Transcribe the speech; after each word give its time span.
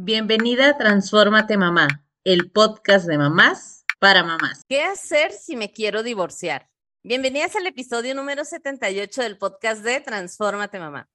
Bienvenida 0.00 0.68
a 0.68 0.78
Transfórmate 0.78 1.56
Mamá, 1.56 1.88
el 2.22 2.52
podcast 2.52 3.08
de 3.08 3.18
mamás 3.18 3.84
para 3.98 4.22
mamás. 4.22 4.62
¿Qué 4.68 4.80
hacer 4.80 5.32
si 5.32 5.56
me 5.56 5.72
quiero 5.72 6.04
divorciar? 6.04 6.70
Bienvenidas 7.02 7.56
al 7.56 7.66
episodio 7.66 8.14
número 8.14 8.44
78 8.44 9.22
del 9.22 9.38
podcast 9.38 9.82
de 9.82 10.00
Transfórmate 10.00 10.78
Mamá. 10.78 11.10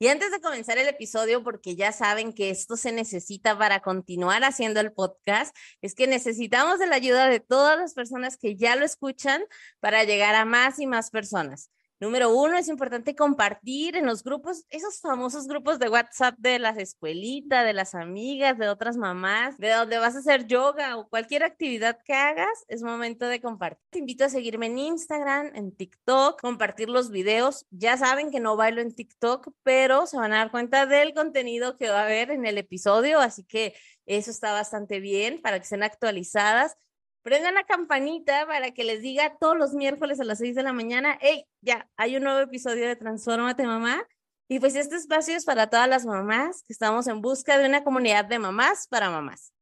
Y 0.00 0.08
antes 0.08 0.32
de 0.32 0.40
comenzar 0.40 0.78
el 0.78 0.88
episodio, 0.88 1.44
porque 1.44 1.76
ya 1.76 1.92
saben 1.92 2.32
que 2.32 2.50
esto 2.50 2.76
se 2.76 2.90
necesita 2.90 3.56
para 3.56 3.78
continuar 3.82 4.42
haciendo 4.42 4.80
el 4.80 4.90
podcast, 4.90 5.56
es 5.80 5.94
que 5.94 6.08
necesitamos 6.08 6.80
de 6.80 6.88
la 6.88 6.96
ayuda 6.96 7.28
de 7.28 7.38
todas 7.38 7.78
las 7.78 7.94
personas 7.94 8.36
que 8.36 8.56
ya 8.56 8.74
lo 8.74 8.84
escuchan 8.84 9.44
para 9.78 10.02
llegar 10.02 10.34
a 10.34 10.44
más 10.44 10.80
y 10.80 10.88
más 10.88 11.10
personas. 11.10 11.70
Número 12.00 12.34
uno, 12.34 12.58
es 12.58 12.68
importante 12.68 13.14
compartir 13.14 13.96
en 13.96 14.04
los 14.04 14.24
grupos, 14.24 14.64
esos 14.70 15.00
famosos 15.00 15.46
grupos 15.46 15.78
de 15.78 15.88
WhatsApp 15.88 16.34
de 16.38 16.58
las 16.58 16.76
escuelitas, 16.76 17.64
de 17.64 17.72
las 17.72 17.94
amigas, 17.94 18.58
de 18.58 18.68
otras 18.68 18.96
mamás, 18.96 19.56
de 19.58 19.70
donde 19.70 19.98
vas 19.98 20.16
a 20.16 20.18
hacer 20.18 20.46
yoga 20.46 20.96
o 20.96 21.08
cualquier 21.08 21.44
actividad 21.44 21.98
que 22.04 22.12
hagas, 22.12 22.64
es 22.68 22.82
momento 22.82 23.26
de 23.26 23.40
compartir. 23.40 23.80
Te 23.90 24.00
invito 24.00 24.24
a 24.24 24.28
seguirme 24.28 24.66
en 24.66 24.78
Instagram, 24.78 25.52
en 25.54 25.74
TikTok, 25.74 26.40
compartir 26.40 26.88
los 26.88 27.10
videos. 27.10 27.64
Ya 27.70 27.96
saben 27.96 28.30
que 28.32 28.40
no 28.40 28.56
bailo 28.56 28.80
en 28.80 28.94
TikTok, 28.94 29.50
pero 29.62 30.06
se 30.06 30.16
van 30.16 30.32
a 30.32 30.38
dar 30.38 30.50
cuenta 30.50 30.86
del 30.86 31.14
contenido 31.14 31.76
que 31.76 31.90
va 31.90 32.00
a 32.00 32.04
haber 32.04 32.32
en 32.32 32.44
el 32.44 32.58
episodio, 32.58 33.20
así 33.20 33.44
que 33.44 33.74
eso 34.06 34.30
está 34.30 34.52
bastante 34.52 35.00
bien 35.00 35.40
para 35.40 35.58
que 35.58 35.62
estén 35.62 35.82
actualizadas 35.82 36.76
prendan 37.24 37.54
la 37.54 37.64
campanita 37.64 38.46
para 38.46 38.70
que 38.72 38.84
les 38.84 39.00
diga 39.00 39.36
todos 39.40 39.56
los 39.56 39.72
miércoles 39.72 40.20
a 40.20 40.24
las 40.24 40.38
6 40.38 40.54
de 40.54 40.62
la 40.62 40.74
mañana, 40.74 41.18
hey, 41.22 41.46
ya, 41.62 41.88
hay 41.96 42.16
un 42.16 42.22
nuevo 42.22 42.38
episodio 42.38 42.86
de 42.86 42.96
Transformate 42.96 43.66
Mamá. 43.66 44.06
Y 44.46 44.60
pues 44.60 44.76
este 44.76 44.96
espacio 44.96 45.34
es 45.34 45.46
para 45.46 45.70
todas 45.70 45.88
las 45.88 46.04
mamás 46.04 46.62
que 46.64 46.74
estamos 46.74 47.06
en 47.06 47.22
busca 47.22 47.56
de 47.56 47.66
una 47.66 47.82
comunidad 47.82 48.26
de 48.26 48.38
mamás 48.38 48.86
para 48.88 49.08
mamás. 49.08 49.54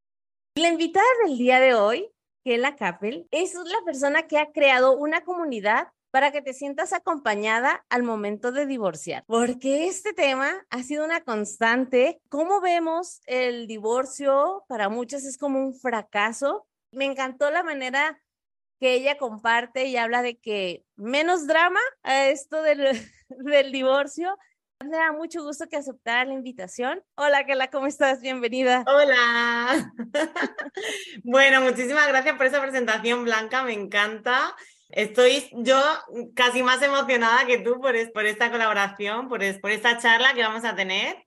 La 0.57 0.69
invitada 0.69 1.07
del 1.25 1.39
día 1.39 1.61
de 1.61 1.75
hoy, 1.75 2.11
Kela 2.45 2.75
Capel, 2.75 3.29
es 3.31 3.55
la 3.55 3.79
persona 3.85 4.27
que 4.27 4.39
ha 4.39 4.51
creado 4.51 4.97
una 4.99 5.21
comunidad 5.21 5.87
para 6.11 6.33
que 6.33 6.43
te 6.43 6.55
sientas 6.55 6.93
acompañada 6.93 7.87
al 7.89 8.03
momento 8.03 8.51
de 8.51 8.67
divorciar, 8.67 9.23
porque 9.27 9.87
este 9.87 10.13
tema 10.13 10.67
ha 10.69 10.83
sido 10.83 11.05
una 11.05 11.23
constante. 11.23 12.21
¿Cómo 12.29 12.61
vemos 12.61 13.21
el 13.27 13.69
divorcio? 13.69 14.65
Para 14.69 14.89
muchas 14.89 15.25
es 15.25 15.39
como 15.39 15.61
un 15.61 15.75
fracaso, 15.75 16.67
me 16.93 17.07
encantó 17.07 17.51
la 17.51 17.63
manera 17.63 18.21
que 18.79 18.95
ella 18.95 19.17
comparte 19.17 19.87
y 19.87 19.97
habla 19.97 20.23
de 20.23 20.39
que 20.39 20.85
menos 20.97 21.47
drama 21.47 21.81
a 22.03 22.27
esto 22.27 22.63
del, 22.63 22.89
divorcio. 23.73 24.37
Me 24.85 24.97
da 24.97 25.13
mucho 25.13 25.45
gusto 25.45 25.69
que 25.69 25.77
aceptara 25.77 26.25
la 26.25 26.35
invitación. 26.35 27.03
Hola, 27.15 27.47
Kela, 27.47 27.71
¿cómo 27.71 27.87
estás? 27.87 28.21
Bienvenida. 28.21 28.85
Hola. 28.87 29.93
bueno, 31.23 31.61
muchísimas 31.61 32.09
gracias 32.09 32.37
por 32.37 32.47
esa 32.47 32.61
presentación, 32.61 33.23
Blanca, 33.25 33.63
me 33.63 33.73
encanta. 33.73 34.55
Estoy 34.89 35.49
yo 35.53 35.81
casi 36.35 36.65
más 36.65 36.83
emocionada 36.83 37.47
que 37.47 37.59
tú 37.59 37.81
por, 37.81 37.95
por 38.13 38.27
esta 38.27 38.51
colaboración, 38.51 39.29
por, 39.29 39.41
por 39.61 39.71
esta 39.71 39.99
charla 39.99 40.35
que 40.35 40.43
vamos 40.43 40.65
a 40.65 40.75
tener. 40.75 41.25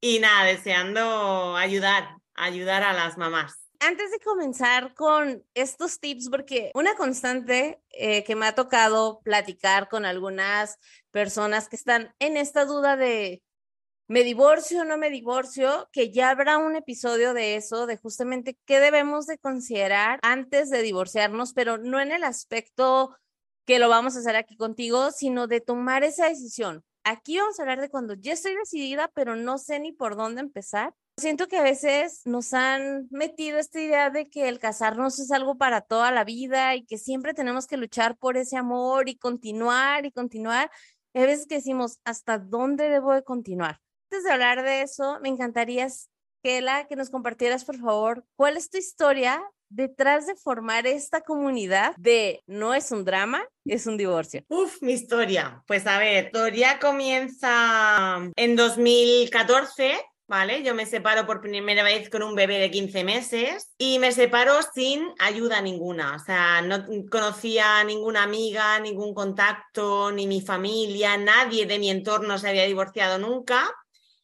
Y 0.00 0.18
nada, 0.18 0.44
deseando 0.44 1.56
ayudar, 1.56 2.16
ayudar 2.34 2.82
a 2.82 2.92
las 2.92 3.16
mamás 3.16 3.59
antes 3.80 4.10
de 4.10 4.20
comenzar 4.20 4.94
con 4.94 5.44
estos 5.54 5.98
tips, 6.00 6.28
porque 6.28 6.70
una 6.74 6.94
constante 6.94 7.82
eh, 7.90 8.22
que 8.24 8.36
me 8.36 8.46
ha 8.46 8.54
tocado 8.54 9.20
platicar 9.22 9.88
con 9.88 10.04
algunas 10.04 10.78
personas 11.10 11.68
que 11.68 11.76
están 11.76 12.14
en 12.18 12.36
esta 12.36 12.64
duda 12.64 12.96
de 12.96 13.42
me 14.06 14.24
divorcio 14.24 14.80
o 14.80 14.84
no 14.84 14.98
me 14.98 15.08
divorcio, 15.08 15.88
que 15.92 16.10
ya 16.10 16.30
habrá 16.30 16.58
un 16.58 16.74
episodio 16.74 17.32
de 17.32 17.54
eso, 17.54 17.86
de 17.86 17.96
justamente 17.96 18.58
qué 18.66 18.80
debemos 18.80 19.26
de 19.26 19.38
considerar 19.38 20.18
antes 20.22 20.68
de 20.68 20.82
divorciarnos, 20.82 21.52
pero 21.52 21.78
no 21.78 22.00
en 22.00 22.10
el 22.10 22.24
aspecto 22.24 23.16
que 23.66 23.78
lo 23.78 23.88
vamos 23.88 24.16
a 24.16 24.18
hacer 24.18 24.34
aquí 24.34 24.56
contigo, 24.56 25.12
sino 25.12 25.46
de 25.46 25.60
tomar 25.60 26.02
esa 26.02 26.28
decisión. 26.28 26.84
Aquí 27.04 27.38
vamos 27.38 27.58
a 27.58 27.62
hablar 27.62 27.80
de 27.80 27.88
cuando 27.88 28.14
ya 28.14 28.32
estoy 28.32 28.56
decidida, 28.56 29.12
pero 29.14 29.36
no 29.36 29.58
sé 29.58 29.78
ni 29.78 29.92
por 29.92 30.16
dónde 30.16 30.40
empezar 30.40 30.92
Siento 31.20 31.48
que 31.48 31.58
a 31.58 31.62
veces 31.62 32.22
nos 32.24 32.54
han 32.54 33.06
metido 33.10 33.58
esta 33.58 33.78
idea 33.78 34.08
de 34.08 34.30
que 34.30 34.48
el 34.48 34.58
casarnos 34.58 35.18
es 35.18 35.30
algo 35.30 35.58
para 35.58 35.82
toda 35.82 36.10
la 36.10 36.24
vida 36.24 36.74
y 36.76 36.86
que 36.86 36.96
siempre 36.96 37.34
tenemos 37.34 37.66
que 37.66 37.76
luchar 37.76 38.16
por 38.16 38.38
ese 38.38 38.56
amor 38.56 39.06
y 39.10 39.18
continuar 39.18 40.06
y 40.06 40.12
continuar. 40.12 40.70
a 41.12 41.20
veces 41.20 41.46
que 41.46 41.56
decimos, 41.56 41.98
¿hasta 42.04 42.38
dónde 42.38 42.88
debo 42.88 43.12
de 43.12 43.22
continuar? 43.22 43.80
Antes 44.10 44.24
de 44.24 44.32
hablar 44.32 44.62
de 44.62 44.80
eso, 44.80 45.18
me 45.20 45.28
encantaría, 45.28 45.88
Kela, 46.42 46.86
que 46.86 46.96
nos 46.96 47.10
compartieras, 47.10 47.66
por 47.66 47.76
favor, 47.76 48.24
cuál 48.34 48.56
es 48.56 48.70
tu 48.70 48.78
historia 48.78 49.42
detrás 49.68 50.26
de 50.26 50.36
formar 50.36 50.86
esta 50.86 51.20
comunidad 51.20 51.94
de 51.96 52.42
no 52.46 52.72
es 52.72 52.92
un 52.92 53.04
drama, 53.04 53.46
es 53.66 53.86
un 53.86 53.98
divorcio? 53.98 54.42
Uf, 54.48 54.80
mi 54.80 54.94
historia. 54.94 55.62
Pues 55.66 55.86
a 55.86 55.98
ver, 55.98 56.26
historia 56.26 56.78
comienza 56.78 58.18
en 58.36 58.56
2014 58.56 60.00
Yo 60.62 60.76
me 60.76 60.86
separo 60.86 61.26
por 61.26 61.40
primera 61.40 61.82
vez 61.82 62.08
con 62.08 62.22
un 62.22 62.36
bebé 62.36 62.60
de 62.60 62.70
15 62.70 63.02
meses 63.02 63.72
y 63.76 63.98
me 63.98 64.12
separo 64.12 64.60
sin 64.62 65.08
ayuda 65.18 65.60
ninguna. 65.60 66.14
O 66.14 66.18
sea, 66.20 66.62
no 66.62 66.84
conocía 67.10 67.80
a 67.80 67.84
ninguna 67.84 68.22
amiga, 68.22 68.78
ningún 68.78 69.12
contacto, 69.12 70.12
ni 70.12 70.28
mi 70.28 70.40
familia, 70.40 71.16
nadie 71.16 71.66
de 71.66 71.80
mi 71.80 71.90
entorno 71.90 72.38
se 72.38 72.48
había 72.48 72.64
divorciado 72.64 73.18
nunca. 73.18 73.74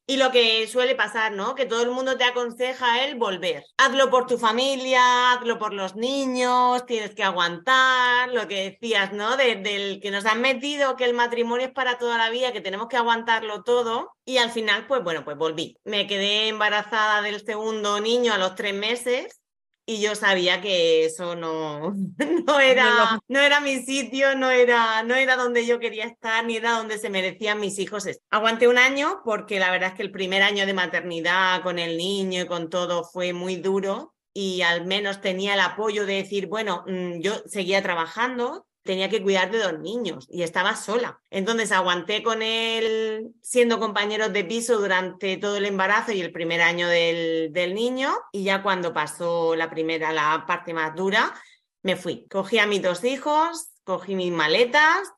Y 0.09 0.19
lo 0.19 0.31
que 0.31 0.69
suele 0.69 0.95
pasar, 0.95 1.33
¿no? 1.33 1.57
Que 1.57 1.67
todo 1.67 1.83
el 1.83 1.91
mundo 1.91 2.17
te 2.17 2.23
aconseja 2.23 3.05
el 3.05 3.17
volver. 3.17 3.65
Hazlo 3.77 4.09
por 4.09 4.27
tu 4.27 4.39
familia, 4.39 5.33
hazlo 5.33 5.59
por 5.59 5.73
los 5.73 5.97
niños, 5.97 6.87
tienes 6.87 7.13
que 7.15 7.25
aguantar, 7.25 8.29
lo 8.33 8.47
que 8.47 8.71
decías, 8.71 9.13
¿no? 9.13 9.37
del 9.37 9.99
que 10.01 10.11
nos 10.13 10.25
han 10.27 10.41
metido, 10.41 10.95
que 10.95 11.05
el 11.05 11.15
matrimonio 11.15 11.67
es 11.67 11.73
para 11.73 11.99
toda 11.99 12.19
la 12.19 12.31
vida, 12.31 12.53
que 12.53 12.61
tenemos 12.61 12.87
que 12.87 12.97
aguantarlo 12.97 13.65
todo. 13.65 14.13
Y 14.25 14.39
al 14.39 14.51
final, 14.51 14.87
pues 14.87 15.03
bueno, 15.03 15.25
pues 15.25 15.37
volví. 15.37 15.77
Me 15.85 16.07
quedé 16.07 16.49
embarazada 16.49 17.21
del 17.23 17.45
segundo 17.45 18.01
niño 18.01 18.33
a 18.33 18.39
los 18.39 18.55
tres 18.55 18.75
meses 18.75 19.41
y 19.87 20.01
yo 20.01 20.17
sabía 20.17 20.61
que 20.61 21.05
eso 21.05 21.37
no, 21.37 21.95
no, 22.47 22.61
era, 22.61 23.21
no 23.29 23.39
era 23.39 23.61
mi 23.61 23.83
sitio, 23.83 24.35
no 24.37 24.51
era, 24.51 25.05
no 25.05 25.15
era 25.15 25.37
donde 25.37 25.65
yo 25.65 25.79
quería 25.79 26.05
estar, 26.05 26.45
ni 26.45 26.57
era 26.57 26.73
donde 26.73 26.99
se 26.99 27.09
merecían 27.09 27.61
mis 27.61 27.79
hijos. 27.79 28.07
Aguanté 28.31 28.67
un 28.67 28.79
año 28.79 29.21
porque 29.25 29.61
la 29.61 29.71
verdad 29.71 29.91
es 29.91 29.95
que 29.95 30.03
el 30.03 30.11
primer 30.11 30.43
año 30.43 30.67
de 30.67 30.75
maternidad 30.75 31.63
con 31.63 31.79
el 31.79 31.97
niño 31.97 32.43
y 32.43 32.47
con 32.47 32.69
todo 32.69 33.05
fue 33.05 33.33
muy 33.33 33.57
duro 33.57 34.15
y 34.35 34.63
al 34.63 34.85
menos 34.85 35.21
tenía 35.21 35.55
el 35.55 35.61
apoyo 35.61 36.05
de 36.05 36.17
decir, 36.17 36.49
bueno, 36.49 36.85
mm, 36.87 37.21
yo 37.21 37.33
seguía 37.47 37.83
trabajando, 37.83 38.67
tenía 38.87 39.11
que 39.11 39.23
cuidar 39.23 39.51
de 39.51 39.59
dos 39.59 39.79
niños 39.79 40.27
y 40.31 40.43
estaba 40.43 40.75
sola. 40.75 41.21
Entonces 41.29 41.73
aguanté 41.73 42.23
con 42.23 42.41
él 42.41 43.35
siendo 43.43 43.79
compañeros 43.79 44.33
de 44.33 44.45
piso 44.45 44.79
durante 44.79 45.37
todo 45.37 45.59
el 45.59 45.67
embarazo 45.67 46.13
y 46.13 46.23
el 46.23 46.33
primer 46.33 46.63
año 46.63 46.89
del, 46.89 47.53
del 47.53 47.75
niño 47.75 48.15
y 48.33 48.45
ya 48.45 48.63
cuando 48.63 48.95
pasó 48.95 49.55
la 49.55 49.69
primera, 49.69 50.13
la 50.13 50.45
parte 50.47 50.73
más 50.73 50.95
dura, 50.95 51.35
me 51.83 51.97
fui. 51.97 52.27
Cogí 52.29 52.59
a 52.59 52.67
mis 52.67 52.81
dos 52.81 53.05
hijos, 53.05 53.73
cogí 53.85 54.15
mis 54.15 54.33
maletas 54.33 55.13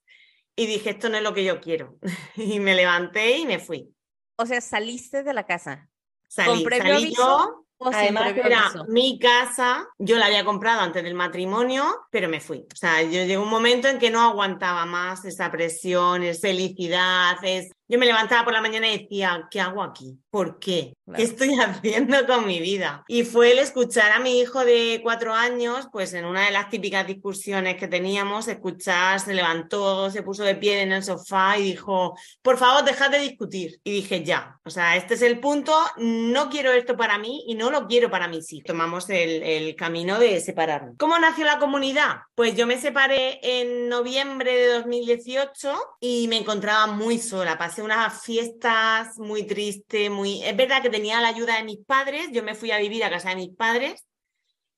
y 0.56 0.66
dije, 0.66 0.90
esto 0.90 1.08
no 1.08 1.18
es 1.18 1.22
lo 1.22 1.34
que 1.34 1.44
yo 1.44 1.60
quiero. 1.60 1.98
y 2.34 2.58
me 2.58 2.74
levanté 2.74 3.38
y 3.38 3.46
me 3.46 3.60
fui. 3.60 3.94
O 4.36 4.46
sea, 4.46 4.60
saliste 4.60 5.22
de 5.22 5.34
la 5.34 5.46
casa. 5.46 5.88
Salí, 6.26 6.64
salí 6.64 7.14
yo 7.14 7.67
Además 7.80 8.34
era 8.36 8.72
mi 8.88 9.18
casa, 9.18 9.86
yo 9.98 10.18
la 10.18 10.26
había 10.26 10.44
comprado 10.44 10.80
antes 10.80 11.04
del 11.04 11.14
matrimonio, 11.14 11.84
pero 12.10 12.28
me 12.28 12.40
fui. 12.40 12.66
O 12.72 12.76
sea, 12.76 13.02
yo 13.02 13.24
llegó 13.24 13.42
un 13.42 13.50
momento 13.50 13.88
en 13.88 13.98
que 13.98 14.10
no 14.10 14.20
aguantaba 14.20 14.84
más 14.84 15.24
esa 15.24 15.50
presión, 15.50 16.22
es 16.22 16.40
felicidad, 16.40 17.36
es 17.42 17.70
yo 17.88 17.98
me 17.98 18.06
levantaba 18.06 18.44
por 18.44 18.52
la 18.52 18.60
mañana 18.60 18.88
y 18.88 18.98
decía, 18.98 19.48
¿qué 19.50 19.60
hago 19.60 19.82
aquí? 19.82 20.18
¿Por 20.30 20.58
qué? 20.58 20.94
¿Qué 21.16 21.22
estoy 21.22 21.54
haciendo 21.58 22.26
con 22.26 22.46
mi 22.46 22.60
vida? 22.60 23.02
Y 23.08 23.24
fue 23.24 23.52
el 23.52 23.58
escuchar 23.58 24.12
a 24.12 24.20
mi 24.20 24.38
hijo 24.40 24.64
de 24.64 25.00
cuatro 25.02 25.32
años, 25.32 25.88
pues 25.90 26.12
en 26.12 26.26
una 26.26 26.44
de 26.44 26.50
las 26.50 26.68
típicas 26.68 27.06
discusiones 27.06 27.76
que 27.76 27.88
teníamos, 27.88 28.46
escuchar, 28.46 29.20
se 29.20 29.32
levantó, 29.32 30.10
se 30.10 30.22
puso 30.22 30.44
de 30.44 30.54
pie 30.54 30.82
en 30.82 30.92
el 30.92 31.02
sofá 31.02 31.56
y 31.58 31.62
dijo, 31.62 32.14
por 32.42 32.58
favor, 32.58 32.84
dejad 32.84 33.10
de 33.10 33.20
discutir. 33.20 33.80
Y 33.82 33.92
dije, 33.92 34.22
ya, 34.22 34.58
o 34.64 34.70
sea, 34.70 34.96
este 34.96 35.14
es 35.14 35.22
el 35.22 35.40
punto, 35.40 35.74
no 35.96 36.50
quiero 36.50 36.72
esto 36.72 36.94
para 36.96 37.16
mí 37.16 37.44
y 37.46 37.54
no 37.54 37.70
lo 37.70 37.86
quiero 37.86 38.10
para 38.10 38.28
mí 38.28 38.42
sí. 38.42 38.60
Tomamos 38.60 39.08
el, 39.08 39.42
el 39.42 39.76
camino 39.76 40.18
de 40.18 40.40
separarnos. 40.40 40.96
¿Cómo 40.98 41.18
nació 41.18 41.46
la 41.46 41.58
comunidad? 41.58 42.18
Pues 42.34 42.54
yo 42.54 42.66
me 42.66 42.78
separé 42.78 43.40
en 43.42 43.88
noviembre 43.88 44.54
de 44.54 44.66
2018 44.74 45.72
y 46.00 46.28
me 46.28 46.36
encontraba 46.36 46.86
muy 46.86 47.18
sola, 47.18 47.56
unas 47.82 48.22
fiestas 48.22 49.18
muy 49.18 49.44
tristes, 49.44 50.10
muy... 50.10 50.42
Es 50.42 50.56
verdad 50.56 50.82
que 50.82 50.90
tenía 50.90 51.20
la 51.20 51.28
ayuda 51.28 51.56
de 51.56 51.64
mis 51.64 51.78
padres, 51.84 52.28
yo 52.32 52.42
me 52.42 52.54
fui 52.54 52.70
a 52.70 52.78
vivir 52.78 53.04
a 53.04 53.10
casa 53.10 53.30
de 53.30 53.36
mis 53.36 53.56
padres 53.56 54.04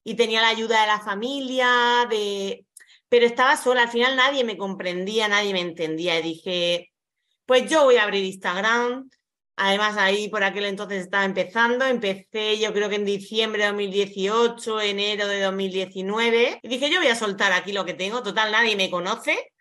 y 0.05 0.14
tenía 0.14 0.41
la 0.41 0.49
ayuda 0.49 0.81
de 0.82 0.87
la 0.87 1.00
familia, 1.00 2.06
de... 2.08 2.67
pero 3.08 3.26
estaba 3.26 3.56
sola, 3.56 3.82
al 3.82 3.91
final 3.91 4.17
nadie 4.17 4.44
me 4.44 4.56
comprendía, 4.56 5.29
nadie 5.29 5.52
me 5.52 5.61
entendía 5.61 6.19
y 6.19 6.23
dije, 6.23 6.93
pues 7.47 7.69
yo 7.70 7.85
voy 7.85 7.97
a 7.97 8.05
abrir 8.05 8.25
Instagram, 8.25 9.11
Además, 9.62 9.99
ahí 9.99 10.31
por 10.31 10.43
aquel 10.43 10.64
entonces 10.64 11.02
estaba 11.02 11.26
empezando. 11.26 11.85
Empecé 11.85 12.58
yo 12.58 12.73
creo 12.73 12.88
que 12.88 12.94
en 12.94 13.05
diciembre 13.05 13.61
de 13.62 13.69
2018, 13.69 14.81
enero 14.81 15.29
de 15.29 15.43
2019. 15.43 16.61
Y 16.62 16.69
dije, 16.69 16.91
yo 16.91 16.99
voy 16.99 17.08
a 17.08 17.14
soltar 17.14 17.52
aquí 17.52 17.73
lo 17.73 17.85
que 17.85 17.93
tengo. 17.93 18.23
Total, 18.23 18.50
nadie 18.50 18.75
me 18.75 18.91
conoce. 18.91 19.52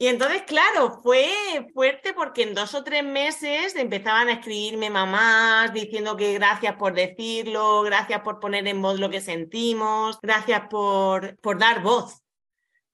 Y 0.00 0.06
entonces, 0.06 0.44
claro, 0.46 0.98
fue 1.02 1.28
fuerte 1.74 2.14
porque 2.14 2.42
en 2.42 2.54
dos 2.54 2.74
o 2.74 2.82
tres 2.82 3.04
meses 3.04 3.76
empezaban 3.76 4.28
a 4.28 4.32
escribirme 4.32 4.88
mamás 4.88 5.74
diciendo 5.74 6.16
que 6.16 6.32
gracias 6.32 6.76
por 6.76 6.94
decirlo, 6.94 7.82
gracias 7.82 8.22
por 8.22 8.40
poner 8.40 8.66
en 8.66 8.80
voz 8.80 8.98
lo 8.98 9.10
que 9.10 9.20
sentimos, 9.20 10.18
gracias 10.22 10.62
por, 10.70 11.38
por 11.40 11.58
dar 11.58 11.82
voz 11.82 12.22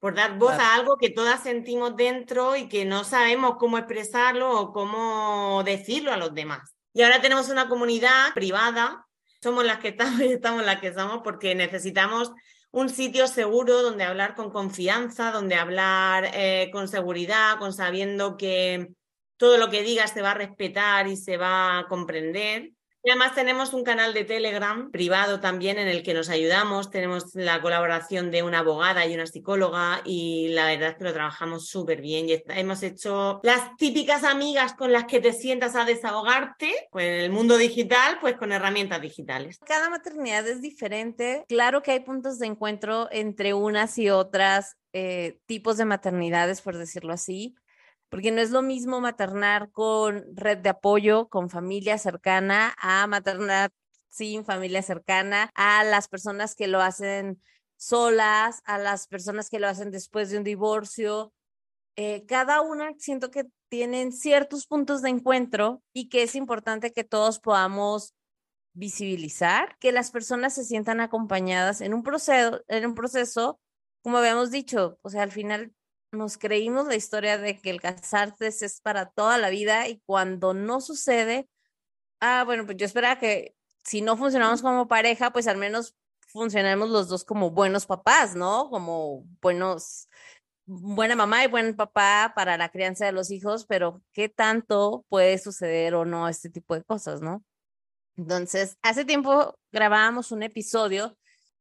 por 0.01 0.15
dar 0.15 0.37
voz 0.37 0.53
a 0.53 0.75
algo 0.75 0.97
que 0.99 1.11
todas 1.11 1.43
sentimos 1.43 1.97
dentro 1.97 2.57
y 2.57 2.69
que 2.69 2.85
no 2.85 3.05
sabemos 3.05 3.57
cómo 3.59 3.79
expresarlo 3.79 4.61
o 4.61 4.73
cómo 4.73 5.63
decirlo 5.65 6.13
a 6.13 6.17
los 6.17 6.35
demás. 6.35 6.75
Y 6.93 7.03
ahora 7.03 7.21
tenemos 7.21 7.49
una 7.49 7.69
comunidad 7.69 8.35
privada, 8.35 9.07
somos 9.43 9.65
las 9.65 9.79
que 9.79 9.89
estamos 9.89 10.21
y 10.23 10.33
estamos 10.33 10.65
las 10.65 10.81
que 10.81 10.93
somos 10.93 11.21
porque 11.23 11.55
necesitamos 11.55 12.33
un 12.77 12.91
sitio 12.91 13.27
seguro 13.27 13.83
donde 13.83 14.05
hablar 14.05 14.35
con 14.35 14.51
confianza, 14.51 15.33
donde 15.33 15.55
hablar 15.55 16.29
eh, 16.35 16.69
con 16.71 16.89
seguridad, 16.89 17.59
con 17.59 17.73
sabiendo 17.73 18.37
que 18.37 18.93
todo 19.39 19.57
lo 19.57 19.71
que 19.71 19.83
digas 19.83 20.11
se 20.11 20.21
va 20.21 20.33
a 20.33 20.35
respetar 20.35 21.07
y 21.07 21.17
se 21.17 21.39
va 21.39 21.79
a 21.79 21.87
comprender. 21.89 22.73
Y 23.07 23.11
además 23.11 23.37
tenemos 23.37 23.73
un 23.73 23.85
canal 23.85 24.13
de 24.15 24.25
Telegram 24.25 24.91
privado 24.91 25.39
también 25.39 25.79
en 25.79 25.87
el 25.87 26.03
que 26.03 26.13
nos 26.13 26.29
ayudamos. 26.29 26.91
Tenemos 26.91 27.37
la 27.37 27.63
colaboración 27.63 28.33
de 28.33 28.43
una 28.43 28.59
abogada 28.59 29.07
y 29.07 29.15
una 29.15 29.29
psicóloga 29.29 30.01
y 30.05 30.49
la 30.49 30.67
verdad 30.67 30.89
es 30.89 30.97
que 30.97 31.05
lo 31.05 31.13
trabajamos 31.13 31.69
súper 31.69 32.01
bien. 32.01 32.29
Y 32.29 32.43
hemos 32.49 32.83
hecho 32.83 33.39
las 33.45 33.77
típicas 33.77 34.25
amigas 34.25 34.75
con 34.75 34.91
las 34.91 35.05
que 35.05 35.21
te 35.21 35.33
sientas 35.33 35.77
a 35.77 35.85
desahogarte 35.85 36.89
pues 36.91 37.07
en 37.07 37.21
el 37.21 37.31
mundo 37.31 37.57
digital, 37.59 38.19
pues 38.21 38.37
con 38.37 38.51
herramientas 38.51 39.01
digitales. 39.01 39.61
Cada 39.65 39.89
maternidad 39.89 40.45
es 40.49 40.61
diferente. 40.61 41.45
Claro 41.49 41.85
que 41.85 41.93
hay 41.93 42.01
puntos 42.01 42.41
de 42.41 42.47
encuentro 42.47 43.07
entre 43.13 43.55
unas 43.55 43.99
y 43.99 44.11
otras 44.11 44.79
eh, 44.93 45.39
tipos 45.47 45.77
de 45.77 45.85
maternidades, 45.85 46.61
por 46.61 46.77
decirlo 46.77 47.13
así 47.13 47.55
porque 48.09 48.31
no 48.31 48.41
es 48.41 48.51
lo 48.51 48.63
mismo 48.63 49.01
maternar 49.01 49.71
con 49.71 50.25
red 50.35 50.59
de 50.59 50.71
apoyo, 50.71 51.29
con 51.29 51.51
familia 51.51 51.99
cercana, 51.99 52.75
a 52.79 53.07
maternar 53.07 53.71
sin 54.09 54.45
familia 54.45 54.83
cercana, 54.83 55.51
a 55.55 55.85
las 55.85 56.09
personas 56.09 56.55
que 56.55 56.69
lo 56.69 56.81
hacen 56.81 57.41
solas, 57.77 58.63
a 58.65 58.79
las 58.79 59.07
personas 59.07 59.51
que 59.51 59.59
lo 59.59 59.69
hacen 59.69 59.91
después 59.91 60.31
de 60.31 60.39
un 60.39 60.45
divorcio. 60.45 61.33
Eh, 61.97 62.25
cada 62.27 62.61
una 62.63 62.95
siento 62.99 63.31
que 63.31 63.45
tienen 63.69 64.13
ciertos 64.13 64.67
puntos 64.67 65.03
de 65.03 65.11
encuentro 65.11 65.83
y 65.93 66.09
que 66.09 66.23
es 66.23 66.35
importante 66.35 66.93
que 66.93 67.05
todos 67.05 67.41
podamos 67.41 68.15
visibilizar, 68.73 69.77
que 69.79 69.93
las 69.93 70.11
personas 70.11 70.55
se 70.55 70.65
sientan 70.65 71.01
acompañadas 71.01 71.81
en 71.81 71.95
un 71.95 72.03
proceso, 72.03 72.63
en 72.69 72.87
un 72.87 72.95
proceso, 72.95 73.59
como 74.03 74.19
habíamos 74.19 74.51
dicho, 74.51 74.99
o 75.03 75.11
sea, 75.11 75.23
al 75.23 75.33
final 75.33 75.73
nos 76.13 76.39
creímos 76.39 76.87
la 76.87 76.97
historia 76.97 77.39
de 77.39 77.61
que 77.61 77.71
el 77.71 77.81
casarse 77.81 78.49
es 78.49 78.81
para 78.81 79.11
toda 79.11 79.39
la 79.39 79.51
vida 79.51 79.89
y 79.89 80.01
cuando 80.07 80.55
no 80.55 80.81
sucede, 80.81 81.49
ah, 82.21 82.45
bueno, 82.45 82.65
pues 82.65 82.77
yo 82.77 82.87
esperaba 82.87 83.19
que 83.19 83.55
si 83.85 84.01
no 84.01 84.17
funcionamos 84.17 84.63
como 84.63 84.89
pareja, 84.89 85.33
pues 85.33 85.47
al 85.47 85.57
menos 85.57 85.95
funcionemos 86.29 86.91
los 86.91 87.09
dos 87.09 87.25
como 87.25 87.51
buenos 87.51 87.87
papás, 87.87 88.35
¿no? 88.35 88.69
Como 88.69 89.25
buenos, 89.41 90.09
buena 90.65 91.17
mamá 91.17 91.45
y 91.45 91.49
buen 91.49 91.77
papá 91.77 92.33
para 92.35 92.57
la 92.57 92.69
crianza 92.69 93.07
de 93.07 93.13
los 93.13 93.31
hijos, 93.31 93.67
pero 93.67 94.03
¿qué 94.13 94.29
tanto 94.29 95.05
puede 95.09 95.39
suceder 95.39 95.95
o 95.95 96.05
no 96.05 96.29
este 96.29 96.51
tipo 96.51 96.75
de 96.75 96.83
cosas, 96.83 97.23
¿no? 97.23 97.45
Entonces, 98.17 98.79
hace 98.83 99.05
tiempo 99.05 99.59
grabábamos 99.73 100.33
un 100.33 100.43
episodio, 100.43 101.17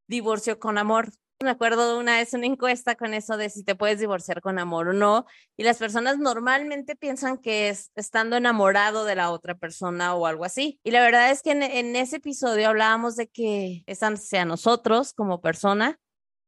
Divorcio 0.08 0.60
con 0.60 0.78
Amor, 0.78 1.10
me 1.44 1.50
acuerdo 1.50 1.94
de 1.94 2.00
una 2.00 2.18
vez 2.18 2.34
una 2.34 2.46
encuesta 2.46 2.96
con 2.96 3.14
eso 3.14 3.38
de 3.38 3.50
si 3.50 3.64
te 3.64 3.76
puedes 3.76 4.00
divorciar 4.00 4.42
con 4.42 4.58
amor 4.58 4.90
o 4.90 4.94
no, 4.94 5.26
y 5.58 5.64
las 5.64 5.78
personas 5.78 6.18
normalmente 6.18 6.96
piensan 6.96 7.38
que 7.38 7.70
es 7.70 7.92
estando 7.96 8.38
enamorado 8.38 9.06
de 9.06 9.16
la 9.16 9.32
otra 9.32 9.56
persona 9.56 10.16
o 10.16 10.26
algo 10.28 10.46
así. 10.46 10.80
Y 10.84 10.92
la 10.92 11.02
verdad 11.02 11.32
es 11.32 11.42
que 11.42 11.52
en, 11.52 11.96
ese 11.96 12.18
episodio 12.18 12.70
hablábamos 12.70 13.16
de 13.16 13.28
que 13.28 13.84
es 13.86 14.02
hacia 14.02 14.46
nosotros 14.46 15.14
como 15.14 15.42
persona, 15.42 16.00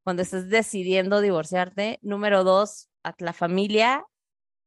cuando 0.03 0.21
estés 0.21 0.49
decidiendo 0.49 1.19
divorciarte, 1.19 1.99
número 2.01 2.43
dos, 2.45 2.89
a 3.03 3.13
la 3.19 3.33
familia 3.33 4.05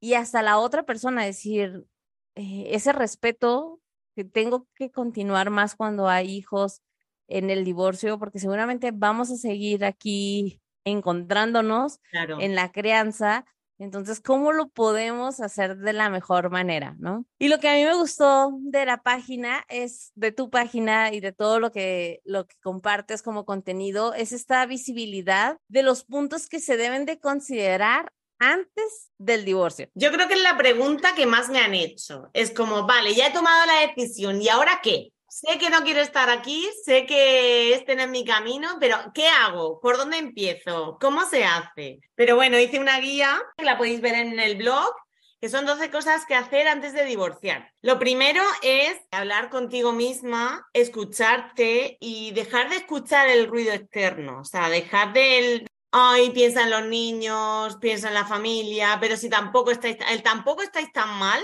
y 0.00 0.14
hasta 0.14 0.42
la 0.42 0.58
otra 0.58 0.84
persona, 0.84 1.24
decir, 1.24 1.86
eh, 2.34 2.68
ese 2.70 2.92
respeto 2.92 3.80
que 4.14 4.24
tengo 4.24 4.66
que 4.74 4.90
continuar 4.90 5.50
más 5.50 5.76
cuando 5.76 6.08
hay 6.08 6.30
hijos, 6.30 6.82
en 7.30 7.48
el 7.48 7.64
divorcio, 7.64 8.18
porque 8.18 8.38
seguramente 8.38 8.90
vamos 8.92 9.30
a 9.30 9.36
seguir 9.36 9.84
aquí 9.84 10.60
encontrándonos 10.84 12.00
en 12.12 12.54
la 12.54 12.72
crianza. 12.72 13.46
Entonces, 13.78 14.20
¿cómo 14.20 14.52
lo 14.52 14.68
podemos 14.68 15.40
hacer 15.40 15.78
de 15.78 15.94
la 15.94 16.10
mejor 16.10 16.50
manera, 16.50 16.96
no? 16.98 17.24
Y 17.38 17.48
lo 17.48 17.58
que 17.60 17.68
a 17.70 17.74
mí 17.74 17.84
me 17.84 17.94
gustó 17.94 18.52
de 18.60 18.84
la 18.84 19.02
página 19.02 19.64
es 19.70 20.12
de 20.14 20.32
tu 20.32 20.50
página 20.50 21.14
y 21.14 21.20
de 21.20 21.32
todo 21.32 21.60
lo 21.60 21.72
que 21.72 22.20
lo 22.24 22.46
que 22.46 22.56
compartes 22.62 23.22
como 23.22 23.46
contenido 23.46 24.12
es 24.12 24.32
esta 24.32 24.66
visibilidad 24.66 25.56
de 25.68 25.82
los 25.82 26.04
puntos 26.04 26.46
que 26.46 26.60
se 26.60 26.76
deben 26.76 27.06
de 27.06 27.18
considerar 27.20 28.12
antes 28.38 29.10
del 29.18 29.44
divorcio? 29.44 29.88
Yo 29.94 30.10
creo 30.10 30.26
que 30.26 30.34
es 30.34 30.42
la 30.42 30.56
pregunta 30.56 31.14
que 31.14 31.26
más 31.26 31.48
me 31.48 31.60
han 31.60 31.74
hecho. 31.74 32.30
Es 32.32 32.50
como, 32.50 32.86
vale, 32.86 33.14
ya 33.14 33.28
he 33.28 33.32
tomado 33.32 33.66
la 33.66 33.86
decisión, 33.86 34.42
¿y 34.42 34.48
ahora 34.48 34.80
qué? 34.82 35.12
Sé 35.30 35.58
que 35.58 35.70
no 35.70 35.82
quiero 35.82 36.00
estar 36.00 36.28
aquí, 36.28 36.68
sé 36.84 37.06
que 37.06 37.72
este 37.72 37.94
no 37.94 38.02
es 38.02 38.08
mi 38.08 38.24
camino, 38.24 38.76
pero 38.80 38.96
¿qué 39.14 39.28
hago? 39.28 39.80
¿Por 39.80 39.96
dónde 39.96 40.18
empiezo? 40.18 40.98
¿Cómo 41.00 41.24
se 41.24 41.44
hace? 41.44 42.00
Pero 42.16 42.34
bueno, 42.34 42.58
hice 42.58 42.80
una 42.80 42.98
guía, 42.98 43.40
que 43.56 43.64
la 43.64 43.78
podéis 43.78 44.00
ver 44.00 44.14
en 44.14 44.40
el 44.40 44.56
blog, 44.56 44.92
que 45.40 45.48
son 45.48 45.66
12 45.66 45.90
cosas 45.90 46.26
que 46.26 46.34
hacer 46.34 46.66
antes 46.66 46.92
de 46.94 47.04
divorciar. 47.04 47.70
Lo 47.80 48.00
primero 48.00 48.42
es 48.62 48.98
hablar 49.12 49.50
contigo 49.50 49.92
misma, 49.92 50.68
escucharte 50.72 51.96
y 52.00 52.32
dejar 52.32 52.68
de 52.68 52.76
escuchar 52.76 53.28
el 53.28 53.46
ruido 53.46 53.72
externo, 53.72 54.40
o 54.40 54.44
sea, 54.44 54.68
dejar 54.68 55.12
de... 55.12 55.64
Ay, 55.92 56.30
piensa 56.30 56.64
en 56.64 56.70
los 56.70 56.86
niños, 56.86 57.76
piensa 57.80 58.08
en 58.08 58.14
la 58.14 58.26
familia, 58.26 58.98
pero 59.00 59.16
si 59.16 59.28
tampoco 59.28 59.70
estáis, 59.70 59.96
el 60.10 60.22
tampoco 60.22 60.62
estáis 60.62 60.92
tan 60.92 61.18
mal, 61.18 61.42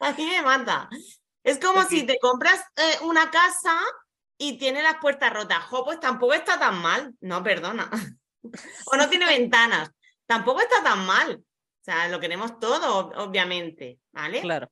aquí 0.00 0.24
me 0.24 0.42
mata. 0.42 0.88
Es 1.44 1.58
como 1.58 1.82
si 1.84 2.04
te 2.04 2.18
compras 2.20 2.62
eh, 2.76 2.98
una 3.02 3.30
casa 3.30 3.74
y 4.38 4.58
tiene 4.58 4.82
las 4.82 4.96
puertas 4.98 5.32
rotas. 5.32 5.64
Jo, 5.64 5.84
pues 5.84 6.00
tampoco 6.00 6.34
está 6.34 6.58
tan 6.58 6.78
mal. 6.80 7.14
No, 7.20 7.42
perdona. 7.42 7.90
o 8.86 8.96
no 8.96 9.08
tiene 9.08 9.26
ventanas. 9.26 9.90
Tampoco 10.26 10.60
está 10.60 10.82
tan 10.82 11.04
mal. 11.06 11.36
O 11.36 11.84
sea, 11.84 12.08
lo 12.08 12.20
queremos 12.20 12.58
todo, 12.58 13.10
obviamente. 13.16 13.98
¿Vale? 14.12 14.40
Claro. 14.40 14.70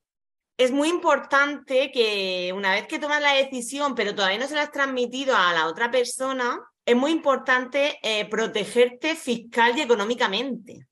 Es 0.56 0.70
muy 0.70 0.88
importante 0.88 1.90
que 1.90 2.52
una 2.54 2.72
vez 2.72 2.86
que 2.86 2.98
tomas 2.98 3.22
la 3.22 3.32
decisión, 3.32 3.94
pero 3.94 4.14
todavía 4.14 4.38
no 4.38 4.46
se 4.46 4.54
la 4.54 4.62
has 4.62 4.70
transmitido 4.70 5.34
a 5.34 5.52
la 5.54 5.66
otra 5.66 5.90
persona, 5.90 6.60
es 6.84 6.94
muy 6.94 7.12
importante 7.12 7.98
eh, 8.02 8.28
protegerte 8.28 9.16
fiscal 9.16 9.76
y 9.76 9.80
económicamente. 9.80 10.86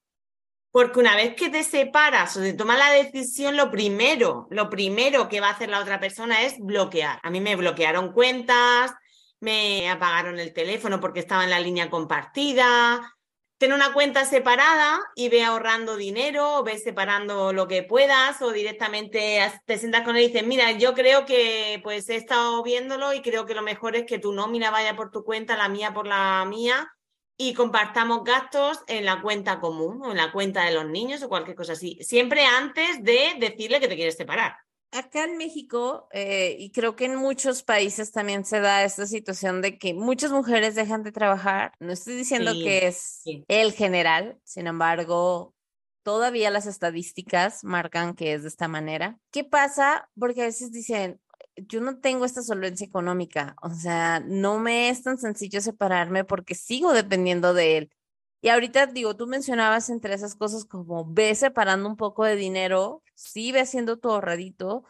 Porque 0.79 1.01
una 1.01 1.17
vez 1.17 1.35
que 1.35 1.51
te 1.51 1.65
separas 1.65 2.37
o 2.37 2.41
te 2.41 2.53
tomas 2.53 2.79
la 2.79 2.93
decisión, 2.93 3.57
lo 3.57 3.69
primero, 3.69 4.47
lo 4.49 4.71
primero 4.71 5.29
que 5.29 5.41
va 5.41 5.49
a 5.49 5.51
hacer 5.51 5.69
la 5.71 5.81
otra 5.81 5.99
persona 5.99 6.45
es 6.45 6.55
bloquear. 6.61 7.19
A 7.25 7.31
mí 7.31 7.41
me 7.41 7.57
bloquearon 7.57 8.13
cuentas, 8.13 8.93
me 9.41 9.91
apagaron 9.91 10.39
el 10.39 10.53
teléfono 10.53 11.01
porque 11.01 11.19
estaba 11.19 11.43
en 11.43 11.51
la 11.51 11.59
línea 11.59 11.91
compartida. 11.91 13.13
Ten 13.57 13.73
una 13.73 13.93
cuenta 13.93 14.25
separada 14.25 15.01
y 15.17 15.29
ve 15.29 15.43
ahorrando 15.43 15.97
dinero, 15.97 16.59
o 16.59 16.63
ve 16.63 16.79
separando 16.79 17.53
lo 17.53 17.67
que 17.67 17.83
puedas, 17.83 18.41
o 18.41 18.53
directamente 18.53 19.41
te 19.67 19.79
sientas 19.79 20.03
con 20.03 20.15
él 20.15 20.23
y 20.23 20.27
dices, 20.29 20.47
mira, 20.47 20.71
yo 20.71 20.95
creo 20.95 21.27
que 21.27 21.81
pues 21.83 22.09
he 22.09 22.15
estado 22.15 22.63
viéndolo 22.63 23.13
y 23.15 23.21
creo 23.21 23.47
que 23.47 23.55
lo 23.55 23.63
mejor 23.63 23.97
es 23.97 24.05
que 24.07 24.21
tu 24.21 24.33
nómina 24.33 24.71
vaya 24.71 24.95
por 24.95 25.11
tu 25.11 25.25
cuenta, 25.25 25.57
la 25.57 25.69
mía 25.69 25.93
por 25.93 26.07
la 26.07 26.45
mía, 26.45 26.89
y 27.41 27.55
compartamos 27.55 28.25
gastos 28.25 28.81
en 28.89 29.05
la 29.05 29.23
cuenta 29.23 29.61
común 29.61 30.03
o 30.03 30.11
en 30.11 30.17
la 30.17 30.33
cuenta 30.33 30.65
de 30.65 30.75
los 30.75 30.87
niños 30.87 31.23
o 31.23 31.29
cualquier 31.29 31.57
cosa 31.57 31.73
así. 31.73 31.97
Siempre 32.03 32.45
antes 32.45 33.03
de 33.03 33.37
decirle 33.39 33.79
que 33.79 33.87
te 33.87 33.95
quieres 33.95 34.17
separar. 34.17 34.57
Acá 34.91 35.25
en 35.25 35.37
México, 35.37 36.09
eh, 36.13 36.57
y 36.59 36.73
creo 36.73 36.97
que 36.97 37.05
en 37.05 37.15
muchos 37.15 37.63
países 37.63 38.11
también 38.11 38.45
se 38.45 38.61
da 38.61 38.85
esta 38.85 39.07
situación 39.07 39.63
de 39.63 39.79
que 39.79 39.95
muchas 39.95 40.33
mujeres 40.33 40.75
dejan 40.75 41.03
de 41.03 41.13
trabajar. 41.13 41.73
No 41.79 41.93
estoy 41.93 42.17
diciendo 42.17 42.53
que 42.55 42.89
es 42.89 43.23
el 43.49 43.73
general, 43.73 44.39
sin 44.45 44.67
embargo, 44.67 45.55
todavía 46.03 46.51
las 46.51 46.67
estadísticas 46.67 47.63
marcan 47.65 48.15
que 48.15 48.33
es 48.33 48.43
de 48.43 48.49
esta 48.49 48.67
manera. 48.67 49.19
¿Qué 49.31 49.45
pasa? 49.45 50.09
Porque 50.19 50.41
a 50.41 50.47
veces 50.47 50.73
dicen, 50.73 51.21
yo 51.67 51.81
no 51.81 51.99
tengo 51.99 52.25
esta 52.25 52.43
solvencia 52.43 52.87
económica, 52.87 53.57
o 53.63 53.71
sea, 53.71 54.21
no 54.21 54.59
me 54.59 54.91
es 54.91 55.03
tan 55.03 55.19
sencillo 55.19 55.61
separarme 55.61 56.25
porque 56.25 56.55
sigo 56.55 56.93
dependiendo 56.93 57.55
de 57.55 57.79
él. 57.79 57.91
Y 58.41 58.51
ahorita 58.51 58.87
digo, 58.87 59.17
tú 59.17 59.27
mencionabas 59.27 59.91
entre 59.91 60.15
esas 60.15 60.37
cosas 60.37 60.65
como 60.65 61.05
ve 61.05 61.35
separando 61.35 61.89
un 61.89 61.97
poco 61.97 62.25
de 62.25 62.37
dinero, 62.37 63.03
sí 63.15 63.51
ve 63.53 63.61
haciendo 63.61 63.99
tu 63.99 64.11
ahorradito, 64.11 64.85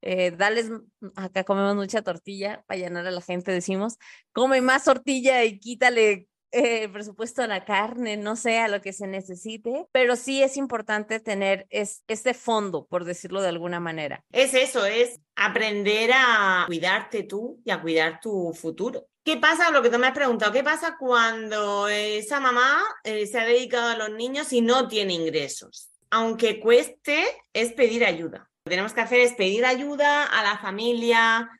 eh, 0.00 0.32
dales, 0.32 0.70
acá 1.16 1.44
comemos 1.44 1.76
mucha 1.76 2.02
tortilla 2.02 2.64
para 2.66 2.78
llenar 2.78 3.06
a 3.06 3.10
la 3.10 3.20
gente, 3.20 3.52
decimos, 3.52 3.98
come 4.32 4.60
más 4.60 4.84
tortilla 4.84 5.44
y 5.44 5.58
quítale 5.58 6.28
eh, 6.50 6.88
presupuesto 6.88 7.42
a 7.42 7.46
la 7.46 7.66
carne, 7.66 8.16
no 8.16 8.34
sé, 8.34 8.58
a 8.58 8.68
lo 8.68 8.80
que 8.80 8.94
se 8.94 9.06
necesite, 9.06 9.86
pero 9.92 10.16
sí 10.16 10.42
es 10.42 10.56
importante 10.56 11.20
tener 11.20 11.66
es, 11.68 12.04
este 12.08 12.32
fondo, 12.32 12.86
por 12.86 13.04
decirlo 13.04 13.42
de 13.42 13.48
alguna 13.48 13.80
manera. 13.80 14.24
Es 14.32 14.54
eso, 14.54 14.86
es 14.86 15.20
aprender 15.38 16.10
a 16.14 16.64
cuidarte 16.66 17.22
tú 17.22 17.60
y 17.64 17.70
a 17.70 17.80
cuidar 17.80 18.20
tu 18.20 18.52
futuro. 18.52 19.06
¿Qué 19.24 19.36
pasa? 19.36 19.70
Lo 19.70 19.82
que 19.82 19.90
tú 19.90 19.98
me 19.98 20.06
has 20.06 20.14
preguntado, 20.14 20.52
¿qué 20.52 20.62
pasa 20.62 20.96
cuando 20.98 21.88
esa 21.88 22.40
mamá 22.40 22.82
eh, 23.04 23.26
se 23.26 23.38
ha 23.38 23.44
dedicado 23.44 23.90
a 23.90 23.96
los 23.96 24.10
niños 24.10 24.52
y 24.52 24.60
no 24.60 24.88
tiene 24.88 25.12
ingresos? 25.14 25.90
Aunque 26.10 26.60
cueste, 26.60 27.24
es 27.52 27.72
pedir 27.72 28.04
ayuda. 28.04 28.38
Lo 28.38 28.70
que 28.70 28.70
tenemos 28.70 28.92
que 28.92 29.02
hacer 29.02 29.20
es 29.20 29.34
pedir 29.34 29.66
ayuda 29.66 30.24
a 30.24 30.42
la 30.42 30.58
familia, 30.58 31.50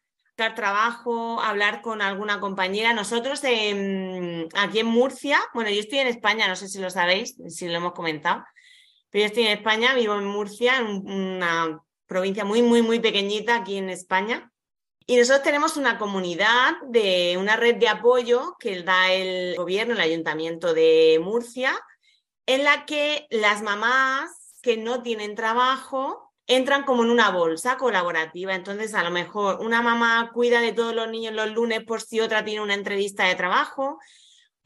trabajo, 0.54 1.40
hablar 1.40 1.82
con 1.82 2.00
alguna 2.00 2.38
compañera. 2.40 2.92
Nosotros 2.92 3.40
aquí 3.40 4.78
en 4.78 4.86
Murcia, 4.86 5.40
bueno, 5.52 5.70
yo 5.70 5.80
estoy 5.80 5.98
en 5.98 6.06
España, 6.06 6.46
no 6.46 6.56
sé 6.56 6.68
si 6.68 6.78
lo 6.78 6.90
sabéis, 6.90 7.36
si 7.48 7.68
lo 7.68 7.74
hemos 7.74 7.92
comentado, 7.92 8.44
pero 9.10 9.22
yo 9.22 9.26
estoy 9.26 9.44
en 9.44 9.58
España, 9.58 9.94
vivo 9.94 10.14
en 10.14 10.26
Murcia, 10.26 10.78
en 10.78 10.86
una 10.86 11.80
provincia 12.08 12.44
muy, 12.44 12.62
muy, 12.62 12.82
muy 12.82 12.98
pequeñita 12.98 13.54
aquí 13.54 13.76
en 13.76 13.90
España. 13.90 14.50
Y 15.06 15.16
nosotros 15.16 15.44
tenemos 15.44 15.76
una 15.76 15.96
comunidad 15.98 16.74
de 16.88 17.36
una 17.38 17.56
red 17.56 17.76
de 17.76 17.88
apoyo 17.88 18.56
que 18.58 18.82
da 18.82 19.12
el 19.12 19.56
gobierno, 19.56 19.94
el 19.94 20.00
ayuntamiento 20.00 20.74
de 20.74 21.20
Murcia, 21.22 21.78
en 22.46 22.64
la 22.64 22.84
que 22.84 23.26
las 23.30 23.62
mamás 23.62 24.58
que 24.60 24.76
no 24.76 25.02
tienen 25.02 25.34
trabajo 25.34 26.32
entran 26.46 26.84
como 26.84 27.04
en 27.04 27.10
una 27.10 27.30
bolsa 27.30 27.76
colaborativa. 27.76 28.54
Entonces, 28.54 28.94
a 28.94 29.04
lo 29.04 29.10
mejor 29.10 29.60
una 29.60 29.82
mamá 29.82 30.30
cuida 30.32 30.60
de 30.60 30.72
todos 30.72 30.94
los 30.94 31.08
niños 31.08 31.34
los 31.34 31.52
lunes 31.52 31.84
por 31.84 32.00
si 32.00 32.20
otra 32.20 32.44
tiene 32.44 32.62
una 32.62 32.74
entrevista 32.74 33.24
de 33.24 33.34
trabajo, 33.34 33.98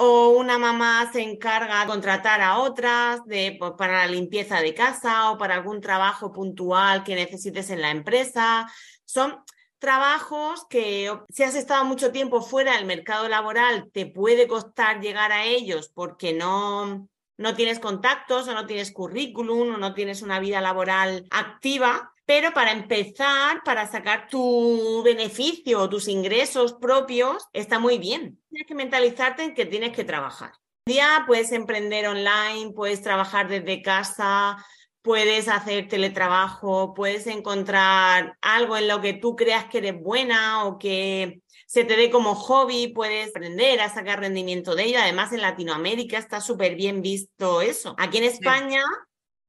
o 0.05 0.31
una 0.31 0.59
mamá 0.59 1.11
se 1.13 1.23
encarga 1.23 1.81
de 1.81 1.87
contratar 1.87 2.41
a 2.41 2.59
otras 2.59 3.25
de, 3.25 3.59
para 3.79 3.99
la 3.99 4.07
limpieza 4.09 4.61
de 4.61 4.75
casa 4.75 5.31
o 5.31 5.39
para 5.39 5.55
algún 5.55 5.81
trabajo 5.81 6.33
puntual 6.33 7.05
que 7.05 7.15
necesites 7.15 7.71
en 7.71 7.81
la 7.81 7.91
empresa. 7.91 8.69
Son 9.05 9.45
trabajos 9.79 10.67
que 10.69 11.17
si 11.29 11.45
has 11.45 11.55
estado 11.55 11.85
mucho 11.85 12.11
tiempo 12.11 12.43
fuera 12.43 12.77
del 12.77 12.85
mercado 12.85 13.29
laboral, 13.29 13.91
te 13.93 14.07
puede 14.07 14.49
costar 14.49 15.01
llegar 15.01 15.31
a 15.31 15.45
ellos 15.45 15.89
porque 15.95 16.33
no, 16.33 17.09
no 17.37 17.55
tienes 17.55 17.79
contactos 17.79 18.49
o 18.49 18.55
no 18.55 18.67
tienes 18.67 18.91
currículum 18.91 19.75
o 19.75 19.79
no 19.79 19.95
tienes 19.95 20.23
una 20.23 20.41
vida 20.41 20.61
laboral 20.61 21.27
activa, 21.31 22.12
pero 22.25 22.53
para 22.53 22.73
empezar, 22.73 23.63
para 23.65 23.91
sacar 23.91 24.29
tu 24.29 25.03
beneficio 25.05 25.81
o 25.81 25.89
tus 25.89 26.09
ingresos 26.09 26.75
propios, 26.75 27.45
está 27.53 27.79
muy 27.79 27.99
bien. 27.99 28.41
Tienes 28.49 28.67
que 28.67 28.75
mentalizarte 28.75 29.43
en 29.45 29.55
que 29.55 29.67
tienes 29.67 29.93
que 29.93 30.05
trabajar. 30.05 30.53
Un 30.87 30.95
día 30.95 31.25
puedes 31.27 31.53
emprender 31.53 32.07
online, 32.07 32.73
puedes 32.75 33.03
trabajar 33.03 33.49
desde 33.49 33.83
casa, 33.83 34.57
puedes 35.03 35.49
hacer 35.49 35.89
teletrabajo, 35.89 36.95
puedes 36.95 37.27
encontrar 37.27 38.37
algo 38.41 38.77
en 38.77 38.89
lo 38.89 39.01
que 39.01 39.15
tú 39.15 39.37
creas 39.37 39.67
que 39.67 39.79
eres 39.79 40.01
buena 40.01 40.65
o 40.65 40.79
que 40.79 41.43
se 41.67 41.85
te 41.85 41.97
dé 41.97 42.11
como 42.11 42.35
hobby, 42.35 42.89
puedes 42.89 43.31
aprender 43.31 43.81
a 43.81 43.89
sacar 43.89 44.21
rendimiento 44.21 44.75
de 44.75 44.85
ello. 44.85 44.99
Además, 45.01 45.33
en 45.33 45.41
Latinoamérica 45.41 46.19
está 46.19 46.41
súper 46.41 46.77
bien 46.77 47.03
visto 47.03 47.63
eso. 47.63 47.95
Aquí 47.99 48.19
en 48.19 48.25
España 48.25 48.83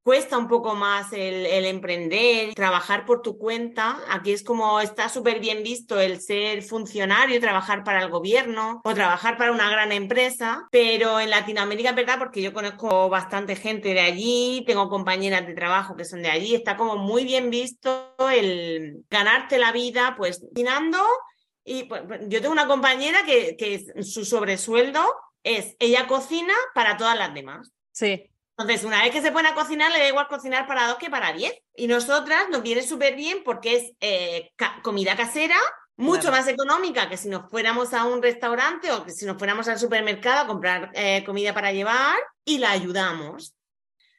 cuesta 0.04 0.36
un 0.36 0.48
poco 0.48 0.74
más 0.74 1.12
el, 1.12 1.64
emprender, 1.64 2.54
trabajar 2.54 3.06
por 3.06 3.22
tu 3.22 3.38
cuenta. 3.38 3.98
Aquí 4.10 4.32
es 4.32 4.44
como 4.44 4.80
está 4.80 5.08
súper 5.08 5.40
bien 5.40 5.62
visto 5.62 5.98
el 5.98 6.20
ser 6.20 6.62
funcionario, 6.62 7.40
trabajar 7.40 7.82
para 7.82 8.02
el 8.02 8.10
gobierno 8.10 8.82
o 8.84 8.94
trabajar 8.94 9.38
para 9.38 9.50
una 9.50 9.70
gran 9.70 9.92
empresa. 9.92 10.68
Pero 10.70 11.18
en 11.18 11.30
Latinoamérica, 11.30 11.92
¿verdad? 11.92 12.18
Porque 12.18 12.42
yo 12.42 12.52
conozco 12.52 13.08
bastante 13.08 13.56
gente 13.56 13.94
de 13.94 14.00
allí, 14.00 14.62
tengo 14.66 14.90
compañeras 14.90 15.46
de 15.46 15.54
trabajo 15.54 15.96
que 15.96 16.04
son 16.04 16.22
de 16.22 16.30
allí, 16.30 16.54
está 16.54 16.76
como 16.76 16.96
muy 16.96 17.24
bien 17.24 17.48
visto 17.48 18.14
el 18.30 19.04
ganarte 19.08 19.58
la 19.58 19.72
vida, 19.72 20.14
pues, 20.18 20.40
cocinando 20.40 20.98
y 21.64 21.84
pues, 21.84 22.02
pues, 22.06 22.20
yo 22.28 22.42
tengo 22.42 22.52
una 22.52 22.66
compañera 22.68 23.24
que, 23.24 23.56
que 23.56 24.02
su 24.02 24.26
sobresueldo 24.26 25.02
es, 25.42 25.76
ella 25.78 26.06
cocina 26.06 26.52
para 26.74 26.98
todas 26.98 27.16
las 27.16 27.32
demás. 27.32 27.72
Sí. 27.90 28.30
Entonces, 28.56 28.84
una 28.84 29.02
vez 29.02 29.10
que 29.10 29.20
se 29.20 29.32
pone 29.32 29.48
a 29.48 29.54
cocinar, 29.54 29.90
le 29.90 29.98
da 29.98 30.08
igual 30.08 30.28
cocinar 30.28 30.66
para 30.66 30.86
dos 30.86 30.98
que 30.98 31.10
para 31.10 31.32
diez. 31.32 31.52
Y 31.74 31.88
nosotras 31.88 32.48
nos 32.50 32.62
viene 32.62 32.82
súper 32.82 33.16
bien 33.16 33.42
porque 33.44 33.76
es 33.76 33.92
eh, 34.00 34.52
comida 34.82 35.16
casera, 35.16 35.56
mucho 35.96 36.30
más 36.30 36.46
económica 36.46 37.08
que 37.08 37.16
si 37.16 37.28
nos 37.28 37.50
fuéramos 37.50 37.92
a 37.94 38.04
un 38.04 38.22
restaurante 38.22 38.92
o 38.92 39.04
que 39.04 39.10
si 39.10 39.26
nos 39.26 39.38
fuéramos 39.38 39.66
al 39.68 39.78
supermercado 39.78 40.42
a 40.42 40.46
comprar 40.46 40.90
eh, 40.94 41.24
comida 41.24 41.52
para 41.52 41.72
llevar 41.72 42.16
y 42.44 42.58
la 42.58 42.70
ayudamos. 42.70 43.56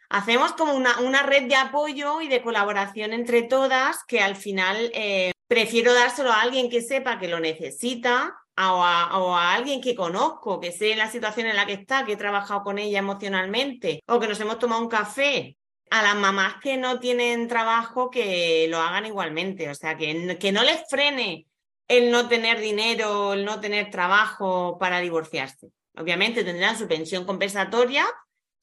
Hacemos 0.10 0.54
como 0.54 0.74
una, 0.74 1.00
una, 1.00 1.24
red 1.24 1.48
de 1.48 1.56
apoyo 1.56 2.22
y 2.22 2.27
de 2.27 2.42
colaboración 2.42 3.12
entre 3.12 3.42
todas 3.42 4.04
que 4.06 4.22
al 4.22 4.36
final 4.36 4.92
eh, 4.94 5.32
prefiero 5.48 5.94
dárselo 5.94 6.32
a 6.32 6.42
alguien 6.42 6.70
que 6.70 6.82
sepa 6.82 7.20
que 7.20 7.27
lo 7.27 7.39
necesita 7.39 8.36
o 8.57 8.83
a, 8.83 9.53
alguien 9.53 9.81
que 9.81 9.95
conozco, 9.95 10.59
que 10.59 10.71
sé 10.71 10.95
la 10.95 11.09
situación 11.09 11.47
en 11.47 11.55
la 11.55 11.65
que 11.65 11.74
está, 11.74 12.05
que 12.05 12.13
he 12.13 12.17
trabajado 12.17 12.63
con 12.63 12.79
ella 12.79 13.00
emocionalmente 13.00 14.01
o 14.07 14.19
que 14.19 14.27
nos 14.27 14.39
hemos 14.39 14.59
tomado 14.59 14.81
un 14.81 14.89
café. 14.89 15.57
A 15.91 16.01
las 16.01 16.15
mamás 16.15 16.55
que 16.63 16.77
no 16.77 17.00
tienen 17.00 17.47
trabajo, 17.47 18.09
que 18.09 18.65
lo 18.69 18.79
hagan 18.79 19.05
igualmente. 19.05 19.69
O 19.69 19.75
sea, 19.75 19.95
que, 19.95 20.38
que 20.39 20.51
no 20.51 20.63
les 20.63 20.81
frene 20.89 21.45
el 21.88 22.12
no 22.12 22.27
tener 22.27 22.59
dinero, 22.59 23.33
el 23.33 23.45
no 23.45 23.59
tener 23.59 23.91
trabajo 23.91 24.77
para 24.79 25.00
divorciarse. 25.00 25.69
Obviamente 25.95 26.43
tendrán 26.43 26.77
su 26.77 26.88
pensión 26.88 27.25
compensatoria, 27.25 28.05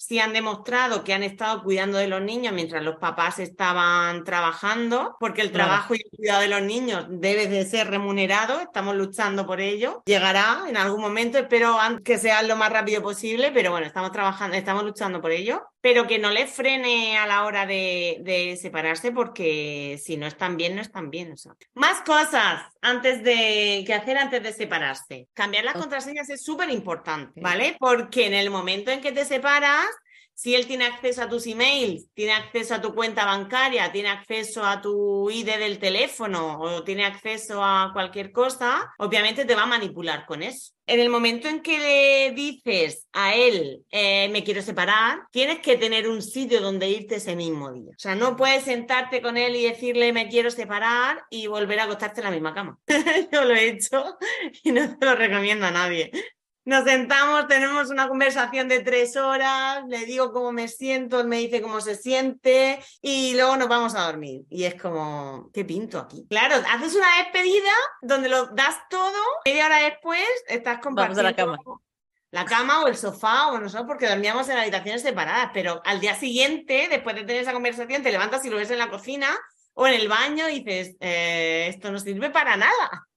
sí 0.07 0.19
han 0.19 0.33
demostrado 0.33 1.05
que 1.05 1.15
han 1.15 1.23
estado 1.23 1.63
cuidando 1.63 1.97
de 1.97 2.09
los 2.09 2.21
niños 2.21 2.53
mientras 2.53 2.83
los 2.83 2.97
papás 2.97 3.39
estaban 3.39 4.25
trabajando, 4.25 5.17
porque 5.21 5.43
el 5.43 5.53
trabajo 5.53 5.95
y 5.95 6.03
el 6.05 6.17
cuidado 6.17 6.41
de 6.41 6.49
los 6.49 6.63
niños 6.63 7.07
debe 7.09 7.47
de 7.47 7.65
ser 7.65 7.89
remunerado, 7.89 8.61
estamos 8.61 8.97
luchando 8.97 9.47
por 9.47 9.61
ello. 9.61 10.03
Llegará 10.05 10.65
en 10.69 10.77
algún 10.77 11.01
momento, 11.01 11.39
espero 11.39 11.79
que 12.05 12.19
sea 12.19 12.43
lo 12.43 12.57
más 12.57 12.73
rápido 12.73 13.01
posible, 13.01 13.53
pero 13.53 13.71
bueno, 13.71 13.87
estamos 13.87 14.11
trabajando, 14.11 14.57
estamos 14.57 14.83
luchando 14.83 15.21
por 15.21 15.31
ello, 15.31 15.63
pero 15.83 16.07
que 16.07 16.21
no 16.21 16.31
les 16.31 16.51
frene 16.51 17.19
a 17.19 17.27
la 17.27 17.45
hora 17.45 17.67
de, 17.67 18.59
separarse, 18.61 19.11
porque 19.11 20.01
si 20.03 20.17
no 20.17 20.27
están 20.27 20.57
bien, 20.57 20.77
no 20.77 20.81
están 20.81 21.11
bien. 21.11 21.35
Más 21.75 22.01
cosas 22.03 22.63
antes 22.81 23.23
de 23.25 23.83
que 23.85 23.93
hacer 23.93 24.17
antes 24.17 24.43
de 24.43 24.53
separarse. 24.53 25.29
Cambiar 25.35 25.65
las 25.65 25.75
contraseñas 25.75 26.31
es 26.31 26.45
súper 26.45 26.71
importante, 26.71 27.41
¿vale? 27.41 27.77
Porque 27.81 28.27
en 28.27 28.35
el 28.35 28.49
momento 28.49 28.93
en 28.93 29.01
que 29.01 29.11
te 29.11 29.25
separas, 29.25 29.87
si 30.35 30.55
él 30.55 30.67
tiene 30.67 30.87
acceso 30.87 31.23
a 31.23 31.29
tus 31.29 31.47
emails, 31.47 32.07
tiene 32.15 32.33
acceso 32.33 32.75
a 32.75 32.81
tu 32.81 32.95
cuenta 32.95 33.25
bancaria, 33.25 33.93
tiene 33.93 34.09
acceso 34.09 34.65
a 34.65 34.81
tu 34.81 35.31
ID 35.31 35.59
del 35.59 35.79
teléfono 35.79 36.61
o 36.61 36.85
tiene 36.85 37.05
acceso 37.05 37.63
a 37.63 37.91
cualquier 37.93 38.33
cosa, 38.33 38.93
obviamente 38.99 39.45
te 39.45 39.55
va 39.55 39.63
a 39.63 39.67
manipular 39.67 40.27
con 40.27 40.43
eso. 40.43 40.73
En 40.85 40.99
el 40.99 41.11
momento 41.11 41.47
en 41.49 41.61
que 41.61 41.79
le 41.79 42.33
dices 42.35 43.07
a 43.13 43.35
él, 43.35 43.85
eh, 43.91 44.29
me 44.31 44.43
quiero 44.43 44.63
separar, 44.63 45.21
tienes 45.31 45.61
que 45.61 45.77
tener 45.77 46.09
un 46.09 46.21
sitio 46.21 46.61
donde 46.61 46.91
irte 46.91 47.17
ese 47.17 47.37
mismo 47.37 47.73
día. 47.73 47.93
O 47.93 47.99
sea, 47.99 48.17
no 48.17 48.37
puedes 48.37 48.65
sentarte 48.65 49.23
con 49.23 49.37
él 49.37 49.55
y 49.55 49.65
decirle, 49.65 50.13
me 50.13 50.29
quiero 50.29 50.51
separar 50.51 51.23
y 51.31 51.47
volver 51.47 51.79
a 51.81 51.85
acostarte 51.85 52.21
en 52.21 52.25
la 52.25 52.31
misma 52.33 52.53
cama. 52.53 52.79
Yo 53.33 53.45
lo 53.45 53.55
he 53.55 53.69
hecho 53.69 54.19
y 54.65 54.73
no 54.73 54.99
te 54.99 55.07
lo 55.07 55.15
recomiendo 55.15 55.67
a 55.67 55.71
nadie. 55.71 56.11
Nos 56.65 56.85
sentamos, 56.85 57.49
tenemos 57.49 57.91
una 57.91 58.07
conversación 58.07 58.69
de 58.69 58.81
tres 58.81 59.17
horas, 59.17 59.83
le 59.89 60.05
digo 60.07 60.33
cómo 60.33 60.53
me 60.53 60.69
siento, 60.69 61.19
él 61.19 61.27
me 61.27 61.39
dice 61.39 61.61
cómo 61.61 61.81
se 61.81 61.97
siente 61.97 62.79
y 63.01 63.35
luego 63.35 63.57
nos 63.57 63.69
vamos 63.69 63.97
a 63.97 64.03
dormir. 64.03 64.43
Y 64.49 64.63
es 64.65 64.81
como, 64.81 65.51
¿qué 65.53 65.65
pinto 65.65 65.99
aquí? 65.99 66.25
Claro, 66.31 66.55
haces 66.73 66.95
una 66.95 67.09
despedida 67.19 67.73
donde 68.01 68.29
lo 68.29 68.47
das 68.47 68.79
todo, 68.89 69.19
media 69.45 69.67
hora 69.67 69.79
después 69.79 70.25
estás 70.47 70.79
compartiendo 70.79 71.25
la 71.25 71.35
cama. 71.35 71.59
la 72.31 72.45
cama 72.45 72.85
o 72.85 72.87
el 72.87 72.97
sofá 72.97 73.49
o 73.49 73.59
nosotros 73.59 73.89
porque 73.89 74.09
dormíamos 74.09 74.49
en 74.49 74.59
habitaciones 74.59 75.03
separadas, 75.03 75.51
pero 75.53 75.83
al 75.85 75.99
día 75.99 76.15
siguiente, 76.15 76.87
después 76.89 77.17
de 77.17 77.25
tener 77.25 77.43
esa 77.43 77.53
conversación, 77.53 78.05
te 78.05 78.13
levantas 78.13 78.45
y 78.45 78.51
lo 78.51 78.57
ves 78.57 78.71
en 78.71 78.79
la 78.79 78.89
cocina 78.89 79.37
o 79.75 79.89
en 79.89 79.95
el 79.95 80.07
baño 80.07 80.49
y 80.49 80.63
dices, 80.63 80.95
eh, 81.01 81.67
esto 81.71 81.91
no 81.91 81.99
sirve 81.99 82.31
para 82.31 82.57
nada. 82.57 83.09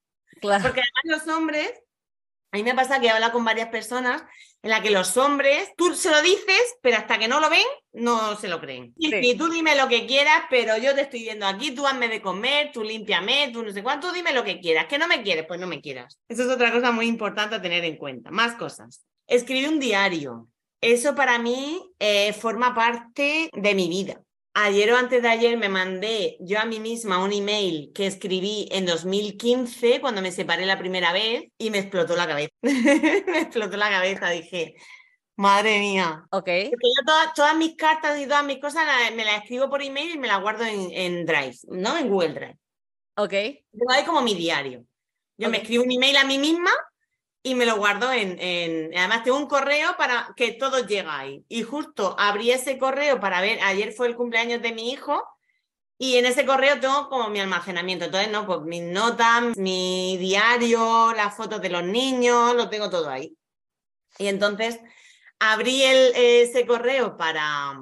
Claro. 0.42 0.64
Porque 0.64 0.82
además 0.82 1.28
los 1.28 1.36
hombres 1.36 1.72
a 2.56 2.58
mí 2.58 2.64
me 2.64 2.74
pasa 2.74 3.02
que 3.02 3.10
habla 3.10 3.34
con 3.34 3.44
varias 3.44 3.68
personas 3.68 4.24
en 4.64 4.70
la 4.70 4.82
que 4.82 4.90
los 4.90 5.18
hombres, 5.18 5.74
tú 5.76 5.94
se 5.94 6.10
lo 6.10 6.22
dices, 6.22 6.78
pero 6.82 6.96
hasta 6.98 7.20
que 7.20 7.28
no 7.28 7.42
lo 7.42 7.50
ven, 7.50 7.66
no 7.92 8.38
se 8.38 8.48
lo 8.48 8.62
creen. 8.62 8.94
Y 8.98 9.36
tú 9.36 9.50
dime 9.50 9.76
lo 9.76 9.90
que 9.90 10.08
quieras, 10.08 10.44
pero 10.50 10.78
yo 10.78 10.96
te 10.96 11.02
estoy 11.02 11.24
viendo 11.24 11.46
aquí, 11.46 11.72
tú 11.72 11.86
hazme 11.86 12.08
de 12.08 12.22
comer, 12.22 12.72
tú 12.74 12.82
límpiame, 12.82 13.52
tú 13.52 13.62
no 13.62 13.72
sé 13.74 13.84
cuánto, 13.84 14.14
dime 14.14 14.34
lo 14.34 14.46
que 14.46 14.62
quieras. 14.62 14.86
Que 14.86 14.98
no 14.98 15.08
me 15.08 15.22
quieres, 15.22 15.46
pues 15.46 15.60
no 15.60 15.68
me 15.68 15.82
quieras. 15.82 16.18
Eso 16.30 16.44
es 16.44 16.50
otra 16.50 16.72
cosa 16.72 16.92
muy 16.92 17.08
importante 17.08 17.56
a 17.56 17.62
tener 17.62 17.84
en 17.84 17.98
cuenta. 17.98 18.32
Más 18.32 18.54
cosas. 18.54 19.06
Escribe 19.28 19.68
un 19.68 19.80
diario. 19.80 20.48
Eso 20.80 21.14
para 21.14 21.38
mí 21.38 21.92
eh, 22.00 22.32
forma 22.32 22.74
parte 22.74 23.50
de 23.54 23.76
mi 23.76 23.90
vida. 23.90 24.22
Ayer 24.56 24.92
o 24.92 24.98
antes 24.98 25.22
de 25.22 25.28
ayer 25.28 25.58
me 25.58 25.70
mandé 25.70 26.38
yo 26.40 26.60
a 26.60 26.66
mí 26.66 26.80
misma 26.80 27.24
un 27.24 27.34
email 27.34 27.92
que 27.94 28.08
escribí 28.08 28.68
en 28.72 28.86
2015 28.86 30.00
cuando 30.02 30.22
me 30.22 30.32
separé 30.32 30.66
la 30.66 30.80
primera 30.80 31.12
vez 31.12 31.44
y 31.58 31.70
me 31.70 31.80
explotó 31.80 32.16
la 32.16 32.26
cabeza. 32.26 32.52
me 32.62 33.40
explotó 33.42 33.78
la 33.78 33.90
cabeza, 33.90 34.30
dije, 34.30 34.76
madre 35.36 35.80
mía. 35.80 36.26
Ok. 36.32 36.46
Porque 36.46 36.88
yo 36.98 37.06
todas, 37.06 37.34
todas 37.34 37.56
mis 37.56 37.76
cartas 37.76 38.20
y 38.20 38.26
todas 38.26 38.46
mis 38.46 38.60
cosas 38.60 38.86
me 39.14 39.26
las 39.26 39.44
escribo 39.44 39.70
por 39.70 39.84
email 39.84 40.16
y 40.16 40.18
me 40.18 40.28
las 40.28 40.42
guardo 40.42 40.64
en, 40.64 40.90
en 40.92 41.26
Drive, 41.26 41.58
¿no? 41.68 41.98
En 41.98 42.10
Google 42.10 42.34
Drive. 42.34 42.58
Ok. 43.18 43.32
Tengo 43.32 43.92
ahí 43.92 44.06
como 44.06 44.22
mi 44.22 44.34
diario. 44.34 44.86
Yo 45.38 45.50
me 45.50 45.58
escribo 45.58 45.84
un 45.84 45.92
email 45.92 46.16
a 46.16 46.24
mí 46.24 46.40
misma 46.40 46.72
y 47.46 47.54
me 47.54 47.68
lo 47.68 47.76
guardo 47.78 48.12
en, 48.12 48.38
en- 48.40 48.98
Además, 48.98 49.24
tengo 49.24 49.38
un 49.38 49.46
correo 49.48 49.96
para 49.98 50.34
que 50.36 50.54
todo 50.54 50.86
llega 50.88 51.20
ahí. 51.20 51.46
Y 51.48 51.62
justo 51.62 52.16
abrí 52.18 52.50
ese 52.50 52.80
correo 52.80 53.20
para 53.20 53.40
ver. 53.40 53.60
Ayer 53.62 53.94
fue 53.94 54.08
el 54.08 54.16
cumpleaños 54.16 54.64
de 54.64 54.74
mi 54.74 54.92
hijo 54.92 55.24
y 56.00 56.18
en 56.18 56.26
ese 56.26 56.44
correo 56.46 56.80
tengo 56.80 57.08
como 57.08 57.30
mi 57.30 57.40
almacenamiento. 57.40 58.06
Entonces, 58.06 58.32
no, 58.32 58.48
pues 58.48 58.62
mis 58.62 58.82
notas, 58.82 59.56
mi 59.58 60.18
diario, 60.18 61.14
las 61.14 61.36
fotos 61.38 61.62
de 61.62 61.70
los 61.70 61.84
niños, 61.84 62.56
lo 62.56 62.68
tengo 62.68 62.90
todo 62.90 63.12
ahí. 63.12 63.38
Y 64.18 64.26
entonces 64.28 64.80
abrí 65.40 65.84
el- 65.84 66.14
ese 66.16 66.66
correo 66.66 67.16
para, 67.16 67.80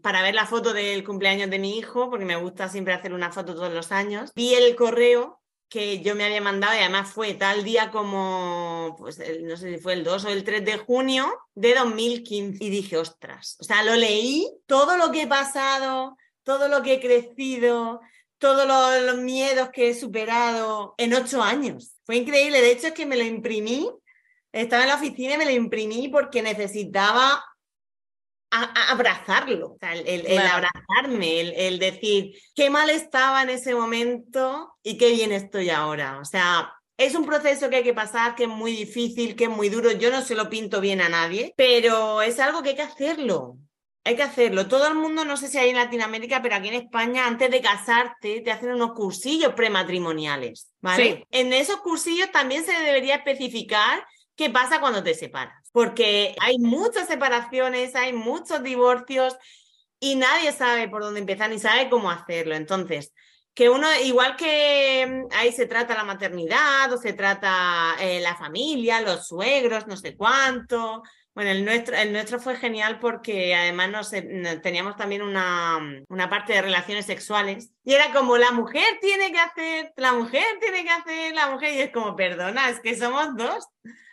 para 0.00 0.22
ver 0.22 0.36
la 0.36 0.46
foto 0.46 0.72
del 0.72 1.02
cumpleaños 1.02 1.50
de 1.50 1.58
mi 1.58 1.76
hijo, 1.76 2.08
porque 2.08 2.24
me 2.24 2.36
gusta 2.36 2.68
siempre 2.68 2.94
hacer 2.94 3.12
una 3.14 3.32
foto 3.32 3.56
todos 3.56 3.72
los 3.74 3.90
años. 3.90 4.30
Vi 4.36 4.54
el 4.54 4.76
correo 4.76 5.41
que 5.72 6.02
yo 6.02 6.14
me 6.14 6.24
había 6.24 6.42
mandado 6.42 6.74
y 6.74 6.80
además 6.80 7.10
fue 7.10 7.32
tal 7.32 7.64
día 7.64 7.90
como, 7.90 8.94
pues 8.98 9.18
no 9.42 9.56
sé 9.56 9.74
si 9.74 9.78
fue 9.78 9.94
el 9.94 10.04
2 10.04 10.26
o 10.26 10.28
el 10.28 10.44
3 10.44 10.64
de 10.64 10.76
junio 10.76 11.32
de 11.54 11.74
2015. 11.74 12.62
Y 12.62 12.68
dije, 12.68 12.98
ostras, 12.98 13.56
o 13.58 13.64
sea, 13.64 13.82
lo 13.82 13.94
leí, 13.94 14.46
todo 14.66 14.98
lo 14.98 15.10
que 15.10 15.22
he 15.22 15.26
pasado, 15.26 16.18
todo 16.42 16.68
lo 16.68 16.82
que 16.82 16.94
he 16.94 17.00
crecido, 17.00 18.00
todos 18.36 18.66
los, 18.66 19.14
los 19.14 19.24
miedos 19.24 19.70
que 19.70 19.88
he 19.88 19.94
superado 19.94 20.94
en 20.98 21.14
ocho 21.14 21.42
años. 21.42 21.94
Fue 22.04 22.16
increíble, 22.16 22.60
de 22.60 22.72
hecho 22.72 22.88
es 22.88 22.92
que 22.92 23.06
me 23.06 23.16
lo 23.16 23.24
imprimí 23.24 23.88
estaba 24.52 24.82
en 24.82 24.90
la 24.90 24.96
oficina 24.96 25.34
y 25.34 25.38
me 25.38 25.46
lo 25.46 25.50
imprimí 25.50 26.08
porque 26.08 26.42
necesitaba 26.42 27.42
a- 28.52 28.64
a- 28.74 28.90
abrazarlo, 28.92 29.72
o 29.72 29.76
sea, 29.80 29.92
el, 29.94 30.06
el- 30.06 30.26
el 30.26 30.40
Claro. 30.40 30.66
abrazarme, 30.68 31.40
el, 31.40 31.52
el 31.56 31.78
decir 31.78 32.32
qué 32.54 32.70
mal 32.70 32.90
estaba 32.90 33.42
en 33.42 33.50
ese 33.50 33.74
momento 33.74 34.74
y 34.82 34.96
qué 34.98 35.10
bien 35.12 35.32
estoy 35.32 35.70
ahora. 35.70 36.18
O 36.20 36.24
sea, 36.24 36.72
es 36.96 37.14
un 37.14 37.26
proceso 37.26 37.68
que 37.70 37.76
hay 37.76 37.82
que 37.82 37.94
pasar, 37.94 38.34
que 38.34 38.44
es 38.44 38.48
muy 38.48 38.72
difícil, 38.76 39.34
que 39.34 39.44
es 39.44 39.50
muy 39.50 39.68
duro. 39.70 39.90
Yo 39.92 40.10
no 40.10 40.22
se 40.22 40.34
lo 40.34 40.48
pinto 40.50 40.80
bien 40.80 41.00
a 41.00 41.08
nadie, 41.08 41.52
pero 41.56 42.22
es 42.22 42.38
algo 42.38 42.62
que 42.62 42.70
hay 42.70 42.76
que 42.76 42.82
hacerlo. 42.82 43.56
Hay 44.04 44.16
que 44.16 44.22
hacerlo. 44.24 44.66
Todo 44.66 44.88
el 44.88 44.94
mundo, 44.96 45.24
no 45.24 45.36
sé 45.36 45.46
si 45.48 45.58
hay 45.58 45.70
en 45.70 45.76
Latinoamérica, 45.76 46.42
pero 46.42 46.56
aquí 46.56 46.68
en 46.68 46.74
España, 46.74 47.24
antes 47.26 47.50
de 47.52 47.60
casarte, 47.60 48.40
te 48.40 48.50
hacen 48.50 48.72
unos 48.72 48.92
cursillos 48.94 49.54
prematrimoniales, 49.54 50.72
¿vale? 50.80 51.04
Sí. 51.18 51.24
En 51.30 51.52
esos 51.52 51.76
cursillos 51.76 52.30
también 52.32 52.64
se 52.64 52.72
debería 52.72 53.14
especificar 53.16 54.04
qué 54.34 54.50
pasa 54.50 54.80
cuando 54.80 55.02
te 55.04 55.14
separas, 55.14 55.61
porque 55.72 56.36
hay 56.40 56.58
muchas 56.58 57.08
separaciones, 57.08 57.94
hay 57.94 58.12
muchos 58.12 58.62
divorcios 58.62 59.36
y 59.98 60.16
nadie 60.16 60.52
sabe 60.52 60.88
por 60.88 61.02
dónde 61.02 61.20
empezar 61.20 61.50
ni 61.50 61.58
sabe 61.58 61.88
cómo 61.88 62.10
hacerlo. 62.10 62.54
Entonces, 62.54 63.12
que 63.54 63.68
uno, 63.68 63.86
igual 64.04 64.36
que 64.36 65.06
mm, 65.06 65.34
ahí 65.34 65.52
se 65.52 65.66
trata 65.66 65.94
la 65.94 66.04
maternidad 66.04 66.92
o 66.92 66.98
se 66.98 67.12
trata 67.12 67.94
eh, 68.00 68.20
la 68.20 68.36
familia, 68.36 69.00
los 69.00 69.26
suegros, 69.26 69.86
no 69.86 69.96
sé 69.96 70.16
cuánto. 70.16 71.02
Bueno, 71.34 71.50
el 71.50 71.64
nuestro, 71.64 71.96
el 71.96 72.12
nuestro 72.12 72.38
fue 72.40 72.56
genial 72.56 72.98
porque 73.00 73.54
además 73.54 73.90
nos, 73.90 74.12
eh, 74.12 74.60
teníamos 74.62 74.96
también 74.96 75.22
una, 75.22 75.78
una 76.08 76.28
parte 76.28 76.52
de 76.52 76.62
relaciones 76.62 77.06
sexuales 77.06 77.70
y 77.84 77.94
era 77.94 78.12
como 78.12 78.36
la 78.36 78.52
mujer 78.52 78.98
tiene 79.00 79.32
que 79.32 79.38
hacer, 79.38 79.92
la 79.96 80.12
mujer 80.12 80.44
tiene 80.60 80.84
que 80.84 80.90
hacer, 80.90 81.34
la 81.34 81.48
mujer 81.50 81.72
y 81.74 81.80
es 81.80 81.90
como, 81.90 82.16
perdona, 82.16 82.68
es 82.68 82.80
que 82.80 82.96
somos 82.96 83.34
dos. 83.36 83.66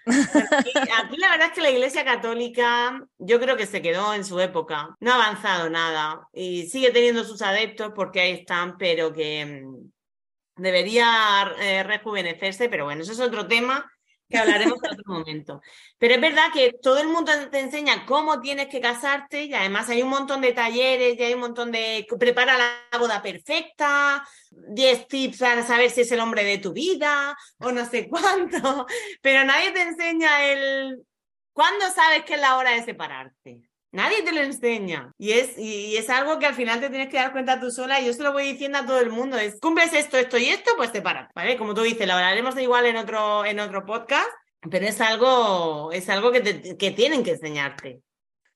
Aquí, 0.06 1.18
la 1.18 1.30
verdad 1.30 1.48
es 1.48 1.54
que 1.54 1.62
la 1.62 1.70
Iglesia 1.70 2.04
Católica 2.06 3.02
yo 3.18 3.40
creo 3.40 3.58
que 3.58 3.66
se 3.66 3.82
quedó 3.82 4.14
en 4.14 4.26
su 4.26 4.40
época, 4.40 4.96
no 5.00 5.12
ha 5.12 5.16
avanzado 5.16 5.70
nada 5.70 6.28
y 6.34 6.68
sigue 6.68 6.92
teniendo 6.92 7.24
sus 7.24 7.42
adeptos 7.42 7.92
porque 7.96 8.22
ahí 8.22 8.32
están, 8.32 8.78
pero 8.78 9.14
que 9.14 9.46
mm, 9.46 10.62
debería 10.62 11.54
eh, 11.60 11.84
rejuvenecerse, 11.84 12.70
pero 12.70 12.86
bueno, 12.86 13.04
eso 13.04 13.12
es 13.12 13.20
otro 13.20 13.48
tema 13.48 13.90
que 14.30 14.38
hablaremos 14.38 14.78
en 14.84 14.92
otro 14.92 15.04
momento. 15.08 15.62
Pero 15.98 16.16
es 16.16 16.22
verdad 16.22 16.52
que 16.54 16.74
todo 16.82 17.00
el 17.00 17.08
mundo 17.08 17.32
te 17.50 17.60
enseña 17.60 18.06
cómo 18.06 18.40
tienes 18.40 18.68
que 18.68 18.80
casarte 18.80 19.46
y 19.46 19.54
además 19.54 19.90
hay 19.90 20.04
un 20.04 20.10
montón 20.10 20.42
de 20.42 20.54
talleres 20.54 21.18
y 21.18 21.24
hay 21.24 21.34
un 21.34 21.40
montón 21.40 21.72
de... 21.72 22.06
Prepara 22.20 22.58
la 22.58 22.98
boda 23.00 23.22
perfecta, 23.22 24.24
10 24.52 25.08
tips 25.08 25.40
para 25.40 25.66
saber 25.66 25.90
si 25.90 26.02
es 26.02 26.12
el 26.12 26.20
hombre 26.20 26.44
de 26.44 26.60
tu 26.60 26.74
vida 26.74 27.36
o 27.60 27.72
no 27.72 27.86
sé 27.86 28.08
cuánto, 28.08 28.86
pero 29.22 29.44
nadie 29.44 29.72
te 29.72 29.82
enseña 29.82 30.46
el... 30.46 31.04
¿Cuándo 31.52 31.90
sabes 31.90 32.24
que 32.24 32.36
es 32.36 32.40
la 32.40 32.58
hora 32.58 32.72
de 32.72 32.84
separarte? 32.84 33.69
Nadie 33.92 34.22
te 34.22 34.32
lo 34.32 34.42
enseña. 34.42 35.12
Y 35.18 35.32
es, 35.32 35.58
y 35.58 35.98
es 35.98 36.10
algo 36.10 36.38
que 36.40 36.46
al 36.46 36.54
final 36.54 36.80
te 36.80 36.90
tienes 36.90 37.10
que 37.10 37.18
dar 37.18 37.32
cuenta 37.32 37.60
tú 37.60 37.72
sola. 37.72 38.00
Y 38.00 38.06
yo 38.06 38.14
se 38.14 38.24
lo 38.24 38.34
voy 38.34 38.44
diciendo 38.52 38.78
a 38.78 38.86
todo 38.86 39.00
el 39.00 39.10
mundo. 39.10 39.38
Es, 39.38 39.60
cumples 39.60 39.94
esto, 39.94 40.18
esto 40.18 40.38
y 40.38 40.50
esto, 40.50 40.72
pues 40.78 40.92
sepárate. 40.92 41.32
¿Vale? 41.36 41.58
Como 41.58 41.74
tú 41.74 41.82
dices, 41.82 42.06
lo 42.08 42.14
hablaremos 42.14 42.54
de 42.56 42.64
igual 42.64 42.86
en 42.86 42.98
otro, 42.98 43.46
en 43.46 43.60
otro 43.60 43.86
podcast. 43.86 44.30
Pero 44.70 44.86
es 44.86 45.00
algo, 45.02 45.92
es 45.92 46.10
algo 46.10 46.32
que, 46.32 46.42
te- 46.42 46.78
que 46.78 46.92
tienen 46.92 47.24
que 47.24 47.32
enseñarte. 47.32 48.02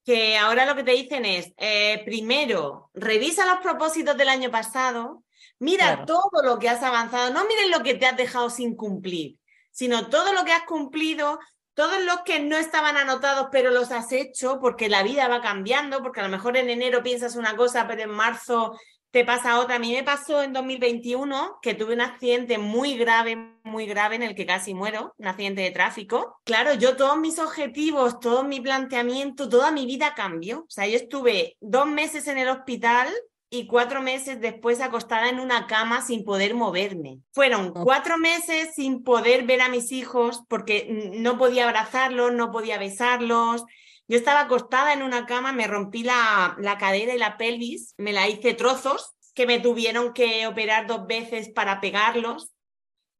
Que 0.05 0.37
ahora 0.37 0.65
lo 0.65 0.75
que 0.75 0.83
te 0.83 0.91
dicen 0.91 1.23
es, 1.25 1.53
eh, 1.57 2.01
primero, 2.05 2.89
revisa 2.93 3.45
los 3.45 3.59
propósitos 3.59 4.17
del 4.17 4.27
año 4.29 4.51
pasado. 4.51 5.23
Mira 5.59 5.85
Claro. 5.95 6.05
todo 6.05 6.43
lo 6.43 6.59
que 6.59 6.67
has 6.67 6.83
avanzado. 6.83 7.31
No 7.33 7.45
mires 7.45 7.69
lo 7.69 7.81
que 7.83 7.93
te 7.95 8.05
has 8.05 8.17
dejado 8.17 8.49
sin 8.49 8.75
cumplir, 8.75 9.37
sino 9.71 10.09
todo 10.09 10.33
lo 10.33 10.43
que 10.43 10.51
has 10.51 10.63
cumplido, 10.63 11.39
todos 11.73 12.03
los 12.03 12.21
que 12.25 12.39
no 12.39 12.57
estaban 12.57 12.97
anotados, 12.97 13.47
pero 13.51 13.71
los 13.71 13.91
has 13.91 14.11
hecho, 14.11 14.59
porque 14.59 14.89
la 14.89 15.03
vida 15.03 15.27
va 15.27 15.41
cambiando, 15.41 16.01
porque 16.01 16.19
a 16.19 16.23
lo 16.23 16.29
mejor 16.29 16.57
en 16.57 16.69
enero 16.69 17.03
piensas 17.03 17.35
una 17.35 17.55
cosa, 17.55 17.87
pero 17.87 18.03
en 18.03 18.11
marzo 18.11 18.77
te 19.13 19.23
pasa 19.23 19.59
otra. 19.59 19.75
A 19.75 19.79
mí 19.79 19.93
me 19.93 20.03
pasó 20.03 20.41
en 20.41 20.53
2021 20.53 21.59
que 21.61 21.75
tuve 21.75 21.93
un 21.93 22.01
accidente 22.01 22.57
muy 22.57 22.97
grave, 22.97 23.59
muy 23.63 23.85
grave, 23.85 24.15
en 24.15 24.23
el 24.23 24.33
que 24.33 24.47
casi 24.47 24.73
muero, 24.73 25.13
un 25.17 25.27
accidente 25.27 25.61
de 25.61 25.69
tráfico. 25.69 26.39
Claro, 26.43 26.73
yo 26.73 26.97
todos 26.97 27.17
mis 27.17 27.37
objetivos, 27.37 28.19
todo 28.19 28.43
mi 28.43 28.59
planteamiento, 28.59 29.47
toda 29.47 29.71
mi 29.71 29.85
vida 29.85 30.15
cambió. 30.15 30.61
O 30.61 30.69
sea, 30.69 30.87
yo 30.87 30.95
estuve 30.97 31.57
dos 31.61 31.85
meses 31.85 32.27
en 32.27 32.39
el 32.39 32.49
hospital 32.49 33.07
y 33.53 33.67
cuatro 33.67 34.01
meses 34.01 34.41
después 34.41 34.81
acostada 34.81 35.29
en 35.29 35.39
una 35.39 35.67
cama 35.67 36.01
sin 36.01 36.25
poder 36.25 36.55
moverme. 36.55 37.19
Fueron 37.33 37.71
cuatro 37.71 38.17
meses 38.17 38.73
sin 38.73 39.03
poder 39.03 39.43
ver 39.45 39.61
a 39.61 39.69
mis 39.69 39.91
hijos 39.91 40.41
porque 40.49 41.11
no 41.13 41.37
podía 41.37 41.65
abrazarlos, 41.65 42.33
no 42.33 42.51
podía 42.51 42.79
besarlos. 42.79 43.63
Yo 44.07 44.17
estaba 44.17 44.41
acostada 44.41 44.91
en 44.93 45.03
una 45.03 45.27
cama, 45.27 45.53
me 45.53 45.67
rompí 45.67 46.01
la, 46.01 46.55
la 46.57 46.79
cadera 46.79 47.13
y 47.13 47.19
la 47.19 47.37
pelvis, 47.37 47.93
me 47.97 48.11
la 48.11 48.27
hice 48.27 48.55
trozos 48.55 49.13
que 49.35 49.45
me 49.45 49.59
tuvieron 49.59 50.13
que 50.13 50.47
operar 50.47 50.87
dos 50.87 51.05
veces 51.05 51.49
para 51.49 51.79
pegarlos. 51.79 52.49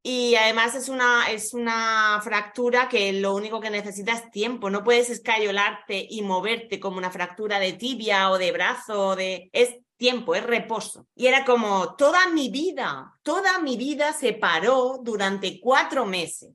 Y 0.02 0.34
además 0.34 0.74
es 0.74 0.88
una, 0.88 1.30
es 1.30 1.54
una 1.54 2.20
fractura 2.24 2.88
que 2.88 3.12
lo 3.12 3.36
único 3.36 3.60
que 3.60 3.70
necesita 3.70 4.12
es 4.14 4.30
tiempo. 4.32 4.68
No 4.68 4.82
puedes 4.82 5.10
escayolarte 5.10 6.08
y 6.10 6.22
moverte 6.22 6.80
como 6.80 6.98
una 6.98 7.12
fractura 7.12 7.60
de 7.60 7.74
tibia 7.74 8.30
o 8.32 8.36
de 8.36 8.50
brazo. 8.50 9.10
o 9.10 9.16
De... 9.16 9.48
Es 9.52 9.76
tiempo, 9.96 10.34
es 10.34 10.44
reposo. 10.44 11.06
Y 11.14 11.26
era 11.26 11.44
como 11.44 11.94
toda 11.96 12.28
mi 12.28 12.50
vida, 12.50 13.14
toda 13.22 13.58
mi 13.58 13.76
vida 13.76 14.12
se 14.12 14.32
paró 14.32 14.98
durante 15.02 15.60
cuatro 15.60 16.04
meses. 16.06 16.52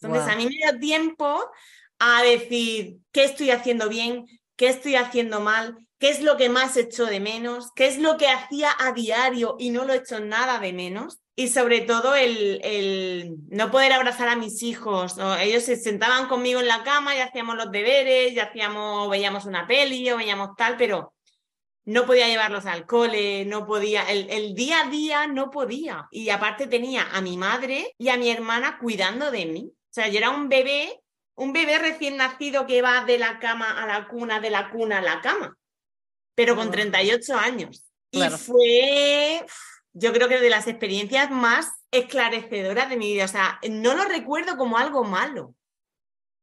Entonces 0.00 0.24
Guau. 0.24 0.34
a 0.34 0.36
mí 0.36 0.44
me 0.44 0.56
dio 0.56 0.78
tiempo 0.78 1.50
a 1.98 2.22
decir 2.22 2.98
qué 3.12 3.24
estoy 3.24 3.50
haciendo 3.50 3.88
bien, 3.88 4.26
qué 4.56 4.68
estoy 4.68 4.96
haciendo 4.96 5.40
mal, 5.40 5.76
qué 5.98 6.10
es 6.10 6.20
lo 6.20 6.36
que 6.36 6.48
más 6.48 6.76
echo 6.76 7.06
de 7.06 7.20
menos, 7.20 7.70
qué 7.74 7.86
es 7.86 7.98
lo 7.98 8.16
que 8.16 8.28
hacía 8.28 8.70
a 8.78 8.92
diario 8.92 9.56
y 9.58 9.70
no 9.70 9.84
lo 9.84 9.94
echo 9.94 10.20
nada 10.20 10.58
de 10.58 10.72
menos. 10.72 11.18
Y 11.36 11.48
sobre 11.48 11.80
todo 11.80 12.14
el, 12.14 12.60
el 12.62 13.36
no 13.48 13.70
poder 13.70 13.92
abrazar 13.92 14.28
a 14.28 14.36
mis 14.36 14.62
hijos. 14.62 15.16
¿no? 15.16 15.36
Ellos 15.36 15.64
se 15.64 15.76
sentaban 15.76 16.28
conmigo 16.28 16.60
en 16.60 16.68
la 16.68 16.84
cama 16.84 17.16
y 17.16 17.20
hacíamos 17.20 17.56
los 17.56 17.72
deberes, 17.72 18.34
y 18.34 18.38
hacíamos, 18.38 19.10
veíamos 19.10 19.44
una 19.46 19.66
peli 19.66 20.10
o 20.10 20.16
veíamos 20.16 20.50
tal, 20.56 20.76
pero 20.76 21.14
no 21.86 22.06
podía 22.06 22.28
llevarlos 22.28 22.66
al 22.66 22.86
cole, 22.86 23.44
no 23.44 23.66
podía, 23.66 24.10
el, 24.10 24.28
el 24.30 24.54
día 24.54 24.82
a 24.82 24.88
día 24.88 25.26
no 25.26 25.50
podía. 25.50 26.08
Y 26.10 26.30
aparte 26.30 26.66
tenía 26.66 27.08
a 27.12 27.20
mi 27.20 27.36
madre 27.36 27.94
y 27.98 28.08
a 28.08 28.16
mi 28.16 28.30
hermana 28.30 28.78
cuidando 28.78 29.30
de 29.30 29.46
mí. 29.46 29.70
O 29.70 29.92
sea, 29.94 30.08
yo 30.08 30.18
era 30.18 30.30
un 30.30 30.48
bebé, 30.48 31.00
un 31.34 31.52
bebé 31.52 31.78
recién 31.78 32.16
nacido 32.16 32.66
que 32.66 32.82
va 32.82 33.04
de 33.04 33.18
la 33.18 33.38
cama 33.38 33.82
a 33.82 33.86
la 33.86 34.08
cuna, 34.08 34.40
de 34.40 34.50
la 34.50 34.70
cuna 34.70 34.98
a 34.98 35.02
la 35.02 35.20
cama, 35.20 35.56
pero 36.34 36.56
con 36.56 36.66
Wow. 36.66 36.72
38 36.72 37.36
años. 37.36 37.84
Claro. 38.10 38.34
Y 38.34 38.38
fue, 38.38 39.46
yo 39.92 40.12
creo 40.12 40.28
que 40.28 40.38
de 40.38 40.50
las 40.50 40.66
experiencias 40.66 41.30
más 41.30 41.70
esclarecedoras 41.90 42.88
de 42.88 42.96
mi 42.96 43.12
vida. 43.12 43.26
O 43.26 43.28
sea, 43.28 43.60
no 43.70 43.94
lo 43.94 44.04
recuerdo 44.04 44.56
como 44.56 44.78
algo 44.78 45.04
malo. 45.04 45.54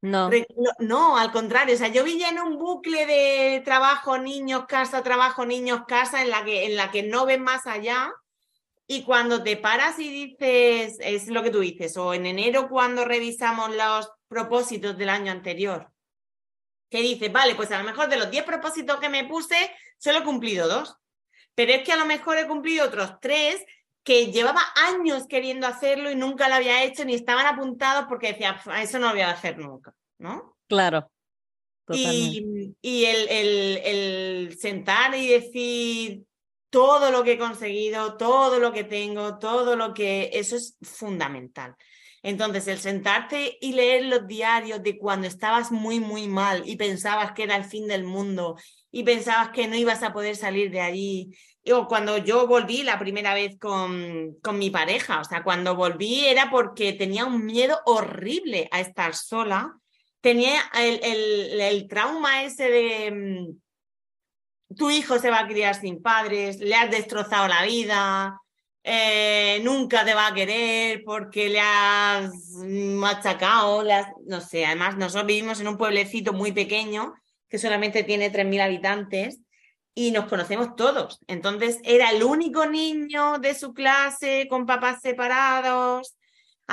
No. 0.02 0.32
No, 0.80 1.18
al 1.18 1.32
contrario, 1.32 1.76
o 1.76 1.78
sea, 1.78 1.90
yo 1.90 2.04
vivía 2.04 2.30
en 2.30 2.40
un 2.40 2.58
bucle 2.58 3.06
de 3.06 3.62
trabajo, 3.64 4.18
niños, 4.18 4.66
casa, 4.68 5.04
trabajo, 5.04 5.46
niños, 5.46 5.84
casa, 5.88 6.24
en 6.24 6.32
la 6.32 6.44
que, 6.44 6.66
en 6.66 6.76
la 6.76 6.90
que 6.90 7.04
no 7.04 7.26
ves 7.26 7.40
más 7.40 7.68
allá. 7.68 8.12
Y 8.88 9.04
cuando 9.04 9.44
te 9.44 9.58
paras 9.58 10.00
y 10.00 10.10
dices, 10.10 10.98
es 11.00 11.28
lo 11.28 11.44
que 11.44 11.52
tú 11.52 11.60
dices, 11.60 11.96
o 11.98 12.14
en 12.14 12.26
enero 12.26 12.68
cuando 12.68 13.06
revisamos 13.06 13.70
los 13.76 14.12
propósitos 14.28 14.98
del 14.98 15.10
año 15.10 15.32
anterior, 15.32 15.92
que 16.90 17.02
dices, 17.02 17.32
vale, 17.32 17.56
pues 17.56 17.72
a 17.72 17.78
lo 17.78 17.86
mejor 17.86 18.10
de 18.10 18.18
los 18.18 18.30
10 18.30 18.44
propósitos 18.44 19.00
que 19.00 19.08
me 19.08 19.26
puse, 19.26 19.56
solo 19.98 20.20
he 20.20 20.24
cumplido 20.24 20.68
dos. 20.68 20.98
Pero 21.54 21.74
es 21.74 21.84
que 21.84 21.94
a 21.94 21.98
lo 21.98 22.06
mejor 22.06 22.38
he 22.38 22.48
cumplido 22.48 22.86
otros 22.86 23.20
tres 23.22 23.64
que 24.04 24.32
llevaba 24.32 24.62
años 24.76 25.28
queriendo 25.28 25.68
hacerlo 25.68 26.10
y 26.10 26.16
nunca 26.16 26.50
lo 26.50 26.56
había 26.56 26.84
hecho, 26.84 27.06
ni 27.06 27.14
estaban 27.14 27.46
apuntados 27.46 28.06
porque 28.10 28.34
decía, 28.34 28.60
eso 28.82 29.00
no 29.00 29.08
lo 29.08 29.14
voy 29.14 29.22
a 29.22 29.32
hacer 29.32 29.58
nunca, 29.58 29.94
¿no? 30.18 30.58
Claro. 30.68 31.12
Y, 31.94 32.74
y 32.82 33.06
el, 33.06 33.28
el, 33.30 33.82
el 33.84 34.58
sentar 34.58 35.14
y 35.14 35.28
decir 35.28 36.24
todo 36.70 37.12
lo 37.12 37.24
que 37.24 37.34
he 37.34 37.38
conseguido, 37.38 38.16
todo 38.18 38.60
lo 38.60 38.72
que 38.72 38.86
tengo, 38.86 39.38
todo 39.40 39.76
lo 39.76 39.94
que... 39.94 40.30
Eso 40.34 40.56
es 40.56 40.78
fundamental. 40.82 41.76
Entonces, 42.24 42.68
el 42.68 42.80
sentarte 42.80 43.58
y 43.60 43.74
leer 43.74 44.06
los 44.06 44.26
diarios 44.26 44.82
de 44.82 44.98
cuando 44.98 45.28
estabas 45.28 45.72
muy, 45.72 46.00
muy 46.00 46.28
mal 46.28 46.64
y 46.66 46.78
pensabas 46.78 47.34
que 47.34 47.44
era 47.44 47.56
el 47.56 47.66
fin 47.66 47.88
del 47.88 48.04
mundo 48.04 48.56
y 48.92 49.04
pensabas 49.04 49.50
que 49.50 49.68
no 49.68 49.76
ibas 49.76 50.04
a 50.04 50.14
poder 50.14 50.36
salir 50.36 50.70
de 50.72 50.82
allí, 50.82 51.36
o 51.72 51.88
cuando 51.88 52.18
yo 52.18 52.48
volví 52.48 52.84
la 52.84 52.98
primera 52.98 53.34
vez 53.34 53.58
con, 53.60 54.36
con 54.42 54.58
mi 54.58 54.70
pareja, 54.70 55.20
o 55.20 55.24
sea, 55.24 55.44
cuando 55.44 55.76
volví 55.76 56.26
era 56.26 56.50
porque 56.50 56.94
tenía 56.94 57.26
un 57.26 57.46
miedo 57.46 57.80
horrible 57.86 58.68
a 58.72 58.80
estar 58.80 59.16
sola, 59.16 59.78
tenía 60.22 60.60
el, 60.74 61.00
el, 61.60 61.88
trauma 61.88 62.44
ese 62.44 62.70
de 62.70 63.12
mm, 63.12 64.76
tu 64.76 64.90
hijo 64.90 65.20
se 65.20 65.30
va 65.30 65.42
a 65.42 65.48
criar 65.48 65.76
sin 65.76 66.02
padres, 66.02 66.60
le 66.60 66.76
has 66.76 66.90
destrozado 66.90 67.48
la 67.48 67.64
vida, 67.64 68.40
eh, 68.84 69.60
nunca 69.64 70.04
te 70.04 70.16
va 70.16 70.28
a 70.28 70.34
querer 70.34 71.04
porque 71.06 71.50
le 71.50 71.60
has 71.60 72.32
machacado, 72.66 73.84
no 74.26 74.42
sé, 74.42 74.66
además 74.66 74.98
nosotros 74.98 75.28
vivimos 75.28 75.60
en 75.60 75.68
un 75.68 75.78
pueblecito 75.78 76.34
muy 76.34 76.52
pequeño 76.52 77.14
que 77.52 77.60
solamente 77.60 78.04
tiene 78.04 78.32
3.000 78.32 78.62
habitantes 78.62 79.42
y 79.94 80.10
nos 80.12 80.26
conocemos 80.26 80.76
todos. 80.76 81.20
Entonces 81.28 81.80
era 81.84 82.10
el 82.10 82.24
único 82.24 82.66
niño 82.66 83.38
de 83.38 83.54
su 83.54 83.74
clase 83.74 84.48
con 84.50 84.66
papás 84.66 85.02
separados, 85.02 86.16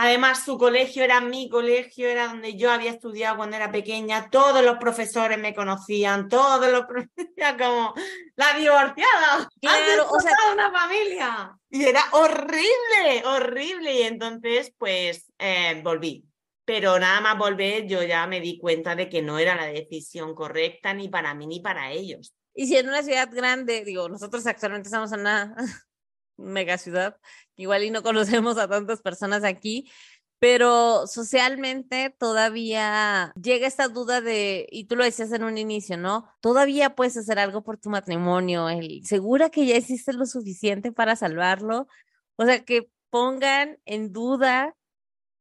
Además, 0.01 0.45
su 0.45 0.57
colegio 0.59 1.03
era 1.03 1.21
mi 1.21 1.49
colegio, 1.49 2.07
era 2.07 2.29
donde 2.29 2.57
yo 2.57 2.71
había 2.71 2.93
estudiado 2.93 3.37
cuando 3.37 3.57
era 3.57 3.73
pequeña. 3.73 4.31
Todos 4.31 4.65
los 4.65 4.79
profesores 4.79 5.37
me 5.39 5.53
conocían, 5.53 6.29
todos 6.29 6.71
los 6.71 6.87
profesores, 6.87 7.57
como 7.59 7.95
la 8.37 8.57
divorciada. 8.57 9.49
Claro, 9.61 10.09
o 10.09 10.21
sea, 10.21 10.37
una 10.53 10.71
familia. 10.71 11.59
Y 11.69 11.85
era 11.85 12.05
horrible, 12.13 13.25
horrible. 13.25 13.95
Y 13.95 14.03
entonces, 14.03 14.73
pues, 14.79 15.33
eh, 15.37 15.81
volví. 15.83 16.28
Pero 16.69 16.99
nada 16.99 17.23
más 17.23 17.39
volver, 17.39 17.87
yo 17.87 18.03
ya 18.03 18.27
me 18.27 18.43
di 18.43 18.59
cuenta 18.59 18.95
de 18.95 19.09
que 19.09 19.23
no 19.23 19.39
era 19.39 19.57
la 19.57 19.65
decisión 19.65 20.35
correcta 20.35 20.93
ni 20.93 21.09
para 21.09 21.33
mí 21.33 21.47
ni 21.47 21.61
para 21.61 21.93
ellos. 21.93 22.35
Y 22.53 22.67
si 22.67 22.77
en 22.77 22.91
una 22.91 23.03
ciudad 23.03 23.31
grande, 23.33 23.87
digo, 23.87 24.11
nosotros 24.11 24.47
actualmente 24.47 24.89
estamos 24.89 25.11
en 25.13 25.21
una 25.21 25.57
mega 26.37 26.77
ciudad, 26.77 27.17
igual 27.57 27.85
y 27.85 27.91
no 27.91 28.03
conocemos 28.03 28.59
a 28.59 28.69
tantas 28.69 29.01
personas 29.01 29.45
aquí, 29.45 29.91
pero 30.39 31.07
socialmente 31.07 32.15
todavía 32.19 33.33
llega 33.43 33.67
esta 33.67 33.89
duda 33.89 34.21
de, 34.21 34.69
y 34.71 34.85
tú 34.85 34.97
lo 34.97 35.05
decías 35.05 35.33
en 35.33 35.45
un 35.45 35.57
inicio, 35.57 35.97
¿no? 35.97 36.29
Todavía 36.43 36.95
puedes 36.95 37.17
hacer 37.17 37.39
algo 37.39 37.65
por 37.65 37.79
tu 37.79 37.89
matrimonio, 37.89 38.69
el, 38.69 39.07
¿segura 39.07 39.49
que 39.49 39.65
ya 39.65 39.79
hiciste 39.79 40.13
lo 40.13 40.27
suficiente 40.27 40.93
para 40.93 41.17
salvarlo? 41.17 41.89
O 42.37 42.45
sea, 42.45 42.63
que 42.63 42.91
pongan 43.09 43.79
en 43.87 44.13
duda 44.13 44.77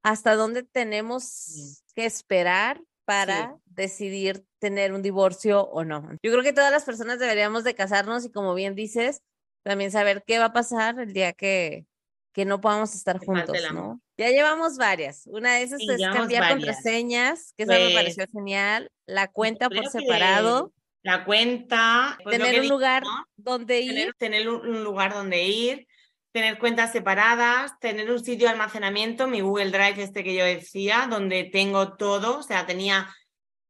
hasta 0.08 0.36
dónde 0.36 0.63
tenemos 0.63 1.84
que 1.93 2.06
esperar 2.06 2.82
para 3.04 3.58
decidir 3.65 4.46
tener 4.60 4.93
un 4.93 5.02
divorcio 5.02 5.63
o 5.63 5.84
no. 5.84 6.10
Yo 6.24 6.32
creo 6.32 6.43
que 6.43 6.54
todas 6.54 6.72
las 6.72 6.86
personas 6.86 7.20
deberíamos 7.20 7.65
de 7.65 7.76
casarnos 7.76 8.24
y 8.24 8.32
como 8.32 8.54
bien 8.54 8.74
dices, 8.74 9.22
también 9.63 9.91
saber 9.91 10.24
qué 10.26 10.39
va 10.39 10.46
a 10.46 10.54
pasar 10.54 10.98
el 11.02 11.12
día 11.12 11.34
que, 11.34 11.88
que 12.32 12.46
no 12.46 12.62
podamos 12.62 12.96
estar 12.96 13.17
juntos, 13.17 13.58
¿no? 13.74 14.00
Ya 14.17 14.30
llevamos 14.30 14.78
varias. 14.78 15.28
Una 15.28 15.56
de 15.56 15.63
esas 15.63 15.82
es 15.82 16.02
cambiar 16.02 16.54
contraseñas, 16.54 17.54
que 17.58 17.63
eso 17.63 17.74
me 17.74 17.80
pues 17.80 17.93
pareció 17.93 18.26
genial. 18.32 18.89
La 19.06 19.28
cuenta 19.28 19.70
por 19.70 19.88
separado. 19.89 20.72
La 21.04 21.26
cuenta. 21.26 22.17
Pues 22.24 22.38
tener 22.38 22.62
un 22.62 22.70
lugar 22.70 23.04
donde 23.36 23.82
ir. 23.82 24.13
Tener, 24.17 24.48
un 24.50 24.86
lugar 24.86 25.13
donde 25.13 25.43
ir 25.43 25.88
tener 26.38 26.60
cuentas 26.60 26.91
separadas, 26.91 27.80
tener 27.80 28.12
un 28.12 28.23
sitio 28.23 28.45
de 28.45 28.54
almacenamiento, 28.54 29.26
mi 29.26 29.41
Google 29.41 29.71
Drive 29.71 30.04
este 30.04 30.23
que 30.23 30.36
yo 30.36 30.45
decía, 30.45 31.08
donde 31.10 31.45
tengo 31.45 31.97
todo, 31.97 32.38
o 32.38 32.43
sea, 32.43 32.67
tenía 32.67 33.12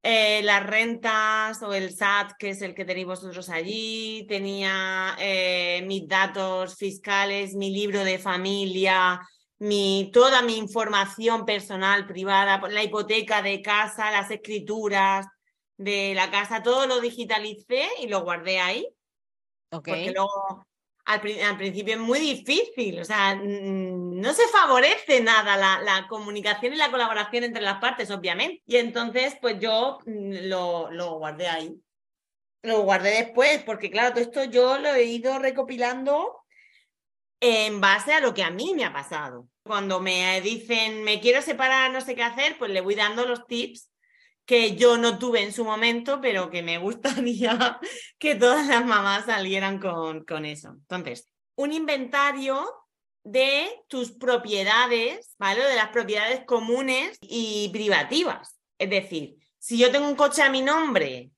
eh, 0.03 0.41
las 0.43 0.67
rentas 0.67 1.63
o 1.63 1.73
el 1.73 1.95
SAT, 1.95 2.34
que 2.38 2.49
es 2.49 2.62
el 2.62 2.75
que 2.75 2.84
tenéis 2.84 3.08
vosotros 3.08 3.47
allí, 3.47 4.25
tenía 4.27 5.15
eh, 5.17 5.82
mis 5.88 6.10
datos 6.10 6.75
fiscales, 6.75 7.56
mi 7.56 7.69
libro 7.69 8.03
de 8.03 8.19
familia, 8.19 9.21
mi, 9.60 10.12
toda 10.12 10.41
mi 10.41 10.58
información 10.58 11.45
personal, 11.45 12.06
privada, 12.06 12.62
la 12.67 12.84
hipoteca 12.84 13.41
de 13.41 13.62
casa, 13.62 14.12
las 14.12 14.30
escrituras 14.30 15.25
de 15.77 16.12
la 16.15 16.30
casa, 16.32 16.62
todo 16.62 16.86
lo 16.86 16.99
digitalicé 16.99 17.88
y 18.01 18.08
lo 18.08 18.23
guardé 18.23 18.60
ahí. 18.60 18.86
Okay. 19.71 19.93
Porque 19.93 20.12
luego 20.12 20.66
al, 21.08 21.22
principio 21.58 21.93
es 21.93 22.00
muy 22.00 22.20
difícil, 22.20 23.00
o 23.00 23.06
sea, 23.06 23.34
no 23.34 24.34
se 24.34 24.46
favorece 24.50 25.22
nada 25.22 25.56
la, 25.80 26.06
comunicación 26.10 26.74
y 26.74 26.76
la 26.76 26.91
colaboración 26.91 27.46
entre 27.46 27.62
las 27.62 27.80
partes, 27.80 28.12
obviamente. 28.12 28.62
Y 28.65 28.76
entonces, 28.76 29.38
pues 29.41 29.58
yo 29.60 30.00
mm, 30.06 30.50
lo, 30.50 30.91
lo 30.91 31.17
guardé 31.17 31.48
ahí. 31.48 31.82
Lo 32.62 32.82
guardé 32.82 33.12
después, 33.24 33.63
porque 33.63 33.89
claro, 33.89 34.12
todo 34.12 34.22
esto 34.22 34.43
yo 34.43 34.78
lo 34.80 34.93
he 34.93 35.06
ido 35.06 35.39
recopilando 35.39 36.41
en 37.39 37.80
base 37.80 38.13
a 38.13 38.20
lo 38.20 38.34
que 38.34 38.43
a 38.43 38.50
mí 38.50 38.74
me 38.76 38.84
ha 38.84 38.91
pasado. 38.91 39.48
Cuando 39.63 40.02
me 40.02 40.41
dicen, 40.41 41.04
me 41.04 41.22
quiero 41.22 41.41
separar, 41.41 41.91
no 41.91 42.02
sé 42.02 42.15
qué 42.15 42.24
hacer, 42.24 42.58
pues 42.58 42.72
le 42.72 42.82
voy 42.82 42.96
dando 42.96 43.26
los 43.26 43.48
tips 43.48 43.89
que 44.47 44.77
yo 44.77 44.97
no 44.97 45.19
tuve 45.19 45.43
en 45.43 45.51
su 45.51 45.65
momento, 45.65 46.21
pero 46.21 46.49
que 46.49 46.63
me 46.63 46.77
gustaría 46.77 47.79
que 48.17 48.33
todas 48.33 48.65
las 48.65 48.86
mamás 48.86 49.25
salieran 49.25 49.77
con, 49.77 50.23
con 50.23 50.45
eso. 50.45 50.69
Entonces, 50.69 51.27
un 51.55 51.73
inventario 51.73 52.65
de 53.25 53.67
tus 53.89 54.13
propiedades, 54.13 55.36
¿vale? 55.38 55.63
De 55.63 55.75
las 55.75 55.89
propiedades 55.89 56.45
comunes 56.45 57.17
y 57.19 57.69
privativas. 57.73 58.57
Es 58.79 58.89
decir, 58.89 59.36
si 59.60 59.77
yo 59.77 59.91
tengo 59.91 60.07
un 60.07 60.15
coche 60.15 60.41
a 60.43 60.49
mi 60.49 60.62
nombre 60.62 61.31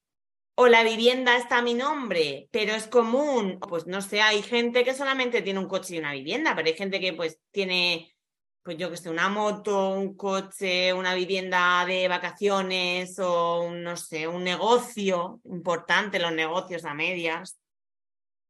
o 0.53 0.67
la 0.67 0.83
vivienda 0.83 1.35
está 1.35 1.57
a 1.57 1.63
mi 1.63 1.73
nombre, 1.73 2.47
pero 2.51 2.75
es 2.75 2.85
común, 2.85 3.59
pues 3.59 3.87
no 3.87 4.03
sé, 4.03 4.21
hay 4.21 4.43
gente 4.43 4.83
que 4.83 4.93
solamente 4.93 5.41
tiene 5.41 5.57
un 5.57 5.67
coche 5.67 5.95
y 5.95 5.99
una 5.99 6.13
vivienda, 6.13 6.55
pero 6.55 6.67
hay 6.67 6.75
gente 6.75 6.99
que 6.99 7.13
pues 7.13 7.39
tiene 7.49 8.13
pues 8.63 8.77
yo 8.77 8.89
que 8.89 8.97
sé, 8.97 9.09
una 9.09 9.29
moto, 9.29 9.89
un 9.91 10.15
coche, 10.15 10.93
una 10.93 11.13
vivienda 11.15 11.85
de 11.85 12.07
vacaciones 12.07 13.17
o, 13.19 13.71
no 13.71 13.97
sé, 13.97 14.27
un 14.27 14.43
negocio, 14.43 15.39
importante 15.45 16.19
los 16.19 16.33
negocios 16.33 16.85
a 16.85 16.93
medias. 16.93 17.59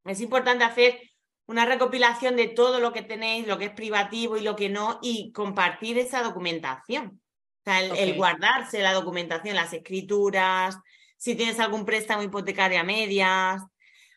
Es 0.06 0.22
importante 0.22 0.64
hacer 0.64 1.00
una 1.46 1.66
recopilación 1.66 2.36
de 2.36 2.48
todo 2.48 2.80
lo 2.80 2.94
que 2.94 3.02
tenéis, 3.02 3.48
lo 3.48 3.58
que 3.58 3.66
es 3.66 3.72
privativo 3.72 4.38
y 4.38 4.42
lo 4.42 4.56
que 4.56 4.70
no, 4.70 5.00
y 5.02 5.32
compartir 5.32 5.98
esa 5.98 6.22
documentación. 6.22 7.22
O 7.62 7.64
sea, 7.64 7.82
el, 7.82 8.16
guardarse 8.16 8.82
la 8.82 8.94
documentación, 8.94 9.56
las 9.56 9.74
escrituras, 9.74 10.78
si 11.18 11.36
tienes 11.36 11.60
algún 11.60 11.86
préstamo 11.86 12.24
hipotecario 12.24 12.80
a 12.80 12.84
medias, 12.84 13.62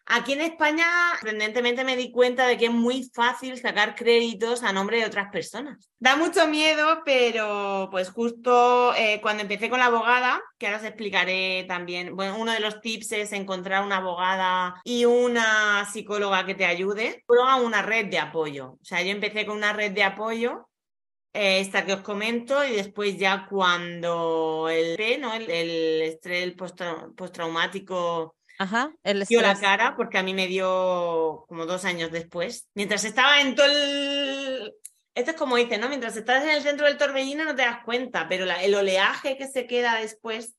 Aquí 0.06 0.32
en 0.32 0.40
España, 0.40 0.84
sorprendentemente 1.12 1.84
me 1.84 1.96
di 1.96 2.10
cuenta 2.10 2.46
de 2.46 2.58
que 2.58 2.66
es 2.66 2.72
muy 2.72 3.08
fácil 3.14 3.56
sacar 3.58 3.94
créditos 3.94 4.62
a 4.62 4.72
nombre 4.72 4.98
de 4.98 5.06
otras 5.06 5.30
personas. 5.30 5.90
Da 5.98 6.16
mucho 6.16 6.48
miedo, 6.48 7.02
pero 7.04 7.88
pues 7.90 8.10
justo 8.10 8.94
eh, 8.94 9.20
cuando 9.22 9.42
empecé 9.42 9.70
con 9.70 9.78
la 9.78 9.86
abogada, 9.86 10.42
que 10.58 10.66
ahora 10.66 10.78
os 10.78 10.84
explicaré 10.84 11.64
también, 11.68 12.16
bueno, 12.16 12.36
uno 12.36 12.52
de 12.52 12.60
los 12.60 12.80
tips 12.80 13.12
es 13.12 13.32
encontrar 13.32 13.84
una 13.84 13.98
abogada 13.98 14.80
y 14.84 15.04
una 15.04 15.88
psicóloga 15.90 16.44
que 16.46 16.56
te 16.56 16.64
ayude, 16.64 17.24
a 17.46 17.56
una 17.56 17.82
red 17.82 18.06
de 18.06 18.18
apoyo. 18.18 18.78
O 18.80 18.84
sea, 18.84 19.02
yo 19.02 19.10
empecé 19.10 19.46
con 19.46 19.56
una 19.56 19.72
red 19.72 19.92
de 19.92 20.02
apoyo 20.02 20.68
eh, 21.32 21.60
esta 21.60 21.86
que 21.86 21.94
os 21.94 22.02
comento 22.02 22.64
y 22.64 22.72
después 22.72 23.16
ya 23.16 23.46
cuando 23.48 24.68
el, 24.68 25.20
¿no? 25.20 25.32
el, 25.32 25.50
el 25.50 26.02
estrés 26.02 26.54
postraumático 27.16 28.34
Ajá, 28.62 28.94
el 29.02 29.24
dio 29.24 29.42
la 29.42 29.58
cara 29.58 29.96
porque 29.96 30.18
a 30.18 30.22
mí 30.22 30.34
me 30.34 30.46
dio 30.46 31.44
como 31.48 31.66
dos 31.66 31.84
años 31.84 32.12
después. 32.12 32.68
Mientras 32.74 33.04
estaba 33.04 33.40
en 33.40 33.56
todo 33.56 33.66
el, 33.66 34.72
esto 35.16 35.32
es 35.32 35.36
como 35.36 35.56
dice, 35.56 35.78
¿no? 35.78 35.88
Mientras 35.88 36.16
estás 36.16 36.44
en 36.44 36.50
el 36.50 36.62
centro 36.62 36.86
del 36.86 36.96
torbellino 36.96 37.44
no 37.44 37.56
te 37.56 37.62
das 37.62 37.82
cuenta, 37.84 38.28
pero 38.28 38.44
el 38.44 38.74
oleaje 38.76 39.36
que 39.36 39.48
se 39.48 39.66
queda 39.66 39.96
después 39.96 40.54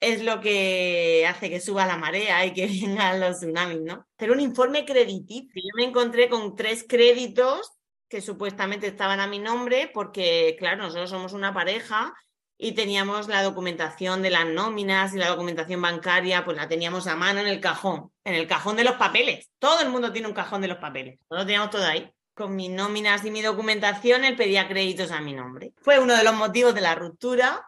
es 0.00 0.22
lo 0.22 0.40
que 0.40 1.26
hace 1.28 1.50
que 1.50 1.60
suba 1.60 1.84
la 1.84 1.98
marea 1.98 2.46
y 2.46 2.54
que 2.54 2.66
vengan 2.82 3.20
los 3.20 3.40
tsunamis, 3.40 3.82
¿no? 3.82 4.06
Pero 4.16 4.32
un 4.32 4.40
informe 4.40 4.86
crediticio. 4.86 5.52
Yo 5.54 5.76
me 5.76 5.84
encontré 5.84 6.30
con 6.30 6.56
tres 6.56 6.86
créditos 6.88 7.74
que 8.08 8.22
supuestamente 8.22 8.86
estaban 8.86 9.20
a 9.20 9.26
mi 9.26 9.38
nombre 9.38 9.90
porque, 9.92 10.56
claro, 10.58 10.84
nosotros 10.84 11.10
somos 11.10 11.34
una 11.34 11.52
pareja 11.52 12.14
y 12.58 12.72
teníamos 12.72 13.28
la 13.28 13.42
documentación 13.42 14.20
de 14.20 14.30
las 14.30 14.44
nóminas 14.44 15.14
y 15.14 15.18
la 15.18 15.28
documentación 15.28 15.80
bancaria, 15.80 16.44
pues 16.44 16.56
la 16.56 16.68
teníamos 16.68 17.06
a 17.06 17.14
mano 17.14 17.38
en 17.38 17.46
el 17.46 17.60
cajón, 17.60 18.10
en 18.24 18.34
el 18.34 18.48
cajón 18.48 18.76
de 18.76 18.84
los 18.84 18.96
papeles. 18.96 19.48
Todo 19.60 19.80
el 19.80 19.90
mundo 19.90 20.12
tiene 20.12 20.26
un 20.26 20.34
cajón 20.34 20.60
de 20.60 20.68
los 20.68 20.78
papeles. 20.78 21.20
Lo 21.30 21.46
teníamos 21.46 21.70
todo 21.70 21.86
ahí. 21.86 22.12
Con 22.34 22.56
mis 22.56 22.70
nóminas 22.70 23.24
y 23.24 23.30
mi 23.30 23.42
documentación, 23.42 24.24
él 24.24 24.36
pedía 24.36 24.68
créditos 24.68 25.12
a 25.12 25.20
mi 25.20 25.32
nombre. 25.32 25.72
Fue 25.80 25.98
uno 26.00 26.16
de 26.16 26.24
los 26.24 26.34
motivos 26.34 26.74
de 26.74 26.80
la 26.80 26.94
ruptura 26.96 27.64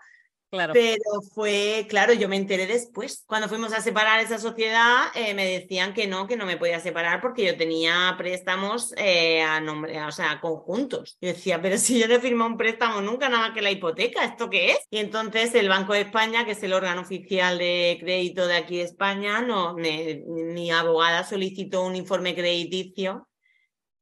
Claro. 0.51 0.73
Pero 0.73 1.23
fue, 1.33 1.87
claro, 1.89 2.13
yo 2.13 2.29
me 2.29 2.37
enteré 2.37 2.67
después. 2.67 3.25
Cuando 3.27 3.49
fuimos 3.49 3.73
a 3.73 3.81
separar 3.81 4.19
esa 4.19 4.39
sociedad, 4.39 5.05
eh, 5.15 5.33
me 5.33 5.47
decían 5.47 5.95
que 5.95 6.09
no, 6.09 6.27
que 6.27 6.37
no 6.37 6.45
me 6.45 6.57
podía 6.57 6.81
separar 6.81 7.21
porque 7.21 7.47
yo 7.47 7.57
tenía 7.57 8.15
préstamos 8.19 8.93
eh, 8.97 9.43
a 9.43 9.61
nombre, 9.61 10.03
o 10.03 10.11
sea, 10.11 10.41
conjuntos. 10.41 11.17
Yo 11.21 11.29
decía, 11.29 11.63
pero 11.63 11.79
si 11.79 12.01
yo 12.01 12.09
no 12.09 12.19
firmado 12.19 12.51
un 12.51 12.57
préstamo 12.57 13.01
nunca, 13.01 13.29
nada 13.29 13.55
que 13.55 13.63
la 13.63 13.71
hipoteca, 13.71 14.25
¿esto 14.25 14.51
qué 14.51 14.73
es? 14.73 14.79
Y 14.91 14.99
entonces 14.99 15.55
el 15.55 15.69
Banco 15.69 15.93
de 15.93 16.01
España, 16.01 16.45
que 16.45 16.53
es 16.53 16.63
el 16.65 16.73
órgano 16.73 17.03
oficial 17.03 17.57
de 17.57 17.97
crédito 18.01 18.49
de 18.49 18.57
aquí 18.57 18.79
de 18.79 18.85
España, 18.85 19.41
no, 19.43 19.77
mi 19.77 20.71
abogada 20.73 21.23
solicitó 21.23 21.85
un 21.85 21.95
informe 21.95 22.35
crediticio 22.35 23.29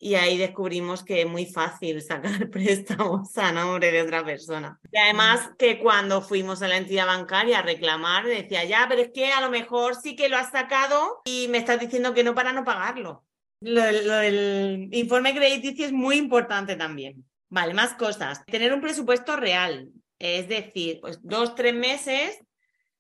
y 0.01 0.15
ahí 0.15 0.39
descubrimos 0.39 1.03
que 1.03 1.23
es 1.23 1.27
muy 1.27 1.47
fácil 1.47 2.01
sacar 2.01 2.49
préstamos 2.51 3.37
a 3.37 3.53
nombre 3.53 3.91
de 3.91 4.03
otra 4.03 4.25
persona. 4.25 4.79
Y 4.93 4.97
además 4.97 5.51
que 5.59 5.81
cuando 5.81 6.23
fuimos 6.23 6.63
a 6.63 6.69
la 6.69 6.77
entidad 6.77 7.07
bancaria 7.07 7.59
a 7.59 7.63
reclamar, 7.63 8.25
decía, 8.25 8.65
ya, 8.65 8.87
pero 8.89 9.03
es 9.03 9.11
que 9.13 9.33
a 9.33 9.41
lo 9.41 9.51
mejor 9.51 9.97
sí 9.97 10.15
que 10.15 10.29
lo 10.29 10.37
has 10.37 10.53
sacado 10.53 11.23
y 11.25 11.49
me 11.49 11.59
estás 11.59 11.81
diciendo 11.81 12.15
que 12.15 12.23
no 12.23 12.35
para 12.35 12.53
no 12.53 12.65
pagarlo. 12.65 13.25
Lo, 13.61 13.83
el 13.83 14.89
informe 14.93 15.35
crediticio 15.35 15.85
es 15.85 15.93
muy 15.93 16.17
importante 16.17 16.77
también. 16.77 17.25
Vale, 17.49 17.75
más 17.75 17.95
cosas. 17.95 18.45
Tener 18.47 18.73
un 18.73 18.81
presupuesto 18.81 19.35
real, 19.35 19.89
es 20.21 20.49
decir, 20.49 21.01
pues 21.01 21.19
dos, 21.23 21.57
tres 21.57 21.75
meses, 21.75 22.39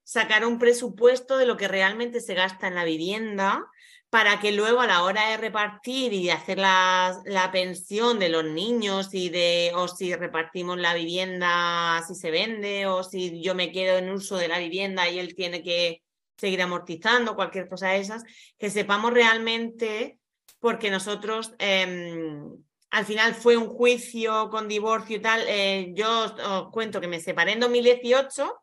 sacar 0.02 0.44
un 0.44 0.58
presupuesto 0.58 1.36
de 1.36 1.46
lo 1.46 1.56
que 1.56 1.68
realmente 1.68 2.20
se 2.20 2.34
gasta 2.34 2.66
en 2.66 2.74
la 2.74 2.84
vivienda 2.84 3.64
para 4.10 4.40
que 4.40 4.52
luego 4.52 4.80
a 4.80 4.86
la 4.86 5.02
hora 5.02 5.30
de 5.30 5.36
repartir 5.36 6.12
y 6.12 6.30
hacer 6.30 6.58
la, 6.58 7.20
la, 7.26 7.52
pensión 7.52 8.18
de 8.18 8.30
los 8.30 8.44
niños 8.44 9.12
y 9.12 9.28
de 9.28 9.72
o 9.74 9.86
si 9.86 10.14
repartimos 10.14 10.78
la 10.78 10.94
vivienda, 10.94 12.02
si 12.06 12.14
se 12.14 12.30
vende 12.30 12.86
o 12.86 13.02
si 13.04 13.42
yo 13.42 13.54
me 13.54 13.70
quedo 13.70 13.98
en 13.98 14.10
uso 14.10 14.36
de 14.36 14.48
la 14.48 14.58
vivienda 14.58 15.08
y 15.08 15.18
él 15.18 15.34
tiene 15.34 15.62
que 15.62 16.02
seguir 16.38 16.62
amortizando, 16.62 17.34
cualquier 17.34 17.68
cosa 17.68 17.88
de 17.90 17.98
esas, 17.98 18.22
que 18.56 18.70
sepamos 18.70 19.12
realmente, 19.12 20.18
porque 20.60 20.90
nosotros 20.90 21.54
em, 21.58 22.64
al 22.90 23.04
final 23.04 23.34
fue 23.34 23.56
un 23.56 23.68
juicio 23.68 24.48
con 24.48 24.68
divorcio 24.68 25.16
y 25.16 25.20
tal, 25.20 25.44
eh, 25.48 25.92
yo 25.94 26.24
os 26.24 26.70
cuento 26.70 27.00
que 27.00 27.08
me 27.08 27.20
separé 27.20 27.52
en 27.52 27.60
2018 27.60 28.54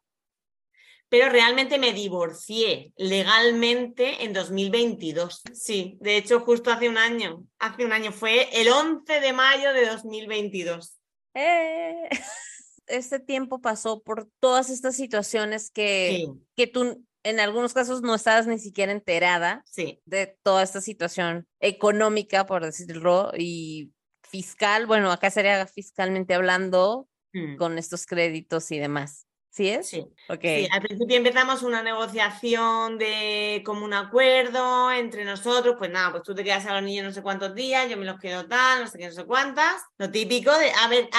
pero 1.09 1.29
realmente 1.29 1.77
me 1.77 1.93
divorcié 1.93 2.93
legalmente 2.97 4.23
en 4.23 4.33
2022. 4.33 5.43
Sí, 5.53 5.97
de 6.01 6.17
hecho 6.17 6.41
justo 6.41 6.71
hace 6.71 6.89
un 6.89 6.97
año, 6.97 7.43
hace 7.59 7.85
un 7.85 7.91
año 7.91 8.11
fue 8.11 8.49
el 8.59 8.69
11 8.69 9.19
de 9.19 9.33
mayo 9.33 9.73
de 9.73 9.85
2022. 9.85 10.97
Eh, 11.33 12.09
este 12.87 13.19
tiempo 13.19 13.61
pasó 13.61 14.01
por 14.01 14.27
todas 14.39 14.69
estas 14.69 14.95
situaciones 14.95 15.71
que, 15.71 16.27
que 16.55 16.67
tú 16.67 17.05
en 17.23 17.39
algunos 17.39 17.73
casos 17.73 18.03
no 18.03 18.13
estabas 18.13 18.45
ni 18.45 18.59
siquiera 18.59 18.91
enterada 18.91 19.63
sí. 19.65 19.99
de 20.05 20.37
toda 20.43 20.61
esta 20.61 20.79
situación 20.79 21.47
económica, 21.59 22.45
por 22.45 22.63
decirlo, 22.63 23.31
y 23.35 23.91
fiscal, 24.21 24.85
bueno, 24.85 25.11
acá 25.11 25.31
sería 25.31 25.65
fiscalmente 25.65 26.35
hablando, 26.35 27.09
mm. 27.33 27.57
con 27.57 27.79
estos 27.79 28.05
créditos 28.05 28.69
y 28.71 28.77
demás. 28.77 29.24
¿Sí 29.55 29.69
es? 29.69 29.87
Sí. 29.87 30.05
Okay. 30.27 30.67
Al 30.69 30.81
principio 30.81 31.15
empezamos 31.15 31.63
una 31.63 31.81
negociación 31.81 32.97
de 32.97 33.63
como 33.65 33.85
un 33.85 33.93
acuerdo 33.93 34.91
entre 34.91 35.23
nosotros, 35.23 35.75
pues 35.77 35.89
nada, 35.89 36.11
pues 36.11 36.23
tú 36.23 36.35
te 36.35 36.43
quedas 36.43 36.65
a 36.65 36.73
los 36.73 36.83
niños 36.83 37.05
no 37.05 37.13
sé 37.13 37.21
cuántos 37.21 37.55
días, 37.55 37.89
yo 37.89 37.95
me 37.95 38.03
los 38.03 38.19
quedo 38.19 38.49
tal, 38.49 38.81
no 38.81 38.87
sé 38.89 38.97
qué, 38.97 39.05
no 39.05 39.13
sé 39.13 39.23
cuántas. 39.23 39.81
Lo 39.97 40.11
típico 40.11 40.51
de, 40.57 40.73
a 40.73 40.89
ver, 40.89 41.09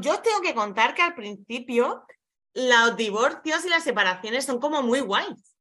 yo 0.00 0.18
tengo 0.18 0.40
que 0.40 0.52
contar 0.52 0.96
que 0.96 1.02
al 1.02 1.14
principio 1.14 2.02
los 2.54 2.96
divorcios 2.96 3.64
y 3.64 3.68
las 3.68 3.84
separaciones 3.84 4.44
son 4.44 4.58
como 4.58 4.82
muy 4.82 4.98
guays. 4.98 5.54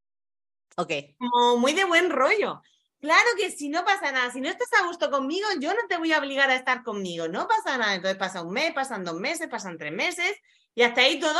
Ok. 0.78 0.94
Como 1.20 1.58
muy 1.58 1.74
de 1.74 1.86
buen 1.86 2.10
rollo. 2.10 2.60
Claro 3.02 3.30
que 3.38 3.52
si 3.52 3.70
no 3.70 3.86
pasa 3.86 4.12
nada, 4.12 4.32
si 4.32 4.42
no 4.42 4.50
estás 4.50 4.70
a 4.82 4.88
gusto 4.88 5.12
conmigo, 5.12 5.48
yo 5.60 5.76
no 5.76 5.82
te 5.88 5.98
voy 5.98 6.12
a 6.12 6.18
obligar 6.18 6.50
a 6.50 6.56
estar 6.56 6.82
conmigo, 6.82 7.28
no 7.28 7.48
pasa 7.48 7.78
nada. 7.78 7.94
Entonces 7.94 8.18
pasa 8.18 8.42
un 8.42 8.52
mes, 8.52 8.74
pasan 8.74 9.04
dos 9.04 9.20
meses, 9.20 9.48
pasan 9.48 9.78
tres 9.78 9.94
meses 9.94 10.36
y 10.74 10.82
hasta 10.82 11.02
ahí 11.02 11.20
todo 11.20 11.40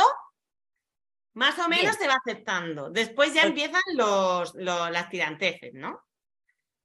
más 1.36 1.58
o 1.58 1.68
menos 1.68 1.96
se 1.96 2.08
va 2.08 2.14
aceptando. 2.14 2.88
Después 2.88 3.34
ya 3.34 3.42
empiezan 3.42 3.82
los, 3.94 4.54
las 4.54 5.10
tiranteces, 5.10 5.74
¿no? 5.74 6.02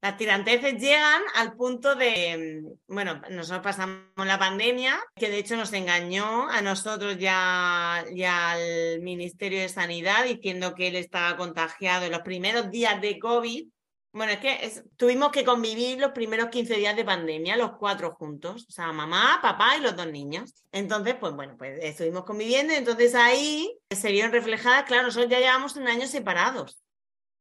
Las 0.01 0.17
tiranteces 0.17 0.73
llegan 0.77 1.21
al 1.35 1.55
punto 1.55 1.95
de, 1.95 2.61
mm, 2.61 2.93
bueno, 2.93 3.21
nosotros 3.29 3.63
pasamos 3.63 4.03
la 4.17 4.37
pandemia, 4.37 4.99
que 5.15 5.29
de 5.29 5.37
hecho 5.37 5.55
nos 5.55 5.71
engañó 5.71 6.49
a 6.49 6.61
nosotros 6.61 7.17
ya, 7.17 8.03
ya 8.13 8.51
al 8.51 8.99
Ministerio 8.99 9.61
de 9.61 9.69
Sanidad 9.69 10.25
diciendo 10.25 10.75
que 10.75 10.89
él 10.89 10.97
estaba 10.97 11.37
contagiado 11.37 12.05
en 12.05 12.11
los 12.11 12.21
primeros 12.21 12.71
días 12.71 12.99
de 12.99 13.19
COVID 13.19 13.69
bueno, 14.13 14.34
es 14.34 14.39
que 14.39 14.84
tuvimos 14.97 15.32
que 15.32 15.45
convivir 15.45 16.00
los 16.00 16.12
primeros 16.12 16.50
15 16.50 16.76
días 16.76 16.95
de 16.95 17.06
pandemia, 17.06 17.56
los 17.56 17.78
cuatro 17.78 18.12
juntos, 18.12 18.65
o 18.67 18.71
sea, 18.71 18.91
mamá, 18.91 19.39
papá 19.41 19.78
y 19.78 19.82
los 19.82 19.95
dos 19.95 20.08
niños. 20.08 20.65
Entonces, 20.71 21.15
pues 21.15 21.34
bueno, 21.34 21.56
pues 21.58 21.80
estuvimos 21.82 22.26
conviviendo 22.26 22.74
entonces 22.74 23.15
ahí 23.15 23.74
se 23.89 24.12
vieron 24.12 24.32
reflejadas, 24.32 24.84
claro, 24.84 25.04
nosotros 25.04 25.32
ya 25.32 25.39
llevamos 25.39 25.76
un 25.78 25.88
año 25.88 26.08
separados, 26.08 26.82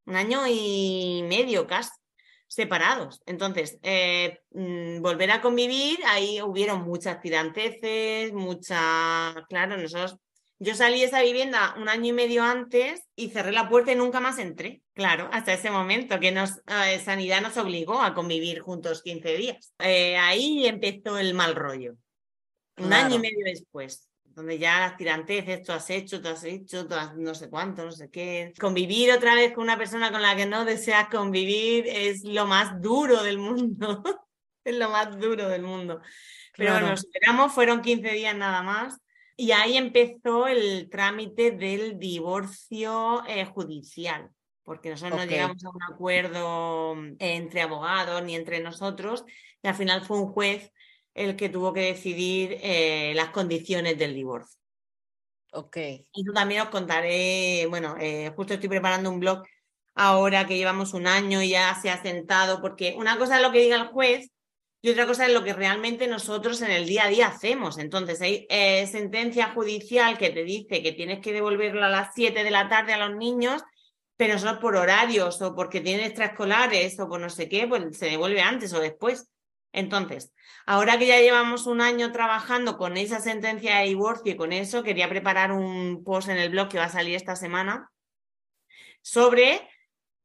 un 0.06 0.16
año 0.16 0.42
y 0.48 1.24
medio 1.28 1.66
casi 1.66 1.90
separados. 2.46 3.22
Entonces, 3.26 3.78
eh, 3.82 4.40
mm, 4.50 5.00
volver 5.02 5.30
a 5.30 5.40
convivir, 5.40 5.98
ahí 6.06 6.40
hubieron 6.42 6.82
muchas 6.82 7.20
tiranteces, 7.20 8.32
muchas, 8.32 9.34
claro, 9.48 9.76
nosotros 9.76 10.18
yo 10.62 10.74
salí 10.74 11.00
de 11.00 11.06
esa 11.06 11.22
vivienda 11.22 11.74
un 11.78 11.88
año 11.88 12.10
y 12.10 12.12
medio 12.12 12.42
antes 12.42 13.08
y 13.16 13.30
cerré 13.30 13.50
la 13.50 13.70
puerta 13.70 13.92
y 13.92 13.96
nunca 13.96 14.20
más 14.20 14.38
entré. 14.38 14.82
Claro, 14.92 15.30
hasta 15.32 15.54
ese 15.54 15.70
momento 15.70 16.20
que 16.20 16.32
nos, 16.32 16.58
eh, 16.66 17.00
Sanidad 17.02 17.40
nos 17.40 17.56
obligó 17.56 18.02
a 18.02 18.12
convivir 18.12 18.60
juntos 18.60 19.02
15 19.02 19.36
días. 19.36 19.72
Eh, 19.78 20.18
ahí 20.18 20.66
empezó 20.66 21.16
el 21.16 21.32
mal 21.32 21.54
rollo. 21.54 21.94
Un 22.76 22.92
año 22.92 23.16
y 23.16 23.18
medio 23.20 23.42
después, 23.42 24.06
donde 24.22 24.58
ya 24.58 24.80
las 24.80 24.98
tiranteces, 24.98 25.62
tú 25.62 25.72
has 25.72 25.88
hecho, 25.88 26.20
tú 26.20 26.28
has 26.28 26.44
hecho, 26.44 26.86
tú 26.86 26.94
has 26.94 27.16
no 27.16 27.34
sé 27.34 27.48
cuánto, 27.48 27.82
no 27.82 27.92
sé 27.92 28.10
qué. 28.10 28.52
Convivir 28.60 29.12
otra 29.12 29.34
vez 29.34 29.54
con 29.54 29.64
una 29.64 29.78
persona 29.78 30.12
con 30.12 30.20
la 30.20 30.36
que 30.36 30.44
no 30.44 30.66
deseas 30.66 31.08
convivir 31.08 31.86
es 31.86 32.22
lo 32.22 32.44
más 32.44 32.82
duro 32.82 33.22
del 33.22 33.38
mundo. 33.38 34.02
es 34.64 34.76
lo 34.76 34.90
más 34.90 35.18
duro 35.18 35.48
del 35.48 35.62
mundo. 35.62 36.02
Pero 36.54 36.80
nos 36.80 37.00
esperamos, 37.00 37.54
fueron 37.54 37.80
15 37.80 38.10
días 38.10 38.36
nada 38.36 38.62
más 38.62 38.99
y 39.40 39.52
ahí 39.52 39.78
empezó 39.78 40.48
el 40.48 40.90
trámite 40.90 41.52
del 41.52 41.98
divorcio 41.98 43.24
eh, 43.26 43.46
judicial, 43.46 44.28
porque 44.64 44.90
nosotros 44.90 45.18
no 45.18 45.24
llegamos 45.24 45.64
a 45.64 45.70
un 45.70 45.82
acuerdo 45.82 46.94
mm, 46.94 47.16
entre 47.18 47.62
abogados 47.62 48.22
ni 48.22 48.36
entre 48.36 48.60
nosotros, 48.60 49.24
y 49.62 49.68
al 49.68 49.74
final 49.74 50.04
fue 50.04 50.18
un 50.18 50.30
juez 50.30 50.70
el 51.14 51.36
que 51.36 51.48
tuvo 51.48 51.72
que 51.72 51.80
decidir 51.80 52.58
eh, 52.60 53.14
las 53.16 53.30
condiciones 53.30 53.96
del 53.96 54.14
divorcio. 54.14 54.60
Ok. 55.54 55.76
Y 56.12 56.22
tú 56.22 56.34
también 56.34 56.60
os 56.60 56.68
contaré, 56.68 57.64
bueno, 57.70 57.96
eh, 57.98 58.30
justo 58.36 58.52
estoy 58.52 58.68
preparando 58.68 59.08
un 59.08 59.20
blog 59.20 59.42
ahora 59.94 60.46
que 60.46 60.58
llevamos 60.58 60.92
un 60.92 61.06
año 61.06 61.40
y 61.40 61.48
ya 61.48 61.74
se 61.80 61.88
ha 61.88 62.02
sentado, 62.02 62.60
porque 62.60 62.94
una 62.98 63.16
cosa 63.16 63.36
es 63.36 63.42
lo 63.42 63.52
que 63.52 63.60
diga 63.60 63.76
el 63.76 63.86
juez 63.86 64.30
y 64.82 64.90
otra 64.90 65.06
cosa 65.06 65.26
es 65.26 65.32
lo 65.32 65.44
que 65.44 65.52
realmente 65.52 66.08
nosotros 66.08 66.62
en 66.62 66.70
el 66.70 66.86
día 66.86 67.04
a 67.04 67.08
día 67.08 67.26
hacemos. 67.26 67.76
Entonces, 67.78 68.20
hay 68.22 68.46
eh, 68.48 68.86
sentencia 68.86 69.52
judicial 69.52 70.16
que 70.16 70.30
te 70.30 70.42
dice 70.42 70.82
que 70.82 70.92
tienes 70.92 71.20
que 71.20 71.32
devolverlo 71.32 71.84
a 71.84 71.90
las 71.90 72.14
7 72.14 72.42
de 72.42 72.50
la 72.50 72.68
tarde 72.68 72.94
a 72.94 73.08
los 73.08 73.14
niños, 73.16 73.62
pero 74.16 74.38
solo 74.38 74.58
por 74.58 74.76
horarios 74.76 75.42
o 75.42 75.54
porque 75.54 75.82
tienen 75.82 76.06
extraescolares 76.06 76.98
o 76.98 77.08
por 77.08 77.20
no 77.20 77.28
sé 77.28 77.48
qué, 77.48 77.66
pues 77.66 77.98
se 77.98 78.06
devuelve 78.06 78.40
antes 78.40 78.72
o 78.72 78.80
después. 78.80 79.28
Entonces, 79.72 80.32
ahora 80.66 80.98
que 80.98 81.06
ya 81.06 81.20
llevamos 81.20 81.66
un 81.66 81.82
año 81.82 82.10
trabajando 82.10 82.78
con 82.78 82.96
esa 82.96 83.20
sentencia 83.20 83.78
de 83.78 83.86
divorcio 83.88 84.32
y 84.32 84.36
con 84.36 84.52
eso, 84.52 84.82
quería 84.82 85.08
preparar 85.08 85.52
un 85.52 86.02
post 86.04 86.30
en 86.30 86.38
el 86.38 86.50
blog 86.50 86.68
que 86.68 86.78
va 86.78 86.84
a 86.84 86.90
salir 86.90 87.14
esta 87.16 87.36
semana 87.36 87.90
sobre 89.02 89.60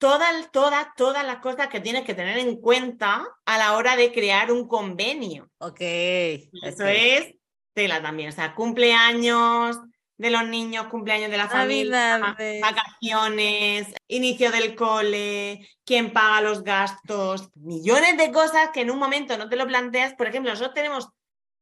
todas, 0.05 0.51
todas, 0.51 0.87
todas 0.95 1.25
las 1.25 1.37
cosas 1.37 1.67
que 1.67 1.79
tienes 1.79 2.03
que 2.03 2.13
tener 2.13 2.37
en 2.37 2.57
cuenta 2.57 3.27
a 3.43 3.57
la 3.57 3.75
hora 3.75 3.95
de 3.95 4.11
crear 4.11 4.51
un 4.51 4.67
convenio. 4.67 5.49
Ok. 5.57 5.81
Eso 5.81 6.85
es 6.85 7.33
tela 7.73 8.03
también, 8.03 8.29
o 8.29 8.31
sea, 8.31 8.53
cumpleaños 8.53 9.79
de 10.17 10.29
los 10.29 10.47
niños, 10.47 10.87
cumpleaños 10.87 11.31
de 11.31 11.37
la 11.37 11.49
familia, 11.49 12.19
Navidades. 12.19 12.61
vacaciones, 12.61 13.93
inicio 14.07 14.51
del 14.51 14.75
cole, 14.75 15.67
quién 15.83 16.13
paga 16.13 16.41
los 16.41 16.63
gastos, 16.63 17.49
millones 17.55 18.15
de 18.17 18.31
cosas 18.31 18.69
que 18.73 18.81
en 18.81 18.91
un 18.91 18.99
momento 18.99 19.35
no 19.39 19.49
te 19.49 19.55
lo 19.55 19.65
planteas. 19.65 20.13
Por 20.13 20.27
ejemplo, 20.27 20.51
nosotros 20.51 20.75
tenemos, 20.75 21.09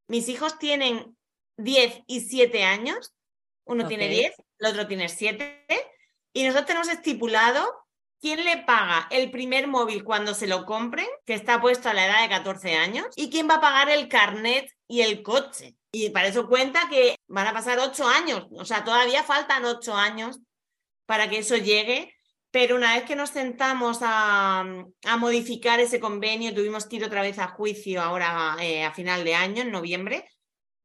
mis 0.08 0.28
hijos 0.28 0.60
tienen 0.60 1.16
10 1.56 2.02
y 2.08 2.20
7 2.20 2.64
años, 2.66 3.14
uno 3.64 3.88
tiene 3.88 4.08
Ok. 4.08 4.12
10, 4.12 4.34
el 4.60 4.68
otro 4.68 4.86
tiene 4.86 5.08
7, 5.08 5.66
y 6.34 6.44
nosotros 6.44 6.66
tenemos 6.68 6.90
estipulado 6.90 7.83
quién 8.24 8.46
le 8.46 8.64
paga 8.64 9.10
el 9.12 9.30
primer 9.32 9.68
móvil 9.68 10.06
cuando 10.06 10.34
se 10.34 10.48
lo 10.48 10.66
compren, 10.66 11.06
que 11.26 11.34
está 11.34 11.60
puesto 11.60 11.90
a 11.90 11.94
la 11.94 12.06
edad 12.06 12.22
de 12.22 12.30
14 12.30 12.74
años, 12.76 13.08
y 13.18 13.30
quién 13.30 13.50
va 13.50 13.56
a 13.56 13.62
pagar 13.62 13.90
el 13.90 14.08
carnet 14.08 14.72
y 14.88 15.02
el 15.02 15.22
coche. 15.22 15.76
Y 15.92 16.10
para 16.12 16.30
eso 16.30 16.48
cuenta 16.48 16.88
que 16.90 17.18
van 17.28 17.48
a 17.48 17.54
pasar 17.54 17.80
8 17.80 18.08
años, 18.08 18.48
o 18.52 18.64
sea, 18.64 18.86
todavía 18.86 19.24
faltan 19.24 19.66
8 19.66 19.94
años 19.94 20.40
para 21.06 21.30
que 21.30 21.40
eso 21.40 21.58
llegue. 21.58 22.16
Pero 22.50 22.78
una 22.78 22.94
vez 22.94 23.04
que 23.04 23.18
nos 23.18 23.32
sentamos 23.32 23.98
a, 24.02 24.64
modificar 25.20 25.82
ese 25.82 26.00
convenio, 26.00 26.54
tuvimos 26.54 26.86
que 26.86 26.98
ir 26.98 27.04
otra 27.04 27.24
vez 27.24 27.40
a 27.40 27.50
juicio 27.50 28.02
ahora 28.02 28.56
eh, 28.62 28.86
a 28.86 28.94
final 28.94 29.26
de 29.26 29.36
año, 29.36 29.64
en 29.64 29.72
noviembre, 29.72 30.30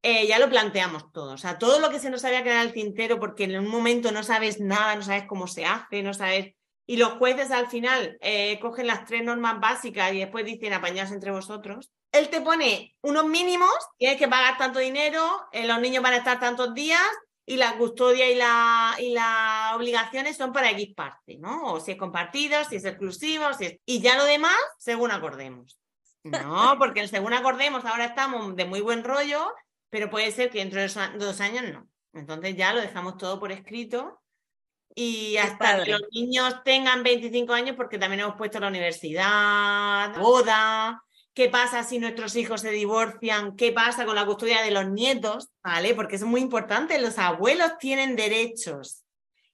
eh, 0.01 0.27
ya 0.27 0.39
lo 0.39 0.49
planteamos 0.49 1.11
todo. 1.13 1.33
O 1.35 1.37
sea, 1.37 1.57
todo 1.57 1.79
lo 1.79 1.89
que 1.89 1.99
se 1.99 2.09
nos 2.09 2.25
había 2.25 2.43
quedado 2.43 2.61
al 2.61 2.73
tintero, 2.73 3.17
porque 3.17 3.45
en 3.45 3.57
un 3.59 3.67
momento 3.67 4.11
no 4.11 4.23
sabes 4.23 4.59
nada, 4.59 4.95
no 4.95 5.03
sabes 5.03 5.23
cómo 5.25 5.47
se 5.47 5.65
hace, 5.65 6.03
no 6.03 6.13
sabes. 6.13 6.55
Y 6.89 6.97
los 6.97 7.19
jueces 7.19 7.51
al 7.51 7.67
final 7.67 8.17
eh, 8.19 8.59
cogen 8.59 8.87
las 8.87 9.05
tres 9.05 9.23
normas 9.23 9.59
básicas 9.59 10.11
y 10.11 10.17
después 10.17 10.43
dicen 10.43 10.73
apañados 10.73 11.11
entre 11.11 11.29
vosotros. 11.29 11.91
Él 12.11 12.29
te 12.29 12.41
pone 12.41 12.95
unos 13.01 13.27
mínimos, 13.27 13.69
tienes 13.99 14.17
que 14.17 14.27
pagar 14.27 14.57
tanto 14.57 14.79
dinero, 14.79 15.21
eh, 15.51 15.67
los 15.67 15.79
niños 15.79 16.01
van 16.01 16.15
a 16.15 16.17
estar 16.17 16.39
tantos 16.39 16.73
días 16.73 16.99
y 17.45 17.57
la 17.57 17.77
custodia 17.77 18.31
y 18.31 18.33
la, 18.33 18.95
y 18.97 19.13
las 19.13 19.75
obligaciones 19.75 20.35
son 20.35 20.51
para 20.51 20.71
X 20.71 20.95
parte, 20.95 21.37
¿no? 21.37 21.73
O 21.73 21.79
si 21.79 21.91
es 21.91 21.97
compartido, 21.97 22.57
si 22.63 22.77
es 22.77 22.85
exclusivo, 22.85 23.53
si 23.53 23.65
es... 23.67 23.77
y 23.85 24.01
ya 24.01 24.17
lo 24.17 24.25
demás, 24.25 24.57
según 24.79 25.11
acordemos. 25.11 25.79
No, 26.23 26.75
porque 26.79 27.07
según 27.07 27.33
acordemos 27.33 27.85
ahora 27.85 28.05
estamos 28.05 28.55
de 28.55 28.65
muy 28.65 28.81
buen 28.81 29.03
rollo, 29.03 29.53
pero 29.91 30.09
puede 30.09 30.31
ser 30.31 30.49
que 30.49 30.57
dentro 30.57 30.81
de 30.81 31.19
dos 31.19 31.39
años 31.39 31.65
no. 31.71 31.87
Entonces 32.13 32.55
ya 32.55 32.73
lo 32.73 32.81
dejamos 32.81 33.17
todo 33.17 33.39
por 33.39 33.51
escrito 33.51 34.18
y 34.95 35.37
hasta 35.37 35.83
que 35.83 35.91
los 35.91 36.01
niños 36.11 36.55
tengan 36.63 37.03
25 37.03 37.53
años, 37.53 37.75
porque 37.75 37.97
también 37.97 38.21
hemos 38.21 38.35
puesto 38.35 38.59
la 38.59 38.67
universidad, 38.67 40.17
boda, 40.17 41.03
qué 41.33 41.49
pasa 41.49 41.83
si 41.83 41.99
nuestros 41.99 42.35
hijos 42.35 42.61
se 42.61 42.71
divorcian, 42.71 43.55
qué 43.55 43.71
pasa 43.71 44.05
con 44.05 44.15
la 44.15 44.25
custodia 44.25 44.61
de 44.61 44.71
los 44.71 44.89
nietos, 44.89 45.49
¿vale? 45.63 45.93
Porque 45.95 46.15
es 46.15 46.23
muy 46.23 46.41
importante, 46.41 46.99
los 46.99 47.17
abuelos 47.17 47.77
tienen 47.79 48.15
derechos. 48.15 49.05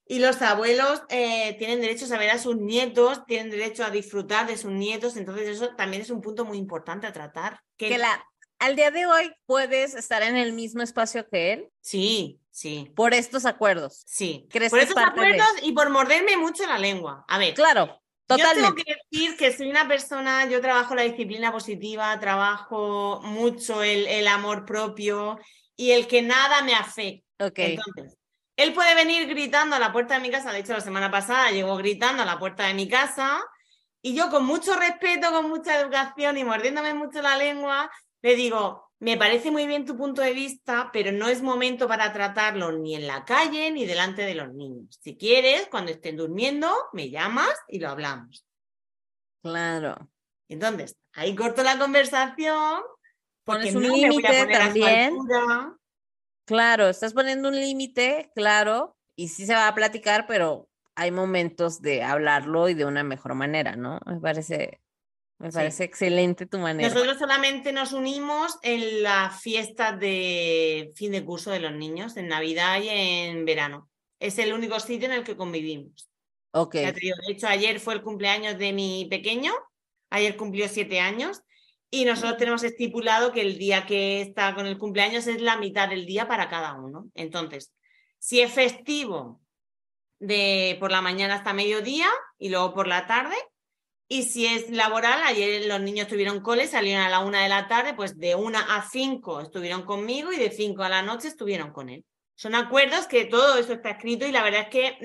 Y 0.08 0.20
los 0.20 0.40
abuelos 0.40 1.02
eh, 1.08 1.56
tienen 1.58 1.80
derecho 1.80 2.12
a 2.14 2.18
ver 2.18 2.30
a 2.30 2.38
sus 2.38 2.56
nietos, 2.56 3.24
tienen 3.26 3.50
derecho 3.50 3.84
a 3.84 3.90
disfrutar 3.90 4.46
de 4.46 4.56
sus 4.56 4.70
nietos, 4.70 5.16
entonces 5.16 5.48
eso 5.48 5.74
también 5.74 6.02
es 6.02 6.10
un 6.10 6.20
punto 6.20 6.44
muy 6.44 6.58
importante 6.58 7.08
a 7.08 7.12
tratar. 7.12 7.60
Que, 7.76 7.88
Que 7.88 7.98
la, 7.98 8.24
al 8.58 8.76
día 8.76 8.90
de 8.90 9.06
hoy 9.06 9.32
puedes 9.46 9.94
estar 9.94 10.22
en 10.22 10.36
el 10.36 10.52
mismo 10.52 10.82
espacio 10.82 11.28
que 11.28 11.52
él. 11.52 11.68
Sí, 11.80 12.40
sí, 12.56 12.90
por 12.96 13.12
estos 13.12 13.44
acuerdos. 13.44 14.02
sí. 14.06 14.46
¿Crees 14.50 14.70
por 14.70 14.80
estos 14.80 14.96
de- 14.96 15.02
acuerdos 15.02 15.46
y 15.62 15.72
por 15.72 15.90
morderme 15.90 16.36
mucho 16.38 16.66
la 16.66 16.78
lengua. 16.78 17.24
A 17.28 17.36
ver, 17.38 17.52
Claro, 17.54 17.86
Yo 18.28 18.36
tengo 18.36 18.44
totalmente. 18.44 18.82
que 18.84 18.94
decir 19.10 19.36
que 19.36 19.52
soy 19.56 19.68
una 19.70 19.86
persona, 19.86 20.48
yo 20.48 20.60
trabajo 20.62 20.94
la 20.94 21.02
disciplina 21.02 21.52
positiva, 21.52 22.18
trabajo 22.18 23.20
mucho 23.22 23.82
el, 23.82 24.06
el 24.06 24.26
amor 24.26 24.64
propio 24.64 25.38
y 25.76 25.90
el 25.92 26.06
que 26.06 26.22
nada 26.22 26.62
me 26.62 26.74
afecte. 26.74 27.24
Ok. 27.38 27.58
Entonces, 27.58 28.16
él 28.56 28.72
puede 28.72 28.94
venir 28.94 29.28
gritando 29.28 29.76
a 29.76 29.78
la 29.78 29.92
puerta 29.92 30.14
de 30.14 30.20
mi 30.20 30.30
casa, 30.30 30.50
de 30.50 30.60
hecho 30.60 30.72
la 30.72 30.80
semana 30.80 31.10
pasada 31.10 31.50
llegó 31.50 31.76
gritando 31.76 32.22
a 32.22 32.26
la 32.26 32.38
puerta 32.38 32.66
de 32.66 32.72
mi 32.72 32.88
casa 32.88 33.38
y 34.00 34.14
yo 34.14 34.30
con 34.30 34.46
mucho 34.46 34.74
respeto, 34.76 35.30
con 35.30 35.48
mucha 35.50 35.78
educación 35.78 36.38
y 36.38 36.44
mordiéndome 36.44 36.94
mucho 36.94 37.20
la 37.20 37.36
lengua, 37.36 37.90
le 38.22 38.34
digo, 38.34 38.85
me 38.98 39.16
parece 39.16 39.50
muy 39.50 39.66
bien 39.66 39.84
tu 39.84 39.96
punto 39.96 40.22
de 40.22 40.32
vista, 40.32 40.90
pero 40.92 41.12
no 41.12 41.28
es 41.28 41.42
momento 41.42 41.86
para 41.86 42.12
tratarlo 42.12 42.72
ni 42.72 42.94
en 42.94 43.06
la 43.06 43.24
calle 43.24 43.70
ni 43.70 43.84
delante 43.84 44.22
de 44.22 44.34
los 44.34 44.52
niños. 44.54 44.98
Si 45.02 45.16
quieres, 45.16 45.68
cuando 45.70 45.90
estén 45.90 46.16
durmiendo, 46.16 46.72
me 46.92 47.10
llamas 47.10 47.54
y 47.68 47.78
lo 47.78 47.90
hablamos. 47.90 48.46
Claro. 49.42 50.10
Entonces, 50.48 50.96
ahí 51.12 51.34
corto 51.34 51.62
la 51.62 51.78
conversación. 51.78 52.82
Porque 53.44 53.72
Pones 53.72 53.74
un 53.76 53.82
no 53.82 53.94
límite 53.94 54.46
también. 54.46 55.16
Claro, 56.46 56.88
estás 56.88 57.12
poniendo 57.12 57.48
un 57.48 57.56
límite, 57.56 58.30
claro, 58.34 58.96
y 59.16 59.28
sí 59.28 59.46
se 59.46 59.54
va 59.54 59.68
a 59.68 59.74
platicar, 59.74 60.26
pero 60.26 60.68
hay 60.94 61.10
momentos 61.10 61.82
de 61.82 62.02
hablarlo 62.02 62.68
y 62.68 62.74
de 62.74 62.84
una 62.84 63.02
mejor 63.02 63.34
manera, 63.34 63.76
¿no? 63.76 64.00
Me 64.06 64.20
parece, 64.20 64.80
me 65.38 65.50
Sí. 65.50 65.56
parece 65.56 65.84
excelente 65.84 66.46
tu 66.46 66.58
manera. 66.58 66.88
Nosotros 66.88 67.18
solamente 67.18 67.72
nos 67.72 67.92
unimos 67.92 68.58
en 68.62 69.02
las 69.02 69.40
fiestas 69.40 69.98
de 70.00 70.92
fin 70.94 71.12
de 71.12 71.24
curso 71.24 71.50
de 71.50 71.60
los 71.60 71.72
niños, 71.72 72.16
en 72.16 72.28
Navidad 72.28 72.80
y 72.82 72.88
en 72.88 73.44
verano. 73.44 73.88
Es 74.18 74.38
el 74.38 74.52
único 74.52 74.80
sitio 74.80 75.06
en 75.06 75.12
el 75.14 75.24
que 75.24 75.36
convivimos. 75.36 76.08
Ok, 76.52 76.76
Ya 76.76 76.92
te 76.92 77.00
digo, 77.00 77.16
de 77.26 77.32
hecho, 77.34 77.48
ayer 77.48 77.80
fue 77.80 77.94
el 77.94 78.02
cumpleaños 78.02 78.56
de 78.56 78.72
mi 78.72 79.06
pequeño, 79.10 79.52
ayer 80.08 80.36
cumplió 80.36 80.68
siete 80.68 81.00
años, 81.00 81.42
y 81.90 82.04
nosotros 82.06 82.38
tenemos 82.38 82.62
estipulado 82.64 83.30
que 83.32 83.42
el 83.42 83.58
día 83.58 83.84
que 83.86 84.22
está 84.22 84.54
con 84.54 84.66
el 84.66 84.78
cumpleaños 84.78 85.26
es 85.26 85.40
la 85.42 85.56
mitad 85.56 85.88
del 85.88 86.06
día 86.06 86.26
para 86.26 86.48
cada 86.48 86.72
uno. 86.74 87.10
Entonces, 87.14 87.72
si 88.18 88.40
es 88.40 88.50
festivo 88.52 89.40
de 90.18 90.78
por 90.80 90.90
la 90.90 91.02
mañana 91.02 91.34
hasta 91.34 91.52
mediodía 91.52 92.08
y 92.38 92.48
luego 92.48 92.72
por 92.74 92.88
la 92.88 93.06
tarde, 93.06 93.36
y 94.08 94.22
si 94.22 94.46
es 94.46 94.70
laboral, 94.70 95.20
ayer 95.24 95.66
los 95.66 95.80
niños 95.80 96.06
tuvieron 96.06 96.40
cole, 96.40 96.68
salieron 96.68 97.02
a 97.02 97.08
la 97.08 97.20
una 97.20 97.42
de 97.42 97.48
la 97.48 97.66
tarde, 97.66 97.94
pues 97.94 98.16
de 98.16 98.36
una 98.36 98.76
a 98.76 98.88
cinco 98.88 99.40
estuvieron 99.40 99.82
conmigo 99.82 100.32
y 100.32 100.36
de 100.36 100.50
cinco 100.50 100.84
a 100.84 100.88
la 100.88 101.02
noche 101.02 101.28
estuvieron 101.28 101.72
con 101.72 101.88
él. 101.88 102.04
Son 102.36 102.54
acuerdos 102.54 103.06
que 103.06 103.24
todo 103.24 103.58
eso 103.58 103.72
está 103.72 103.90
escrito 103.90 104.26
y 104.26 104.32
la 104.32 104.42
verdad 104.42 104.62
es 104.62 104.68
que 104.68 104.98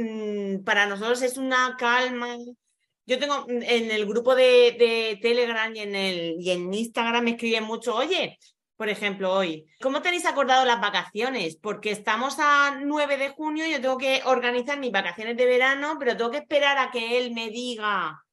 mm, 0.59 0.63
para 0.63 0.85
nosotros 0.85 1.21
es 1.23 1.37
una 1.37 1.75
calma. 1.79 2.37
Yo 3.07 3.17
tengo 3.17 3.45
mm, 3.47 3.63
en 3.63 3.91
el 3.91 4.05
grupo 4.05 4.35
de, 4.35 5.17
Telegram 5.21 5.75
y 5.75 5.79
en, 5.79 5.95
el, 5.95 6.35
y 6.39 6.51
en 6.51 6.71
Instagram 6.73 7.23
me 7.23 7.31
escriben 7.31 7.63
mucho, 7.63 7.95
oye, 7.95 8.37
por 8.75 8.89
ejemplo, 8.89 9.33
hoy, 9.33 9.65
¿cómo 9.79 10.01
tenéis 10.01 10.25
acordado 10.25 10.65
las 10.65 10.81
vacaciones? 10.81 11.55
Porque 11.55 11.91
estamos 11.91 12.35
a 12.39 12.79
9 12.81 13.17
de 13.17 13.29
junio, 13.29 13.65
yo 13.67 13.81
tengo 13.81 13.97
que 13.97 14.21
organizar 14.25 14.79
mis 14.79 14.91
vacaciones 14.91 15.37
de 15.37 15.45
verano, 15.45 15.97
pero 15.99 16.17
tengo 16.17 16.31
que 16.31 16.39
esperar 16.39 16.77
a 16.77 16.91
que 16.91 17.17
él 17.17 17.31
me 17.33 17.49
diga, 17.49 18.23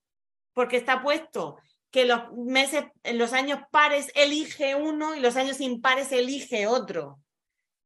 porque 0.59 0.77
está 0.77 1.01
puesto 1.01 1.57
que 1.88 2.05
los 2.05 2.33
meses, 2.33 2.83
en 3.05 3.16
los 3.16 3.33
años 3.33 3.61
pares 3.71 4.11
elige 4.16 4.75
uno 4.75 5.14
y 5.14 5.21
los 5.21 5.37
años 5.37 5.61
impares 5.61 6.11
elige 6.11 6.66
otro. 6.66 7.21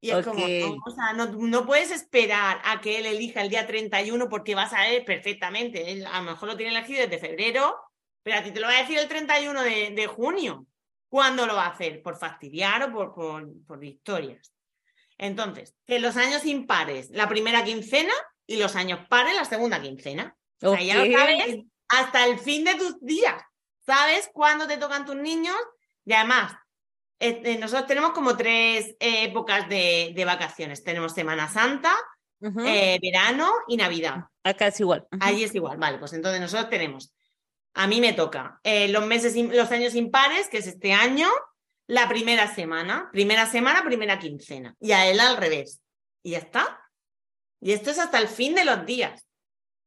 Y 0.00 0.08
es 0.08 0.24
como, 0.24 0.48
no, 0.48 0.78
o 0.86 0.90
sea, 0.90 1.12
no, 1.12 1.26
no 1.26 1.66
puedes 1.66 1.90
esperar 1.90 2.62
a 2.64 2.80
que 2.80 2.96
él 2.96 3.04
elija 3.04 3.42
el 3.42 3.50
día 3.50 3.66
31 3.66 4.26
porque 4.30 4.54
vas 4.54 4.72
a 4.72 4.88
ver 4.88 5.04
perfectamente. 5.04 5.92
Él 5.92 6.06
a 6.06 6.22
lo 6.22 6.30
mejor 6.30 6.48
lo 6.48 6.56
tiene 6.56 6.74
elegido 6.74 7.02
desde 7.02 7.18
febrero, 7.18 7.76
pero 8.22 8.38
a 8.38 8.42
ti 8.42 8.52
te 8.52 8.60
lo 8.60 8.68
va 8.68 8.78
a 8.78 8.80
decir 8.80 8.96
el 8.96 9.06
31 9.06 9.62
de, 9.64 9.90
de 9.90 10.06
junio. 10.06 10.66
¿Cuándo 11.10 11.46
lo 11.46 11.56
va 11.56 11.66
a 11.66 11.72
hacer? 11.72 12.00
¿Por 12.00 12.16
fastidiar 12.16 12.84
o 12.84 12.90
por, 12.90 13.12
por, 13.12 13.66
por 13.66 13.84
historias? 13.84 14.50
Entonces, 15.18 15.76
que 15.86 16.00
los 16.00 16.16
años 16.16 16.46
impares, 16.46 17.10
la 17.10 17.28
primera 17.28 17.64
quincena 17.64 18.14
y 18.46 18.56
los 18.56 18.76
años 18.76 19.06
pares, 19.10 19.34
la 19.34 19.44
segunda 19.44 19.82
quincena. 19.82 20.34
O 20.62 20.74
sea, 20.74 20.82
ya 20.82 21.04
lo 21.04 21.12
sabes 21.12 21.66
hasta 21.92 22.26
el 22.26 22.38
fin 22.38 22.64
de 22.64 22.74
tus 22.74 23.00
días. 23.00 23.42
Sabes 23.84 24.30
cuándo 24.32 24.66
te 24.66 24.78
tocan 24.78 25.04
tus 25.04 25.16
niños 25.16 25.56
y 26.04 26.12
además, 26.12 26.52
eh, 27.20 27.40
eh, 27.44 27.58
nosotros 27.58 27.86
tenemos 27.86 28.12
como 28.12 28.36
tres 28.36 28.96
eh, 28.98 29.24
épocas 29.24 29.68
de, 29.68 30.12
de 30.14 30.24
vacaciones. 30.24 30.82
Tenemos 30.82 31.12
Semana 31.12 31.48
Santa, 31.48 31.92
eh, 32.40 32.98
verano 33.00 33.52
y 33.68 33.76
Navidad. 33.76 34.24
Acá 34.42 34.68
es 34.68 34.80
igual. 34.80 35.06
Ahí 35.20 35.44
es 35.44 35.54
igual, 35.54 35.76
vale, 35.78 35.98
pues 35.98 36.12
entonces 36.12 36.40
nosotros 36.40 36.70
tenemos, 36.70 37.14
a 37.74 37.86
mí 37.86 38.00
me 38.00 38.12
toca 38.12 38.60
los 38.64 39.06
meses, 39.06 39.36
los 39.36 39.70
años 39.70 39.94
impares, 39.94 40.48
que 40.48 40.58
es 40.58 40.66
este 40.66 40.92
año, 40.92 41.28
la 41.86 42.08
primera 42.08 42.52
semana, 42.52 43.10
primera 43.12 43.46
semana, 43.46 43.84
primera 43.84 44.18
quincena, 44.18 44.74
y 44.80 44.92
a 44.92 45.06
él 45.06 45.20
al 45.20 45.36
revés. 45.36 45.80
Y 46.24 46.32
ya 46.32 46.38
está. 46.38 46.80
Y 47.60 47.72
esto 47.72 47.90
es 47.90 47.98
hasta 47.98 48.18
el 48.18 48.28
fin 48.28 48.54
de 48.54 48.64
los 48.64 48.84
días. 48.86 49.24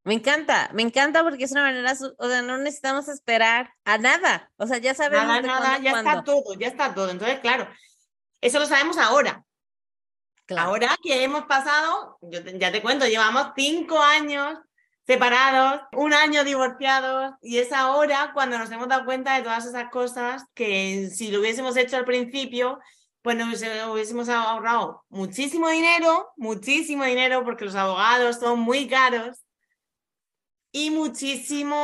Me 0.05 0.13
encanta, 0.13 0.69
me 0.73 0.83
encanta 0.83 1.23
porque 1.23 1.43
es 1.45 1.51
una 1.51 1.63
manera, 1.63 1.93
o 2.19 2.29
sea, 2.29 2.41
no 2.43 2.57
necesitamos 2.59 3.07
esperar 3.07 3.73
a 3.83 3.97
nada. 3.97 4.51
O 4.57 4.67
sea, 4.67 4.77
ya 4.77 4.93
sabemos 4.93 5.27
Nada, 5.27 5.41
de 5.41 5.47
nada, 5.47 5.77
ya 5.79 5.91
está 5.97 6.23
todo, 6.23 6.53
ya 6.59 6.67
está 6.67 6.93
todo. 6.93 7.09
Entonces, 7.09 7.39
claro, 7.39 7.67
eso 8.39 8.59
lo 8.59 8.67
sabemos 8.67 8.99
ahora. 8.99 9.43
Claro. 10.45 10.69
Ahora 10.69 10.95
que 11.01 11.23
hemos 11.23 11.45
pasado, 11.45 12.19
yo 12.21 12.43
te- 12.43 12.57
ya 12.59 12.71
te 12.71 12.83
cuento, 12.83 13.07
llevamos 13.07 13.47
cinco 13.57 13.99
años 13.99 14.59
separados, 15.07 15.81
un 15.93 16.13
año 16.13 16.43
divorciados, 16.43 17.33
y 17.41 17.57
es 17.57 17.71
ahora 17.71 18.29
cuando 18.33 18.59
nos 18.59 18.69
hemos 18.71 18.87
dado 18.87 19.05
cuenta 19.05 19.35
de 19.35 19.41
todas 19.41 19.65
esas 19.65 19.89
cosas 19.89 20.43
que 20.53 21.09
si 21.11 21.31
lo 21.31 21.39
hubiésemos 21.39 21.75
hecho 21.77 21.97
al 21.97 22.05
principio, 22.05 22.79
pues 23.23 23.35
nos 23.37 23.59
hubiésemos 23.89 24.29
ahorrado 24.29 25.03
muchísimo 25.09 25.67
dinero, 25.69 26.31
muchísimo 26.37 27.05
dinero, 27.05 27.43
porque 27.43 27.65
los 27.65 27.73
abogados 27.75 28.35
son 28.39 28.59
muy 28.59 28.87
caros 28.87 29.44
y 30.77 30.91
muchísimo 30.91 31.77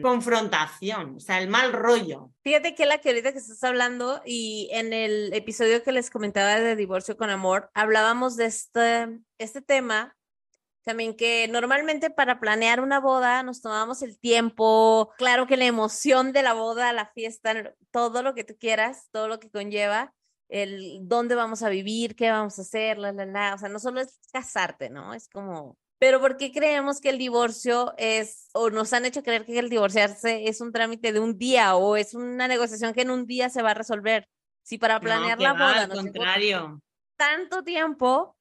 confrontación, 0.00 1.16
o 1.16 1.20
sea, 1.20 1.42
el 1.42 1.48
mal 1.48 1.74
rollo. 1.74 2.32
Fíjate 2.42 2.74
que 2.74 2.86
la 2.86 2.96
que 2.96 3.10
ahorita 3.10 3.32
que 3.32 3.38
estás 3.38 3.62
hablando 3.64 4.22
y 4.24 4.70
en 4.72 4.94
el 4.94 5.30
episodio 5.34 5.82
que 5.82 5.92
les 5.92 6.08
comentaba 6.08 6.58
de 6.58 6.74
divorcio 6.74 7.18
con 7.18 7.28
amor, 7.28 7.70
hablábamos 7.74 8.36
de 8.36 8.46
este, 8.46 9.20
este 9.36 9.60
tema 9.60 10.16
también 10.84 11.14
que 11.14 11.48
normalmente 11.48 12.08
para 12.08 12.40
planear 12.40 12.80
una 12.80 12.98
boda 12.98 13.42
nos 13.42 13.60
tomamos 13.60 14.00
el 14.00 14.18
tiempo, 14.18 15.12
claro 15.18 15.46
que 15.46 15.58
la 15.58 15.66
emoción 15.66 16.32
de 16.32 16.42
la 16.42 16.54
boda, 16.54 16.94
la 16.94 17.12
fiesta, 17.12 17.74
todo 17.90 18.22
lo 18.22 18.32
que 18.32 18.42
tú 18.44 18.56
quieras, 18.58 19.10
todo 19.10 19.28
lo 19.28 19.38
que 19.38 19.50
conlleva, 19.50 20.14
el 20.48 21.00
dónde 21.02 21.34
vamos 21.34 21.62
a 21.62 21.68
vivir, 21.68 22.16
qué 22.16 22.30
vamos 22.30 22.58
a 22.58 22.62
hacer, 22.62 22.96
la, 22.96 23.12
la, 23.12 23.26
la, 23.26 23.54
o 23.54 23.58
sea, 23.58 23.68
no 23.68 23.78
solo 23.78 24.00
es 24.00 24.18
casarte, 24.32 24.88
¿no? 24.88 25.12
Es 25.12 25.28
como 25.28 25.76
pero 26.00 26.18
¿por 26.18 26.38
qué 26.38 26.50
creemos 26.50 26.98
que 26.98 27.10
el 27.10 27.18
divorcio 27.18 27.92
es, 27.98 28.48
o 28.54 28.70
nos 28.70 28.94
han 28.94 29.04
hecho 29.04 29.22
creer 29.22 29.44
que 29.44 29.58
el 29.58 29.68
divorciarse 29.68 30.48
es 30.48 30.62
un 30.62 30.72
trámite 30.72 31.12
de 31.12 31.20
un 31.20 31.36
día 31.36 31.76
o 31.76 31.94
es 31.94 32.14
una 32.14 32.48
negociación 32.48 32.94
que 32.94 33.02
en 33.02 33.10
un 33.10 33.26
día 33.26 33.50
se 33.50 33.60
va 33.60 33.72
a 33.72 33.74
resolver? 33.74 34.26
Si 34.62 34.78
para 34.78 34.98
planear 34.98 35.38
la 35.38 35.52
boda, 35.52 35.82
al 35.82 35.90
contrario. 35.90 36.80
Tanto 37.18 37.62
tiempo, 37.62 38.34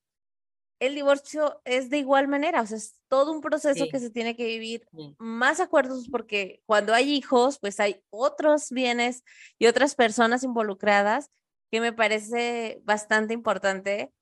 el 0.80 0.96
divorcio 0.96 1.62
es 1.66 1.90
de 1.90 1.98
igual 1.98 2.30
manera, 2.30 2.62
o 2.62 2.66
sea, 2.66 2.78
es 2.78 2.96
todo 3.10 3.34
un 3.34 3.42
proceso 3.42 3.88
que 3.92 4.00
se 4.00 4.10
tiene 4.10 4.38
que 4.38 4.46
vivir, 4.46 4.88
más 5.18 5.60
acuerdos, 5.60 6.08
porque 6.10 6.62
cuando 6.66 6.94
hay 6.94 7.14
hijos, 7.14 7.60
pues 7.60 7.82
hay 7.82 8.02
otros 8.10 8.70
bienes 8.70 9.26
y 9.58 9.68
otras 9.68 9.96
personas 9.96 10.44
involucradas, 10.44 11.30
que 11.70 11.82
me 11.82 11.92
parece 11.92 12.80
bastante 12.86 13.34
importante 13.34 14.14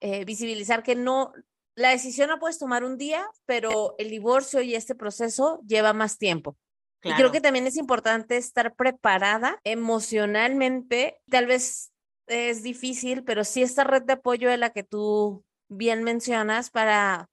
eh, 0.00 0.24
visibilizar 0.24 0.82
que 0.82 0.96
no, 0.96 1.32
la 1.80 1.88
decisión 1.88 2.28
la 2.28 2.38
puedes 2.38 2.58
tomar 2.58 2.84
un 2.84 2.98
día, 2.98 3.26
pero 3.46 3.94
el 3.96 4.10
divorcio 4.10 4.60
y 4.60 4.74
este 4.74 4.94
proceso 4.94 5.62
lleva 5.66 5.94
más 5.94 6.18
tiempo. 6.18 6.58
Y 7.02 7.14
creo 7.14 7.32
que 7.32 7.40
también 7.40 7.66
es 7.66 7.78
importante 7.78 8.36
estar 8.36 8.74
preparada 8.74 9.58
emocionalmente. 9.64 11.18
Tal 11.30 11.46
vez 11.46 11.90
es 12.26 12.62
difícil, 12.62 13.24
pero 13.24 13.44
sí 13.44 13.62
esta 13.62 13.84
red 13.84 14.02
de 14.02 14.12
apoyo 14.12 14.50
de 14.50 14.58
la 14.58 14.70
que 14.70 14.82
tú 14.82 15.42
bien 15.68 16.04
mencionas 16.04 16.68
para 16.68 17.30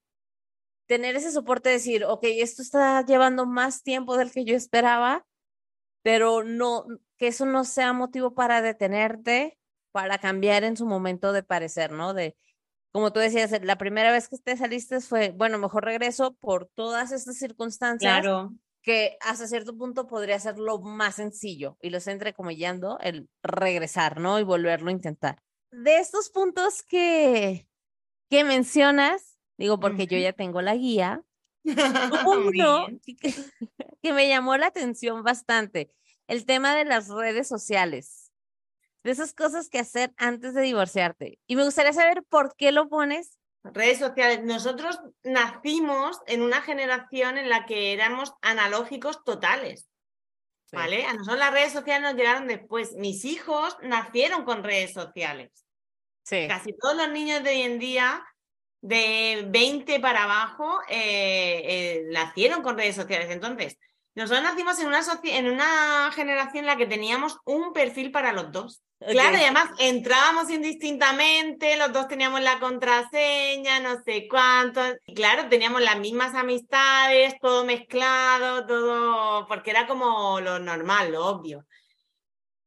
tener 0.86 1.14
ese 1.16 1.30
soporte, 1.30 1.68
decir, 1.68 2.06
ok, 2.06 2.20
esto 2.22 2.62
está 2.62 3.04
llevando 3.04 3.44
más 3.44 3.82
tiempo 3.82 4.16
del 4.16 4.32
que 4.32 4.46
yo 4.46 4.56
esperaba, 4.56 5.26
pero 6.02 6.42
no, 6.42 6.86
que 7.18 7.26
eso 7.26 7.44
no 7.44 7.64
sea 7.64 7.92
motivo 7.92 8.32
para 8.32 8.62
detenerte, 8.62 9.58
para 9.92 10.16
cambiar 10.16 10.64
en 10.64 10.78
su 10.78 10.86
momento 10.86 11.34
de 11.34 11.42
parecer, 11.42 11.92
¿no? 11.92 12.14
De, 12.14 12.34
como 12.92 13.12
tú 13.12 13.20
decías, 13.20 13.52
la 13.62 13.76
primera 13.76 14.12
vez 14.12 14.28
que 14.28 14.38
te 14.38 14.56
saliste 14.56 15.00
fue, 15.00 15.30
bueno, 15.30 15.58
mejor 15.58 15.84
regreso 15.84 16.34
por 16.34 16.66
todas 16.74 17.12
estas 17.12 17.36
circunstancias. 17.36 18.20
Claro. 18.20 18.52
Que 18.82 19.18
hasta 19.20 19.46
cierto 19.46 19.76
punto 19.76 20.06
podría 20.06 20.38
ser 20.38 20.58
lo 20.58 20.80
más 20.80 21.16
sencillo 21.16 21.76
y 21.82 21.90
lo 21.90 21.98
estoy 21.98 22.14
entrecomillando, 22.14 22.98
el 23.00 23.28
regresar, 23.42 24.20
¿no? 24.20 24.38
Y 24.38 24.44
volverlo 24.44 24.88
a 24.88 24.92
intentar. 24.92 25.42
De 25.70 25.98
estos 25.98 26.30
puntos 26.30 26.82
que, 26.82 27.68
que 28.30 28.44
mencionas, 28.44 29.38
digo 29.58 29.78
porque 29.78 30.06
yo 30.06 30.16
ya 30.16 30.32
tengo 30.32 30.62
la 30.62 30.74
guía, 30.74 31.22
uno 32.26 32.86
que, 33.04 33.34
que 34.02 34.12
me 34.14 34.28
llamó 34.28 34.56
la 34.56 34.68
atención 34.68 35.22
bastante, 35.22 35.92
el 36.26 36.46
tema 36.46 36.74
de 36.74 36.86
las 36.86 37.08
redes 37.08 37.46
sociales 37.46 38.17
de 39.02 39.10
esas 39.10 39.34
cosas 39.34 39.68
que 39.68 39.78
hacer 39.78 40.12
antes 40.16 40.54
de 40.54 40.62
divorciarte. 40.62 41.38
Y 41.46 41.56
me 41.56 41.64
gustaría 41.64 41.92
saber 41.92 42.22
por 42.28 42.54
qué 42.56 42.72
lo 42.72 42.88
pones. 42.88 43.38
Redes 43.64 43.98
sociales. 43.98 44.42
Nosotros 44.44 45.00
nacimos 45.22 46.18
en 46.26 46.42
una 46.42 46.62
generación 46.62 47.38
en 47.38 47.48
la 47.48 47.66
que 47.66 47.92
éramos 47.92 48.32
analógicos 48.42 49.24
totales. 49.24 49.88
¿Vale? 50.70 51.06
A 51.06 51.14
nosotros 51.14 51.38
las 51.38 51.52
redes 51.52 51.72
sociales 51.72 52.02
nos 52.02 52.14
llegaron 52.14 52.46
después. 52.46 52.92
Mis 52.94 53.24
hijos 53.24 53.76
nacieron 53.82 54.44
con 54.44 54.62
redes 54.62 54.92
sociales. 54.92 55.50
Sí. 56.24 56.46
Casi 56.46 56.74
todos 56.74 56.94
los 56.94 57.08
niños 57.08 57.42
de 57.42 57.50
hoy 57.50 57.62
en 57.62 57.78
día, 57.78 58.22
de 58.82 59.46
20 59.48 59.98
para 60.00 60.24
abajo, 60.24 60.80
eh, 60.88 61.62
eh, 61.64 62.04
nacieron 62.10 62.62
con 62.62 62.76
redes 62.76 62.96
sociales. 62.96 63.30
Entonces, 63.30 63.78
nosotros 64.18 64.42
nacimos 64.42 64.80
en 64.80 64.88
una, 64.88 65.00
en 65.22 65.48
una 65.48 66.10
generación 66.12 66.64
en 66.64 66.66
la 66.66 66.76
que 66.76 66.86
teníamos 66.86 67.38
un 67.44 67.72
perfil 67.72 68.10
para 68.10 68.32
los 68.32 68.50
dos. 68.50 68.82
Claro, 68.98 69.36
y 69.36 69.42
además 69.42 69.70
entrábamos 69.78 70.50
indistintamente, 70.50 71.76
los 71.76 71.92
dos 71.92 72.08
teníamos 72.08 72.40
la 72.40 72.58
contraseña, 72.58 73.78
no 73.78 74.02
sé 74.02 74.26
cuánto. 74.28 74.80
Y 75.06 75.14
claro, 75.14 75.48
teníamos 75.48 75.82
las 75.82 76.00
mismas 76.00 76.34
amistades, 76.34 77.34
todo 77.40 77.64
mezclado, 77.64 78.66
todo, 78.66 79.46
porque 79.46 79.70
era 79.70 79.86
como 79.86 80.40
lo 80.40 80.58
normal, 80.58 81.12
lo 81.12 81.24
obvio. 81.24 81.64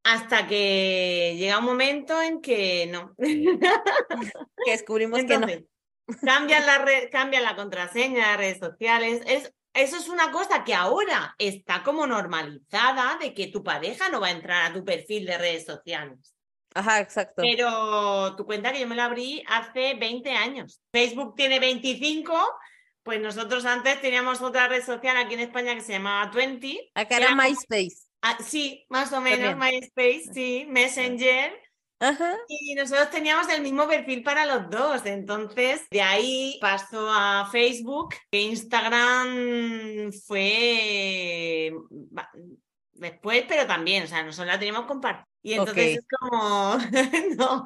Hasta 0.03 0.47
que 0.47 1.35
llega 1.37 1.59
un 1.59 1.65
momento 1.65 2.21
en 2.21 2.39
que 2.39 2.87
no. 2.87 3.13
que 3.17 4.71
descubrimos 4.71 5.19
que 5.25 5.37
no. 5.37 5.47
Cambian 6.23 6.65
la, 6.65 6.85
cambian 7.11 7.43
la 7.43 7.57
contraseña 7.57 8.31
de 8.31 8.37
redes 8.37 8.59
sociales. 8.59 9.21
Es 9.27 9.53
eso 9.73 9.97
es 9.97 10.09
una 10.09 10.31
cosa 10.31 10.63
que 10.63 10.73
ahora 10.73 11.35
está 11.37 11.83
como 11.83 12.05
normalizada 12.05 13.17
de 13.17 13.33
que 13.33 13.47
tu 13.47 13.63
pareja 13.63 14.09
no 14.09 14.19
va 14.19 14.27
a 14.27 14.31
entrar 14.31 14.69
a 14.69 14.73
tu 14.73 14.83
perfil 14.83 15.25
de 15.25 15.37
redes 15.37 15.65
sociales. 15.65 16.35
Ajá, 16.73 16.99
exacto. 16.99 17.41
Pero 17.41 18.35
tu 18.35 18.45
cuenta 18.45 18.71
que 18.71 18.79
yo 18.79 18.87
me 18.87 18.95
la 18.95 19.05
abrí 19.05 19.43
hace 19.47 19.93
20 19.95 20.31
años. 20.31 20.81
Facebook 20.91 21.35
tiene 21.35 21.59
25, 21.59 22.33
pues 23.03 23.19
nosotros 23.19 23.65
antes 23.65 24.01
teníamos 24.01 24.41
otra 24.41 24.67
red 24.67 24.83
social 24.83 25.17
aquí 25.17 25.33
en 25.33 25.41
España 25.41 25.75
que 25.75 25.81
se 25.81 25.93
llamaba 25.93 26.31
Twenty. 26.31 26.91
Acá 26.95 27.17
era 27.17 27.35
MySpace. 27.35 28.07
Ah, 28.21 28.37
sí, 28.39 28.85
más 28.89 29.11
o 29.13 29.21
menos 29.21 29.57
MySpace, 29.57 30.31
sí, 30.33 30.65
Messenger. 30.69 31.60
Y 32.47 32.73
nosotros 32.75 33.09
teníamos 33.11 33.47
el 33.49 33.61
mismo 33.61 33.87
perfil 33.87 34.23
para 34.23 34.45
los 34.45 34.69
dos, 34.69 35.05
entonces 35.05 35.87
de 35.91 36.01
ahí 36.01 36.57
pasó 36.59 37.07
a 37.11 37.47
Facebook, 37.51 38.15
Instagram 38.31 40.11
fue 40.25 41.71
después, 42.93 43.45
pero 43.47 43.67
también, 43.67 44.03
o 44.03 44.07
sea, 44.07 44.23
nosotros 44.23 44.47
la 44.47 44.59
teníamos 44.59 44.85
compartida. 44.85 45.27
Y 45.43 45.53
entonces 45.53 45.97
es 45.97 46.05
como, 46.19 46.77
no, 47.37 47.63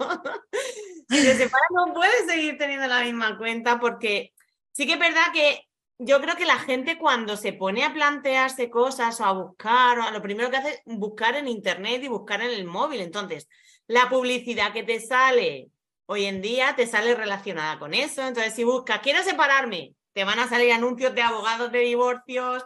si 1.09 1.17
se 1.17 1.35
separa 1.35 1.63
no 1.71 1.93
puedes 1.93 2.25
seguir 2.25 2.57
teniendo 2.57 2.87
la 2.87 3.03
misma 3.03 3.37
cuenta 3.37 3.79
porque 3.79 4.33
sí 4.71 4.87
que 4.87 4.93
es 4.93 4.99
verdad 4.99 5.31
que 5.33 5.61
yo 5.97 6.19
creo 6.21 6.35
que 6.35 6.45
la 6.45 6.59
gente 6.59 6.97
cuando 6.97 7.37
se 7.37 7.53
pone 7.53 7.83
a 7.83 7.93
plantearse 7.93 8.69
cosas 8.69 9.19
o 9.21 9.25
a 9.25 9.31
buscar, 9.31 9.99
o 9.99 10.11
lo 10.11 10.21
primero 10.21 10.49
que 10.49 10.57
hace 10.57 10.69
es 10.69 10.81
buscar 10.85 11.35
en 11.35 11.47
internet 11.47 12.03
y 12.03 12.09
buscar 12.09 12.41
en 12.41 12.51
el 12.51 12.65
móvil. 12.65 12.99
Entonces, 12.99 13.47
la 13.87 14.09
publicidad 14.09 14.73
que 14.73 14.83
te 14.83 14.99
sale 14.99 15.69
hoy 16.07 16.25
en 16.25 16.41
día 16.41 16.75
te 16.75 16.87
sale 16.87 17.15
relacionada 17.15 17.79
con 17.79 17.93
eso. 17.93 18.25
Entonces, 18.25 18.53
si 18.53 18.63
buscas, 18.63 18.99
quiero 18.99 19.23
separarme, 19.23 19.95
te 20.13 20.23
van 20.23 20.39
a 20.39 20.47
salir 20.47 20.71
anuncios 20.71 21.13
de 21.15 21.21
abogados 21.21 21.71
de 21.71 21.79
divorcios. 21.79 22.63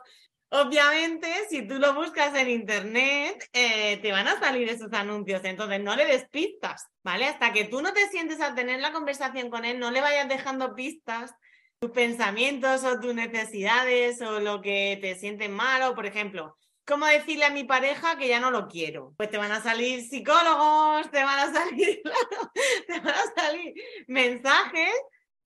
Obviamente, 0.51 1.27
si 1.49 1.67
tú 1.67 1.75
lo 1.75 1.93
buscas 1.93 2.33
en 2.35 2.49
internet, 2.49 3.47
eh, 3.53 3.97
te 3.97 4.11
van 4.11 4.27
a 4.27 4.39
salir 4.39 4.67
esos 4.67 4.91
anuncios. 4.93 5.41
Entonces, 5.43 5.79
no 5.81 5.95
le 5.95 6.05
des 6.05 6.27
pistas, 6.29 6.87
¿vale? 7.03 7.25
Hasta 7.25 7.53
que 7.53 7.65
tú 7.65 7.81
no 7.81 7.93
te 7.93 8.07
sientes 8.09 8.41
a 8.41 8.55
tener 8.55 8.79
la 8.79 8.91
conversación 8.91 9.49
con 9.49 9.65
él, 9.65 9.79
no 9.79 9.91
le 9.91 10.01
vayas 10.01 10.27
dejando 10.27 10.75
pistas 10.75 11.33
tus 11.79 11.91
pensamientos 11.91 12.83
o 12.83 12.99
tus 12.99 13.15
necesidades 13.15 14.21
o 14.21 14.39
lo 14.39 14.61
que 14.61 14.97
te 15.01 15.15
sienten 15.15 15.53
mal 15.53 15.81
o, 15.83 15.95
por 15.95 16.05
ejemplo, 16.05 16.57
¿Cómo 16.89 17.05
decirle 17.05 17.45
a 17.45 17.51
mi 17.51 17.65
pareja 17.65 18.17
que 18.17 18.27
ya 18.27 18.39
no 18.39 18.49
lo 18.49 18.67
quiero? 18.67 19.13
Pues 19.15 19.29
te 19.29 19.37
van 19.37 19.51
a 19.51 19.61
salir 19.61 20.01
psicólogos, 20.01 21.11
te 21.11 21.23
van 21.23 21.37
a 21.37 21.53
salir, 21.53 22.01
te 22.87 22.99
van 22.99 23.13
a 23.13 23.41
salir 23.41 23.75
mensajes 24.07 24.89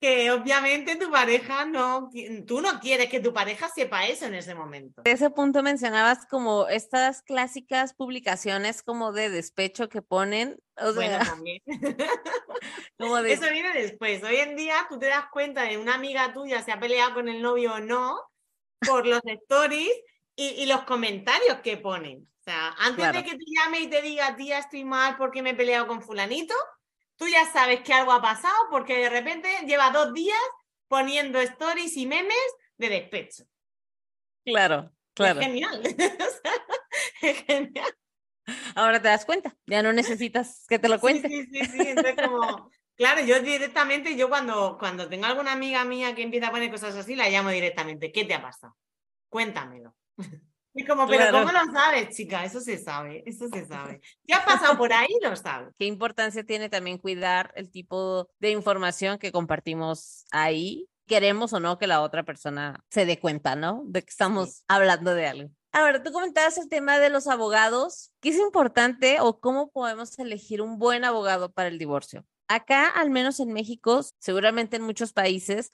que 0.00 0.30
obviamente 0.30 0.96
tu 0.96 1.10
pareja 1.10 1.66
no, 1.66 2.08
tú 2.46 2.62
no 2.62 2.80
quieres 2.80 3.10
que 3.10 3.20
tu 3.20 3.34
pareja 3.34 3.68
sepa 3.68 4.06
eso 4.06 4.24
en 4.24 4.34
ese 4.34 4.54
momento. 4.54 5.02
De 5.02 5.12
ese 5.12 5.28
punto 5.28 5.62
mencionabas 5.62 6.24
como 6.26 6.66
estas 6.68 7.20
clásicas 7.20 7.92
publicaciones 7.92 8.82
como 8.82 9.12
de 9.12 9.28
despecho 9.28 9.90
que 9.90 10.00
ponen. 10.00 10.56
bueno, 10.94 11.18
también. 11.36 11.60
Eso 13.28 13.50
viene 13.50 13.72
después. 13.74 14.22
Hoy 14.22 14.36
en 14.36 14.56
día 14.56 14.74
tú 14.88 14.98
te 14.98 15.06
das 15.06 15.26
cuenta 15.30 15.64
de 15.64 15.76
una 15.76 15.94
amiga 15.94 16.32
tuya 16.32 16.62
se 16.62 16.72
ha 16.72 16.80
peleado 16.80 17.12
con 17.12 17.28
el 17.28 17.42
novio 17.42 17.74
o 17.74 17.80
no 17.80 18.18
por 18.80 19.06
los 19.06 19.20
stories 19.24 19.92
y, 20.36 20.66
los 20.66 20.82
comentarios 20.82 21.60
que 21.60 21.76
ponen. 21.76 22.28
O 22.40 22.42
sea, 22.42 22.74
antes 22.78 23.12
de 23.12 23.24
que 23.24 23.36
te 23.36 23.44
llame 23.46 23.80
y 23.80 23.86
te 23.88 24.02
diga, 24.02 24.36
tía, 24.36 24.58
estoy 24.58 24.84
mal 24.84 25.16
porque 25.16 25.42
me 25.42 25.50
he 25.50 25.54
peleado 25.54 25.86
con 25.86 26.02
fulanito, 26.02 26.54
tú 27.16 27.26
ya 27.26 27.50
sabes 27.50 27.80
que 27.80 27.92
algo 27.92 28.12
ha 28.12 28.20
pasado 28.20 28.54
porque 28.70 28.98
de 28.98 29.08
repente 29.08 29.48
lleva 29.66 29.90
dos 29.90 30.12
días 30.12 30.38
poniendo 30.88 31.40
stories 31.40 31.96
y 31.96 32.06
memes 32.06 32.36
de 32.76 32.88
despecho. 32.88 33.44
Claro, 34.44 34.92
claro. 35.14 35.40
Es 35.40 35.46
genial. 35.46 35.82
es 37.22 37.44
genial. 37.44 37.96
Ahora 38.74 39.00
te 39.00 39.08
das 39.08 39.24
cuenta, 39.24 39.56
ya 39.66 39.82
no 39.82 39.92
necesitas 39.92 40.66
que 40.68 40.78
te 40.78 40.88
lo 40.88 41.00
cuente. 41.00 41.28
Sí, 41.28 41.46
sí, 41.46 41.60
sí, 41.60 41.64
sí. 41.64 41.88
Entonces, 41.88 42.14
como, 42.16 42.70
claro, 42.94 43.24
yo 43.24 43.40
directamente, 43.40 44.16
yo 44.16 44.28
cuando, 44.28 44.76
cuando 44.78 45.08
tengo 45.08 45.24
alguna 45.24 45.52
amiga 45.52 45.84
mía 45.84 46.14
que 46.14 46.22
empieza 46.22 46.48
a 46.48 46.50
poner 46.50 46.70
cosas 46.70 46.94
así, 46.94 47.16
la 47.16 47.30
llamo 47.30 47.48
directamente. 47.48 48.12
¿Qué 48.12 48.24
te 48.26 48.34
ha 48.34 48.42
pasado? 48.42 48.76
Cuéntamelo. 49.30 49.94
Es 50.74 50.88
como, 50.88 51.06
pero 51.06 51.28
Claro. 51.28 51.46
¿cómo 51.46 51.52
lo 51.52 51.72
sabes, 51.72 52.16
chica? 52.16 52.44
Eso 52.44 52.60
se 52.60 52.78
sabe, 52.78 53.22
eso 53.26 53.46
se 53.48 53.64
sabe. 53.66 54.00
Si 54.26 54.32
has 54.32 54.44
pasado 54.44 54.76
por 54.76 54.92
ahí, 54.92 55.08
lo 55.22 55.36
sabes. 55.36 55.72
Qué 55.78 55.86
importancia 55.86 56.42
tiene 56.44 56.68
también 56.68 56.98
cuidar 56.98 57.52
el 57.54 57.70
tipo 57.70 58.28
de 58.40 58.50
información 58.50 59.18
que 59.18 59.30
compartimos 59.30 60.24
ahí. 60.32 60.88
Queremos 61.06 61.52
o 61.52 61.60
no 61.60 61.78
que 61.78 61.86
la 61.86 62.00
otra 62.00 62.24
persona 62.24 62.82
se 62.90 63.06
dé 63.06 63.20
cuenta, 63.20 63.54
¿no? 63.54 63.82
De 63.86 64.02
que 64.02 64.10
estamos 64.10 64.64
hablando 64.66 65.14
de 65.14 65.26
algo. 65.26 65.50
Ahora, 65.70 66.02
tú 66.02 66.10
comentabas 66.12 66.56
el 66.58 66.68
tema 66.68 66.98
de 66.98 67.10
los 67.10 67.26
abogados. 67.28 68.10
¿Qué 68.20 68.30
es 68.30 68.38
importante 68.38 69.20
o 69.20 69.38
cómo 69.38 69.70
podemos 69.70 70.18
elegir 70.18 70.62
un 70.62 70.78
buen 70.78 71.04
abogado 71.04 71.52
para 71.52 71.68
el 71.68 71.78
divorcio? 71.78 72.24
Acá, 72.48 72.88
al 72.88 73.10
menos 73.10 73.38
en 73.40 73.52
México, 73.52 74.00
seguramente 74.18 74.76
en 74.76 74.82
muchos 74.82 75.12
países, 75.12 75.72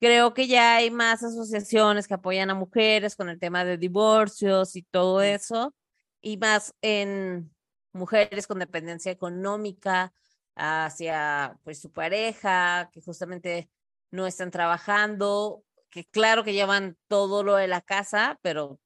creo 0.00 0.34
que 0.34 0.46
ya 0.46 0.76
hay 0.76 0.90
más 0.90 1.22
asociaciones 1.22 2.06
que 2.08 2.14
apoyan 2.14 2.50
a 2.50 2.54
mujeres 2.54 3.16
con 3.16 3.28
el 3.28 3.38
tema 3.38 3.64
de 3.64 3.78
divorcios 3.78 4.76
y 4.76 4.82
todo 4.82 5.22
eso, 5.22 5.74
y 6.20 6.36
más 6.38 6.74
en 6.82 7.54
mujeres 7.92 8.46
con 8.46 8.58
dependencia 8.58 9.10
económica 9.12 10.12
hacia 10.54 11.58
pues 11.64 11.80
su 11.80 11.92
pareja, 11.92 12.90
que 12.92 13.00
justamente 13.00 13.70
no 14.10 14.26
están 14.26 14.50
trabajando, 14.50 15.62
que 15.90 16.04
claro 16.04 16.44
que 16.44 16.52
llevan 16.52 16.96
todo 17.08 17.42
lo 17.42 17.56
de 17.56 17.68
la 17.68 17.80
casa, 17.80 18.38
pero 18.42 18.78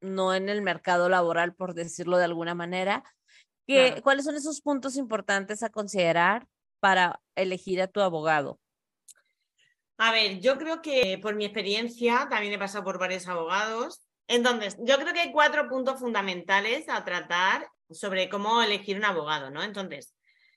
no 0.00 0.34
en 0.34 0.48
el 0.48 0.62
mercado 0.62 1.08
laboral, 1.08 1.54
por 1.54 1.74
decirlo 1.74 2.18
de 2.18 2.24
alguna 2.24 2.54
manera. 2.54 3.02
¿Qué- 3.66 3.86
Claro. 3.88 4.02
¿Cuáles 4.02 4.24
son 4.26 4.36
esos 4.36 4.60
puntos 4.60 4.96
importantes 4.96 5.62
a 5.62 5.70
considerar 5.70 6.46
para 6.80 7.22
elegir 7.34 7.80
a 7.80 7.86
tu 7.86 8.00
abogado? 8.00 8.58
A 9.96 10.12
ver, 10.12 10.40
yo 10.40 10.58
creo 10.58 10.82
que 10.82 11.18
por 11.22 11.36
mi 11.36 11.44
experiencia, 11.44 12.26
también 12.28 12.52
he 12.52 12.58
pasado 12.58 12.84
por 12.84 12.98
varios 12.98 13.28
abogados. 13.28 14.00
Entonces, 14.26 14.76
yo 14.80 14.96
creo 14.98 15.12
que 15.12 15.20
hay 15.20 15.32
cuatro 15.32 15.68
puntos 15.68 16.00
fundamentales 16.00 16.88
a 16.88 17.04
tratar 17.04 17.68
sobre 17.90 18.28
cómo 18.28 18.62
elegir 18.62 18.96
un 18.96 19.04
abogado, 19.04 19.50
¿no? 19.50 19.62
Entonces, 19.62 20.14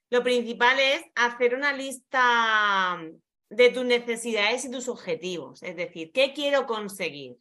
lo 0.10 0.24
principal 0.24 0.80
es 0.80 1.04
hacer 1.16 1.54
una 1.54 1.74
lista 1.74 3.00
de 3.50 3.70
tus 3.70 3.86
necesidades 3.86 4.66
y 4.66 4.72
tus 4.72 4.88
objetivos. 4.88 5.62
Es 5.64 5.76
decir, 5.76 6.12
¿qué 6.12 6.34
quiero 6.34 6.66
conseguir? 6.66 7.38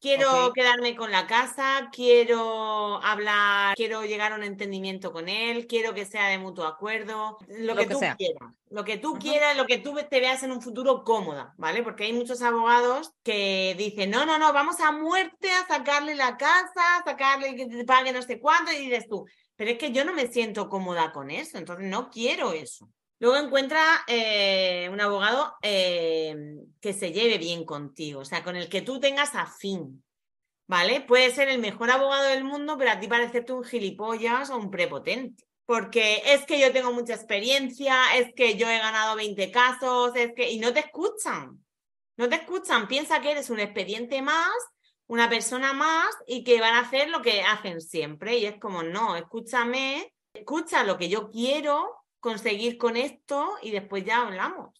Quiero 0.00 0.52
quedarme 0.52 0.94
con 0.94 1.10
la 1.10 1.26
casa, 1.26 1.88
quiero 1.92 3.02
hablar, 3.02 3.74
quiero 3.74 4.04
llegar 4.04 4.32
a 4.32 4.36
un 4.36 4.44
entendimiento 4.44 5.12
con 5.12 5.28
él, 5.28 5.66
quiero 5.66 5.92
que 5.92 6.04
sea 6.04 6.28
de 6.28 6.38
mutuo 6.38 6.66
acuerdo, 6.66 7.38
lo, 7.48 7.74
Lo 7.74 7.76
que, 7.76 7.88
que 7.88 7.94
tú 7.94 7.98
sea. 7.98 8.16
quieras, 8.16 8.52
lo 8.70 8.84
que 8.84 8.98
tú 8.98 9.18
quieras, 9.18 9.56
lo 9.56 9.66
que 9.66 9.78
tú 9.78 9.96
te 10.08 10.20
veas 10.20 10.42
en 10.44 10.52
un 10.52 10.62
futuro 10.62 11.02
cómoda, 11.02 11.54
¿vale? 11.56 11.82
Porque 11.82 12.04
hay 12.04 12.12
muchos 12.12 12.42
abogados 12.42 13.12
que 13.24 13.74
dicen, 13.76 14.10
no, 14.10 14.24
no, 14.24 14.38
no, 14.38 14.52
vamos 14.52 14.78
a 14.80 14.92
muerte 14.92 15.50
a 15.50 15.66
sacarle 15.66 16.14
la 16.14 16.36
casa, 16.36 16.98
a 16.98 17.04
sacarle 17.04 17.56
que 17.56 17.66
te 17.66 17.84
pague 17.84 18.12
no 18.12 18.22
sé 18.22 18.38
cuánto, 18.38 18.70
y 18.70 18.76
dices 18.78 19.08
tú, 19.08 19.26
pero 19.56 19.72
es 19.72 19.78
que 19.78 19.90
yo 19.90 20.04
no 20.04 20.12
me 20.12 20.28
siento 20.28 20.68
cómoda 20.68 21.12
con 21.12 21.32
eso, 21.32 21.58
entonces 21.58 21.86
no 21.88 22.08
quiero 22.08 22.52
eso. 22.52 22.88
Luego 23.20 23.36
encuentra 23.36 23.82
eh, 24.06 24.88
un 24.92 25.00
abogado 25.00 25.56
eh, 25.62 26.36
que 26.80 26.92
se 26.92 27.12
lleve 27.12 27.38
bien 27.38 27.64
contigo, 27.64 28.20
o 28.20 28.24
sea, 28.24 28.44
con 28.44 28.54
el 28.54 28.68
que 28.68 28.82
tú 28.82 29.00
tengas 29.00 29.34
afín, 29.34 30.04
¿vale? 30.68 31.00
Puede 31.00 31.32
ser 31.32 31.48
el 31.48 31.58
mejor 31.58 31.90
abogado 31.90 32.28
del 32.28 32.44
mundo, 32.44 32.76
pero 32.78 32.92
a 32.92 33.00
ti 33.00 33.08
parecerte 33.08 33.52
un 33.52 33.64
gilipollas 33.64 34.50
o 34.50 34.56
un 34.56 34.70
prepotente. 34.70 35.44
Porque 35.66 36.22
es 36.24 36.46
que 36.46 36.60
yo 36.60 36.72
tengo 36.72 36.92
mucha 36.92 37.14
experiencia, 37.14 38.16
es 38.16 38.32
que 38.34 38.56
yo 38.56 38.68
he 38.70 38.78
ganado 38.78 39.16
20 39.16 39.50
casos, 39.50 40.12
es 40.14 40.32
que... 40.34 40.50
Y 40.50 40.60
no 40.60 40.72
te 40.72 40.80
escuchan, 40.80 41.62
no 42.16 42.28
te 42.28 42.36
escuchan. 42.36 42.88
Piensa 42.88 43.20
que 43.20 43.32
eres 43.32 43.50
un 43.50 43.60
expediente 43.60 44.22
más, 44.22 44.54
una 45.08 45.28
persona 45.28 45.74
más 45.74 46.08
y 46.26 46.42
que 46.42 46.60
van 46.60 46.74
a 46.74 46.80
hacer 46.80 47.10
lo 47.10 47.20
que 47.20 47.42
hacen 47.42 47.82
siempre. 47.82 48.38
Y 48.38 48.46
es 48.46 48.58
como, 48.58 48.82
no, 48.82 49.16
escúchame, 49.16 50.14
escucha 50.32 50.84
lo 50.84 50.96
que 50.96 51.10
yo 51.10 51.30
quiero 51.30 51.98
conseguir 52.20 52.78
con 52.78 52.96
esto 52.96 53.56
y 53.62 53.70
después 53.70 54.04
ya 54.04 54.22
hablamos. 54.22 54.74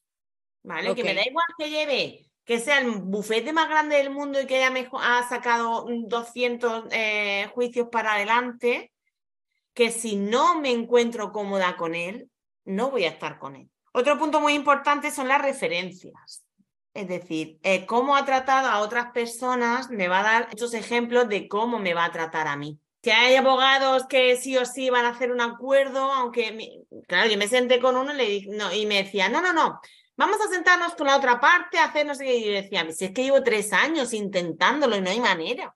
¿Vale? 0.62 0.94
Que 0.94 1.04
me 1.04 1.14
da 1.14 1.22
igual 1.24 1.46
que 1.56 1.70
lleve, 1.70 2.30
que 2.44 2.58
sea 2.58 2.80
el 2.80 2.90
bufete 2.90 3.52
más 3.52 3.68
grande 3.68 3.96
del 3.96 4.10
mundo 4.10 4.40
y 4.40 4.46
que 4.46 4.62
haya 4.62 4.88
ha 5.00 5.28
sacado 5.28 5.86
mm, 5.86 6.08
200 6.08 6.84
eh, 6.90 7.50
juicios 7.54 7.88
para 7.90 8.14
adelante, 8.14 8.92
que 9.72 9.90
si 9.90 10.16
no 10.16 10.60
me 10.60 10.70
encuentro 10.70 11.32
cómoda 11.32 11.76
con 11.76 11.94
él, 11.94 12.30
no 12.64 12.90
voy 12.90 13.04
a 13.04 13.10
estar 13.10 13.38
con 13.38 13.56
él. 13.56 13.70
Otro 13.92 14.18
punto 14.18 14.40
muy 14.40 14.54
importante 14.54 15.10
son 15.10 15.28
las 15.28 15.40
referencias. 15.40 16.44
Es 16.94 17.06
decir, 17.06 17.58
eh, 17.62 17.86
cómo 17.86 18.16
ha 18.16 18.24
tratado 18.24 18.68
a 18.68 18.80
otras 18.80 19.12
personas 19.12 19.88
me 19.90 20.08
va 20.08 20.20
a 20.20 20.22
dar 20.22 20.48
muchos 20.48 20.74
ejemplos 20.74 21.28
de 21.28 21.48
cómo 21.48 21.78
me 21.78 21.94
va 21.94 22.04
a 22.04 22.12
tratar 22.12 22.48
a 22.48 22.56
mí. 22.56 22.78
Que 23.08 23.14
hay 23.14 23.36
abogados 23.36 24.04
que 24.06 24.36
sí 24.36 24.58
o 24.58 24.66
sí 24.66 24.90
van 24.90 25.06
a 25.06 25.12
hacer 25.12 25.32
un 25.32 25.40
acuerdo, 25.40 26.12
aunque, 26.12 26.84
claro, 27.06 27.30
yo 27.30 27.38
me 27.38 27.48
senté 27.48 27.80
con 27.80 27.96
uno 27.96 28.12
y, 28.12 28.84
me 28.84 29.02
decía, 29.02 29.30
no, 29.30 29.40
no, 29.40 29.54
no, 29.54 29.80
vamos 30.14 30.36
a 30.42 30.48
sentarnos 30.50 30.94
con 30.94 31.06
la 31.06 31.16
otra 31.16 31.40
parte, 31.40 31.78
a 31.78 31.86
hacer 31.86 32.04
no 32.04 32.14
sé 32.14 32.24
qué. 32.24 32.36
Y 32.36 32.44
yo 32.44 32.50
decía, 32.50 32.86
si 32.92 33.06
es 33.06 33.12
que 33.12 33.22
llevo 33.22 33.42
tres 33.42 33.72
años 33.72 34.12
intentándolo 34.12 34.94
y 34.94 35.00
no 35.00 35.08
hay 35.08 35.20
manera. 35.20 35.74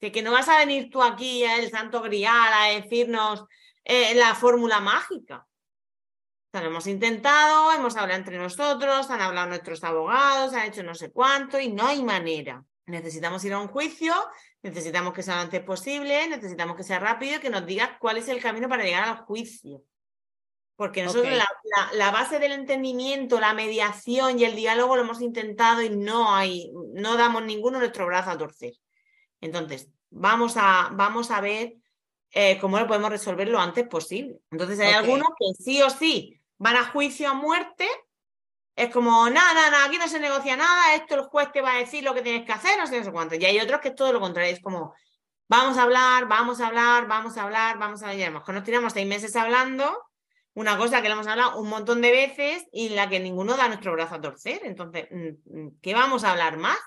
De 0.00 0.10
que 0.10 0.22
no 0.22 0.32
vas 0.32 0.48
a 0.48 0.58
venir 0.58 0.90
tú 0.90 1.04
aquí, 1.04 1.44
el 1.44 1.70
santo 1.70 2.02
grial, 2.02 2.52
a 2.52 2.80
decirnos 2.80 3.44
eh, 3.84 4.16
la 4.16 4.34
fórmula 4.34 4.80
mágica. 4.80 5.46
Hemos 6.52 6.88
intentado, 6.88 7.70
hemos 7.74 7.96
hablado 7.96 8.18
entre 8.18 8.38
nosotros, 8.38 9.08
han 9.08 9.20
hablado 9.20 9.46
nuestros 9.46 9.84
abogados, 9.84 10.52
han 10.52 10.66
hecho 10.66 10.82
no 10.82 10.96
sé 10.96 11.12
cuánto 11.12 11.60
y 11.60 11.68
no 11.68 11.86
hay 11.86 12.02
manera. 12.02 12.64
Necesitamos 12.86 13.44
ir 13.44 13.52
a 13.52 13.60
un 13.60 13.68
juicio, 13.68 14.12
necesitamos 14.66 15.12
que 15.12 15.22
sea 15.22 15.36
lo 15.36 15.40
antes 15.42 15.62
posible, 15.62 16.28
necesitamos 16.28 16.76
que 16.76 16.82
sea 16.84 16.98
rápido 16.98 17.36
y 17.36 17.40
que 17.40 17.50
nos 17.50 17.64
digas 17.66 17.90
cuál 17.98 18.16
es 18.18 18.28
el 18.28 18.40
camino 18.42 18.68
para 18.68 18.84
llegar 18.84 19.04
al 19.08 19.18
juicio. 19.18 19.82
Porque 20.76 21.02
nosotros 21.02 21.32
la, 21.38 21.46
la- 21.76 21.92
la 21.94 22.10
base 22.10 22.38
del 22.38 22.52
entendimiento, 22.52 23.40
la 23.40 23.54
mediación 23.54 24.38
y 24.38 24.44
el 24.44 24.54
diálogo 24.54 24.96
lo 24.96 25.02
hemos 25.02 25.22
intentado 25.22 25.80
y 25.80 25.88
no 25.90 26.34
hay, 26.34 26.70
no 26.92 27.16
damos 27.16 27.44
ninguno 27.44 27.78
nuestro 27.78 28.04
brazo 28.06 28.30
a 28.30 28.36
torcer. 28.38 28.74
Entonces, 29.40 29.88
vamos 30.10 30.54
a, 30.56 30.90
vamos 30.92 31.30
a 31.30 31.40
ver 31.40 31.76
eh, 32.32 32.58
cómo 32.60 32.78
lo 32.78 32.86
podemos 32.86 33.08
resolver 33.10 33.48
lo 33.48 33.58
antes 33.58 33.88
posible. 33.88 34.36
Entonces, 34.50 34.78
hay 34.80 34.92
algunos 34.92 35.28
que 35.38 35.46
sí 35.62 35.80
o 35.80 35.88
sí 35.88 36.38
van 36.58 36.76
a 36.76 36.84
juicio 36.84 37.30
a 37.30 37.34
muerte. 37.34 37.86
Es 38.76 38.92
como, 38.92 39.28
nada, 39.30 39.54
nada, 39.54 39.70
nada, 39.70 39.84
aquí 39.86 39.96
no 39.96 40.06
se 40.06 40.20
negocia 40.20 40.54
nada, 40.54 40.94
esto 40.94 41.14
el 41.14 41.22
juez 41.22 41.50
te 41.50 41.62
va 41.62 41.72
a 41.72 41.78
decir 41.78 42.04
lo 42.04 42.12
que 42.12 42.20
tienes 42.20 42.44
que 42.44 42.52
hacer, 42.52 42.78
no 42.78 42.86
sé, 42.86 42.98
no 42.98 43.04
sé 43.04 43.10
cuánto. 43.10 43.34
Y 43.34 43.44
hay 43.44 43.58
otros 43.58 43.80
que 43.80 43.88
es 43.88 43.94
todo 43.94 44.12
lo 44.12 44.20
contrario, 44.20 44.52
es 44.52 44.60
como, 44.60 44.94
vamos 45.48 45.78
a 45.78 45.84
hablar, 45.84 46.28
vamos 46.28 46.60
a 46.60 46.66
hablar, 46.66 47.08
vamos 47.08 47.38
a 47.38 47.44
hablar, 47.44 47.78
vamos 47.78 48.02
a 48.02 48.10
hablar. 48.10 48.28
Y 48.28 48.32
mejor 48.32 48.54
nos 48.54 48.64
tiramos 48.64 48.92
seis 48.92 49.06
meses 49.06 49.34
hablando, 49.34 50.04
una 50.52 50.76
cosa 50.76 51.00
que 51.00 51.08
le 51.08 51.14
hemos 51.14 51.26
hablado 51.26 51.58
un 51.58 51.70
montón 51.70 52.02
de 52.02 52.10
veces 52.10 52.66
y 52.70 52.88
en 52.88 52.96
la 52.96 53.08
que 53.08 53.18
ninguno 53.18 53.56
da 53.56 53.68
nuestro 53.68 53.92
brazo 53.92 54.16
a 54.16 54.20
torcer. 54.20 54.60
Entonces, 54.64 55.06
mm, 55.10 55.58
mm, 55.58 55.80
¿qué 55.80 55.94
vamos 55.94 56.24
a 56.24 56.32
hablar 56.32 56.58
más? 56.58 56.78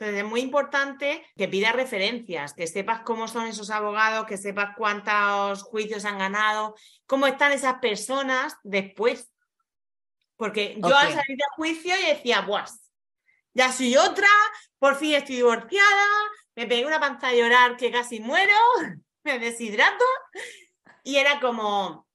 Entonces 0.00 0.24
es 0.24 0.28
muy 0.30 0.40
importante 0.40 1.22
que 1.36 1.46
pidas 1.46 1.74
referencias, 1.74 2.54
que 2.54 2.66
sepas 2.66 3.00
cómo 3.00 3.28
son 3.28 3.46
esos 3.46 3.68
abogados, 3.68 4.24
que 4.24 4.38
sepas 4.38 4.74
cuántos 4.74 5.62
juicios 5.62 6.06
han 6.06 6.16
ganado, 6.16 6.74
cómo 7.04 7.26
están 7.26 7.52
esas 7.52 7.80
personas 7.80 8.56
después. 8.62 9.29
Porque 10.40 10.76
yo 10.82 10.96
al 10.96 11.08
salir 11.12 11.36
de 11.36 11.44
juicio 11.54 11.94
y 12.02 12.06
decía, 12.06 12.42
pues, 12.46 12.80
ya 13.52 13.70
soy 13.70 13.94
otra, 13.98 14.26
por 14.78 14.96
fin 14.96 15.12
estoy 15.14 15.36
divorciada, 15.36 16.06
me 16.56 16.66
pegué 16.66 16.86
una 16.86 16.98
panza 16.98 17.28
a 17.28 17.34
llorar 17.34 17.76
que 17.76 17.90
casi 17.92 18.20
muero, 18.20 18.54
me 19.22 19.38
deshidrato. 19.38 20.02
Y 21.04 21.16
era 21.16 21.40
como, 21.40 22.06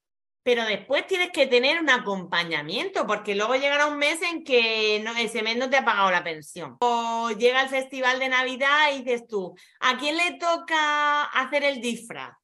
pero 0.41 0.65
después 0.65 1.05
tienes 1.05 1.29
que 1.29 1.45
tener 1.45 1.79
un 1.79 1.89
acompañamiento, 1.91 3.05
porque 3.05 3.35
luego 3.35 3.53
llegará 3.55 3.85
un 3.85 3.99
mes 3.99 4.19
en 4.23 4.43
que 4.43 5.01
no- 5.03 5.15
ese 5.15 5.43
mes 5.43 5.57
no 5.57 5.69
te 5.69 5.77
ha 5.77 5.85
pagado 5.85 6.09
la 6.09 6.23
pensión. 6.23 6.77
O 6.81 7.29
llega 7.29 7.61
el 7.61 7.69
festival 7.69 8.17
de 8.17 8.29
Navidad 8.29 8.91
y 8.91 9.03
dices 9.03 9.27
tú, 9.27 9.55
¿a 9.81 9.97
quién 9.97 10.17
le 10.17 10.31
toca 10.39 11.25
hacer 11.25 11.63
el 11.63 11.79
disfraz? 11.79 12.35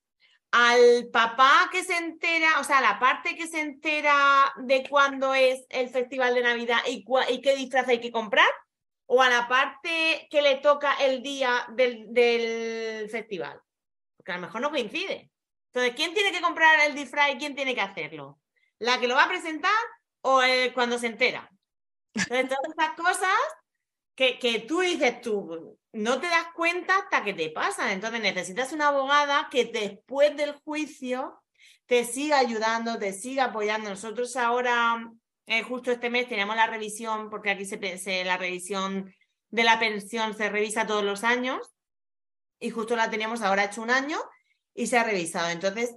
Al 0.52 1.08
papá 1.12 1.70
que 1.72 1.84
se 1.84 1.95
entera, 1.95 2.60
o 2.60 2.64
sea, 2.64 2.82
la 2.82 2.99
parte 2.99 3.36
que 3.36 3.47
se 3.47 3.62
entera 3.62 4.54
de 4.58 4.88
cuándo 4.89 5.34
es 5.34 5.66
el 5.70 5.89
festival 5.89 6.36
de 6.36 6.41
Navidad 6.41 6.80
y, 6.88 7.06
qué 7.41 7.56
disfraz 7.56 7.88
hay 7.88 8.02
que 8.02 8.12
comprar, 8.12 8.49
o 9.06 9.22
a 9.22 9.30
la 9.30 9.47
parte 9.47 10.28
que 10.30 10.41
le 10.41 10.58
toca 10.58 10.93
el 10.95 11.24
día 11.24 11.66
del, 11.70 12.14
del 12.14 13.10
festival. 13.10 13.62
Porque 14.18 14.34
a 14.34 14.36
lo 14.36 14.41
mejor 14.41 14.62
no 14.62 14.72
coincide. 14.72 15.32
Entonces, 15.74 15.95
¿quién 15.95 16.14
tiene 16.14 16.34
que 16.34 16.41
comprar 16.41 16.82
el 16.82 16.95
disfraz 16.95 17.32
y 17.32 17.38
quién 17.38 17.56
tiene 17.56 17.74
que 17.74 17.82
hacerlo? 17.82 18.39
¿La 18.78 18.99
que 18.99 19.08
lo 19.08 19.16
va 19.16 19.24
a 19.24 19.30
presentar 19.30 19.72
o 20.22 20.41
el 20.41 20.74
cuando 20.74 20.99
se 20.99 21.08
entera? 21.08 21.49
Entonces, 22.14 22.49
todas 22.49 22.70
estas 22.70 22.95
cosas 22.95 23.38
que, 24.39 24.65
tú 24.67 24.82
dices 24.82 25.22
tú, 25.22 25.78
no 25.93 26.22
te 26.22 26.28
das 26.28 26.47
cuenta 26.55 26.97
hasta 26.97 27.24
que 27.24 27.34
te 27.34 27.49
pasa. 27.49 27.91
Entonces 27.91 28.22
necesitas 28.22 28.72
una 28.72 28.89
abogada 28.89 29.47
que 29.51 29.65
después 29.65 30.36
del 30.38 30.53
juicio 30.63 31.41
te 31.86 32.05
siga 32.05 32.39
ayudando, 32.39 32.99
te 32.99 33.13
siga 33.13 33.45
apoyando. 33.45 33.89
Nosotros 33.89 34.36
ahora, 34.36 35.11
eh, 35.47 35.63
justo 35.63 35.91
este 35.91 36.09
mes, 36.09 36.28
tenemos 36.28 36.55
la 36.55 36.67
revisión, 36.67 37.30
porque 37.30 37.51
aquí 37.51 37.65
se, 37.65 37.97
se, 37.97 38.24
la 38.24 38.38
revisión 38.38 39.13
de 39.49 39.63
la 39.63 39.80
pensión 39.80 40.36
se 40.36 40.49
revisa 40.49 40.88
todos 40.88 41.03
los 41.03 41.24
años, 41.24 41.59
y 42.59 42.69
justo 42.69 42.95
la 42.95 43.09
teníamos 43.09 43.41
ahora 43.41 43.65
hecho 43.65 43.82
un 43.82 43.89
año 43.89 44.17
y 44.74 44.88
se 44.88 44.97
ha 44.97 45.03
revisado. 45.03 45.49
Entonces, 45.49 45.93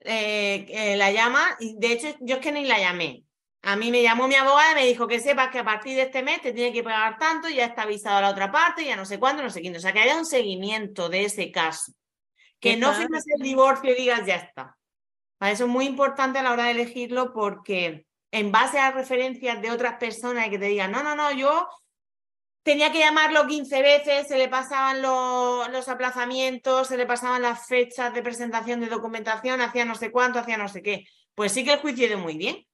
eh, 0.00 0.66
eh, 0.68 0.96
la 0.96 1.10
llama, 1.10 1.56
y 1.58 1.76
de 1.78 1.92
hecho 1.92 2.08
yo 2.20 2.36
es 2.36 2.40
que 2.42 2.52
ni 2.52 2.64
la 2.64 2.78
llamé. 2.78 3.25
A 3.66 3.74
mí 3.74 3.90
me 3.90 4.00
llamó 4.00 4.28
mi 4.28 4.36
abogada 4.36 4.70
y 4.70 4.74
me 4.76 4.86
dijo 4.86 5.08
que 5.08 5.18
sepas 5.18 5.50
que 5.50 5.58
a 5.58 5.64
partir 5.64 5.96
de 5.96 6.02
este 6.02 6.22
mes 6.22 6.40
te 6.40 6.52
tiene 6.52 6.72
que 6.72 6.84
pagar 6.84 7.18
tanto, 7.18 7.48
ya 7.48 7.64
está 7.64 7.82
avisado 7.82 8.18
a 8.18 8.20
la 8.20 8.30
otra 8.30 8.52
parte, 8.52 8.84
ya 8.84 8.94
no 8.94 9.04
sé 9.04 9.18
cuándo, 9.18 9.42
no 9.42 9.50
sé 9.50 9.60
quién. 9.60 9.74
O 9.74 9.80
sea, 9.80 9.92
que 9.92 9.98
haya 9.98 10.16
un 10.16 10.24
seguimiento 10.24 11.08
de 11.08 11.24
ese 11.24 11.50
caso. 11.50 11.92
Que 12.60 12.76
no 12.76 12.94
firmes 12.94 13.24
el 13.26 13.42
divorcio 13.42 13.90
y 13.90 13.96
digas 13.96 14.24
ya 14.24 14.36
está. 14.36 14.78
Eso 15.40 15.64
es 15.64 15.68
muy 15.68 15.84
importante 15.86 16.38
a 16.38 16.44
la 16.44 16.52
hora 16.52 16.66
de 16.66 16.70
elegirlo 16.70 17.32
porque 17.32 18.06
en 18.30 18.52
base 18.52 18.78
a 18.78 18.92
referencias 18.92 19.60
de 19.60 19.72
otras 19.72 19.98
personas 19.98 20.48
que 20.48 20.60
te 20.60 20.66
digan, 20.66 20.92
no, 20.92 21.02
no, 21.02 21.16
no, 21.16 21.32
yo 21.32 21.68
tenía 22.62 22.92
que 22.92 23.00
llamarlo 23.00 23.48
15 23.48 23.82
veces, 23.82 24.28
se 24.28 24.38
le 24.38 24.48
pasaban 24.48 25.02
los, 25.02 25.68
los 25.70 25.88
aplazamientos, 25.88 26.86
se 26.86 26.96
le 26.96 27.04
pasaban 27.04 27.42
las 27.42 27.66
fechas 27.66 28.14
de 28.14 28.22
presentación 28.22 28.78
de 28.78 28.86
documentación, 28.86 29.60
hacía 29.60 29.84
no 29.84 29.96
sé 29.96 30.12
cuánto, 30.12 30.38
hacía 30.38 30.56
no 30.56 30.68
sé 30.68 30.82
qué. 30.82 31.04
Pues 31.34 31.50
sí 31.50 31.64
que 31.64 31.72
el 31.72 31.80
juicio 31.80 32.06
ido 32.06 32.18
muy 32.18 32.36
bien. 32.36 32.64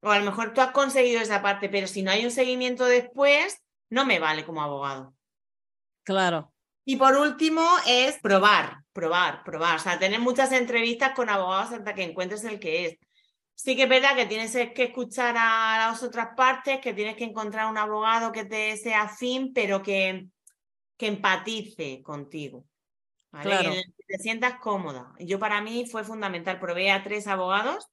O 0.00 0.10
a 0.10 0.18
lo 0.18 0.24
mejor 0.24 0.52
tú 0.52 0.60
has 0.60 0.72
conseguido 0.72 1.20
esa 1.20 1.42
parte, 1.42 1.68
pero 1.68 1.86
si 1.86 2.02
no 2.02 2.10
hay 2.10 2.24
un 2.24 2.30
seguimiento 2.30 2.86
después, 2.86 3.62
no 3.90 4.06
me 4.06 4.18
vale 4.18 4.44
como 4.44 4.62
abogado. 4.62 5.14
Claro. 6.04 6.52
Y 6.84 6.96
por 6.96 7.16
último 7.16 7.62
es 7.86 8.18
probar, 8.18 8.78
probar, 8.92 9.44
probar. 9.44 9.76
O 9.76 9.78
sea, 9.78 9.98
tener 9.98 10.20
muchas 10.20 10.52
entrevistas 10.52 11.12
con 11.14 11.28
abogados 11.28 11.72
hasta 11.72 11.94
que 11.94 12.02
encuentres 12.02 12.44
el 12.44 12.58
que 12.58 12.86
es. 12.86 12.98
Sí 13.54 13.76
que 13.76 13.82
es 13.82 13.88
verdad 13.88 14.16
que 14.16 14.24
tienes 14.24 14.52
que 14.52 14.84
escuchar 14.84 15.36
a 15.38 15.90
las 15.90 16.02
otras 16.02 16.28
partes, 16.34 16.80
que 16.80 16.94
tienes 16.94 17.16
que 17.16 17.24
encontrar 17.24 17.70
un 17.70 17.76
abogado 17.76 18.32
que 18.32 18.46
te 18.46 18.74
sea 18.78 19.02
afín, 19.02 19.52
pero 19.52 19.82
que, 19.82 20.28
que 20.96 21.06
empatice 21.06 22.00
contigo. 22.02 22.64
Claro. 23.30 23.72
Que 23.72 24.06
te 24.06 24.18
sientas 24.18 24.58
cómoda. 24.60 25.12
Yo 25.18 25.38
para 25.38 25.60
mí 25.60 25.86
fue 25.86 26.04
fundamental. 26.04 26.58
Probé 26.58 26.90
a 26.90 27.02
tres 27.02 27.26
abogados. 27.26 27.86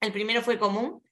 El 0.00 0.12
primero 0.12 0.40
fue 0.40 0.58
común, 0.58 1.02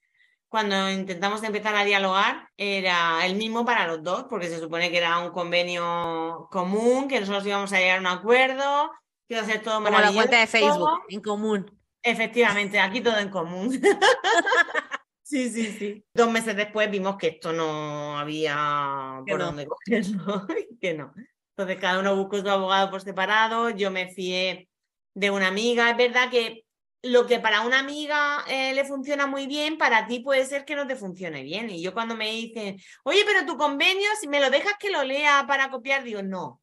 cuando 0.55 0.89
intentamos 0.89 1.43
empezar 1.43 1.75
a 1.75 1.85
dialogar, 1.85 2.49
era 2.57 3.27
el 3.27 3.35
mismo 3.35 3.65
para 3.65 3.89
los 3.89 4.05
dos, 4.05 4.27
porque 4.31 4.47
se 4.47 4.61
supone 4.61 4.89
que 4.89 4.99
era 4.99 5.19
un 5.19 5.33
convenio 5.33 6.47
común, 6.49 7.09
que 7.09 7.19
nosotros 7.19 7.45
íbamos 7.45 7.73
a 7.73 7.81
llegar 7.81 7.97
a 7.97 8.01
un 8.01 8.07
acuerdo, 8.07 8.93
que 9.27 9.35
iba 9.35 9.43
a 9.43 9.47
ser 9.47 9.63
todo 9.65 9.83
Como 9.83 9.91
la 9.99 10.13
cuenta 10.13 10.39
de 10.39 10.47
Facebook, 10.47 11.01
en 11.09 11.21
común. 11.23 11.81
Efectivamente, 12.01 12.79
aquí 12.79 13.01
todo 13.01 13.19
en 13.19 13.31
común. 13.31 13.73
sí, 15.25 15.51
sí, 15.51 15.73
sí. 15.77 16.05
Dos 16.15 16.31
meses 16.31 16.55
después 16.55 16.89
vimos 16.89 17.17
que 17.17 17.27
esto 17.27 17.53
no 17.53 18.17
había 18.17 19.25
por 19.27 19.41
dónde 19.41 19.67
cogerlo, 19.67 20.47
que 20.81 20.95
no. 20.95 21.13
Entonces 21.57 21.81
cada 21.81 21.99
uno 21.99 22.15
buscó 22.15 22.39
su 22.39 22.49
abogado 22.49 22.93
por 22.93 23.01
separado, 23.01 23.71
yo 23.71 23.91
me 23.91 24.07
fié 24.07 24.69
de 25.15 25.33
una 25.33 25.49
amiga. 25.49 25.91
Es 25.91 25.97
verdad 25.97 26.31
que 26.31 26.64
lo 27.05 27.27
que 27.27 27.39
para 27.39 27.61
una 27.61 27.81
amiga 27.81 28.45
eh, 28.49 28.73
le 28.73 28.85
funciona 28.85 29.27
muy 29.27 29.47
bien, 29.47 29.77
para 29.77 30.07
ti 30.07 30.21
puede 30.21 30.47
ser 30.47 30.65
que 30.65 30.75
no 30.75 30.87
te 30.87 30.97
funcione 30.97 31.43
bien. 31.43 31.69
Y 31.69 31.83
yo 31.83 31.93
cuando 31.93 32.17
me 32.17 32.31
dicen, 32.31 32.81
oye, 33.05 33.23
pero 33.27 33.45
tu 33.45 33.59
convenio, 33.59 34.09
si 34.21 34.27
me 34.27 34.41
lo 34.41 34.49
dejas 34.49 34.75
que 34.79 34.91
lo 34.91 35.05
lea 35.05 35.45
para 35.47 35.71
copiar, 35.71 36.03
digo, 36.03 36.23
no, 36.23 36.63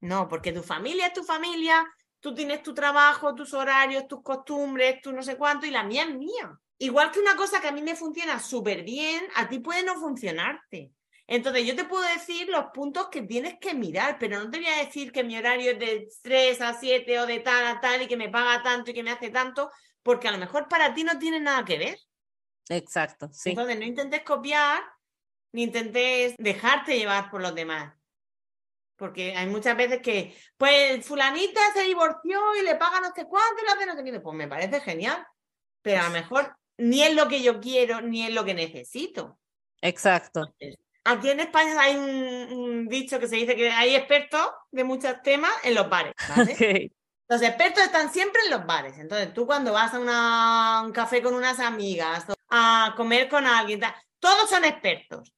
no, 0.00 0.26
porque 0.26 0.52
tu 0.52 0.64
familia 0.64 1.06
es 1.06 1.12
tu 1.12 1.22
familia, 1.22 1.86
tú 2.18 2.34
tienes 2.34 2.64
tu 2.64 2.74
trabajo, 2.74 3.34
tus 3.36 3.54
horarios, 3.54 4.08
tus 4.08 4.22
costumbres, 4.22 5.00
tú 5.00 5.12
no 5.12 5.22
sé 5.22 5.36
cuánto, 5.36 5.66
y 5.66 5.70
la 5.70 5.84
mía 5.84 6.02
es 6.02 6.14
mía. 6.16 6.58
Igual 6.78 7.12
que 7.12 7.20
una 7.20 7.36
cosa 7.36 7.60
que 7.60 7.68
a 7.68 7.72
mí 7.72 7.80
me 7.80 7.94
funciona 7.94 8.40
súper 8.40 8.82
bien, 8.82 9.24
a 9.36 9.48
ti 9.48 9.60
puede 9.60 9.84
no 9.84 9.94
funcionarte. 9.94 10.90
Entonces, 11.28 11.66
yo 11.66 11.74
te 11.74 11.84
puedo 11.84 12.04
decir 12.08 12.48
los 12.48 12.66
puntos 12.72 13.08
que 13.08 13.22
tienes 13.22 13.58
que 13.60 13.74
mirar, 13.74 14.16
pero 14.18 14.38
no 14.38 14.50
te 14.50 14.58
voy 14.58 14.68
a 14.68 14.84
decir 14.84 15.10
que 15.10 15.24
mi 15.24 15.36
horario 15.36 15.72
es 15.72 15.78
de 15.78 16.08
3 16.22 16.60
a 16.60 16.74
7 16.74 17.18
o 17.18 17.26
de 17.26 17.40
tal 17.40 17.66
a 17.66 17.80
tal 17.80 18.02
y 18.02 18.06
que 18.06 18.16
me 18.16 18.28
paga 18.28 18.62
tanto 18.62 18.90
y 18.90 18.94
que 18.94 19.02
me 19.02 19.10
hace 19.10 19.30
tanto, 19.30 19.70
porque 20.02 20.28
a 20.28 20.32
lo 20.32 20.38
mejor 20.38 20.68
para 20.68 20.94
ti 20.94 21.02
no 21.02 21.18
tiene 21.18 21.40
nada 21.40 21.64
que 21.64 21.78
ver. 21.78 21.98
Exacto, 22.68 23.28
sí. 23.32 23.50
Entonces, 23.50 23.78
no 23.78 23.84
intentes 23.84 24.22
copiar 24.22 24.82
ni 25.52 25.64
intentes 25.64 26.34
dejarte 26.38 26.98
llevar 26.98 27.30
por 27.30 27.40
los 27.40 27.54
demás. 27.54 27.94
Porque 28.96 29.36
hay 29.36 29.46
muchas 29.46 29.76
veces 29.76 30.00
que, 30.00 30.34
pues, 30.56 31.04
fulanita 31.04 31.60
se 31.74 31.82
divorció 31.82 32.40
y 32.56 32.62
le 32.62 32.76
paga 32.76 33.00
no 33.00 33.12
sé 33.14 33.26
cuánto 33.26 33.62
y 33.62 33.66
le 33.66 33.72
hace 33.72 33.86
no 33.86 33.96
sé 33.96 34.04
qué. 34.04 34.20
Pues 34.20 34.36
me 34.36 34.48
parece 34.48 34.80
genial. 34.80 35.26
Pero 35.82 36.02
a 36.02 36.04
lo 36.04 36.10
mejor 36.10 36.56
ni 36.78 37.02
es 37.02 37.14
lo 37.14 37.28
que 37.28 37.42
yo 37.42 37.60
quiero, 37.60 38.00
ni 38.00 38.24
es 38.26 38.32
lo 38.32 38.44
que 38.44 38.54
necesito. 38.54 39.38
Exacto. 39.80 40.54
Aquí 41.06 41.30
en 41.30 41.40
España 41.40 41.74
hay 41.78 41.96
un, 41.96 42.88
dicho 42.88 43.20
que 43.20 43.28
se 43.28 43.36
dice 43.36 43.54
que 43.54 43.70
hay 43.70 43.94
expertos 43.94 44.50
de 44.72 44.84
muchos 44.84 45.22
temas 45.22 45.52
en 45.62 45.74
los 45.74 45.88
bares. 45.88 46.12
Los 47.28 47.42
expertos 47.42 47.82
están 47.82 48.12
siempre 48.12 48.40
en 48.44 48.52
los 48.52 48.64
bares. 48.66 48.98
Entonces, 48.98 49.34
tú 49.34 49.46
cuando 49.46 49.72
vas 49.72 49.92
a 49.92 50.82
un 50.84 50.92
café 50.92 51.20
con 51.20 51.34
unas 51.34 51.58
amigas, 51.58 52.24
a 52.48 52.94
comer 52.96 53.28
con 53.28 53.44
alguien, 53.44 53.80
todos 54.20 54.48
son 54.48 54.64
expertos. 54.64 55.32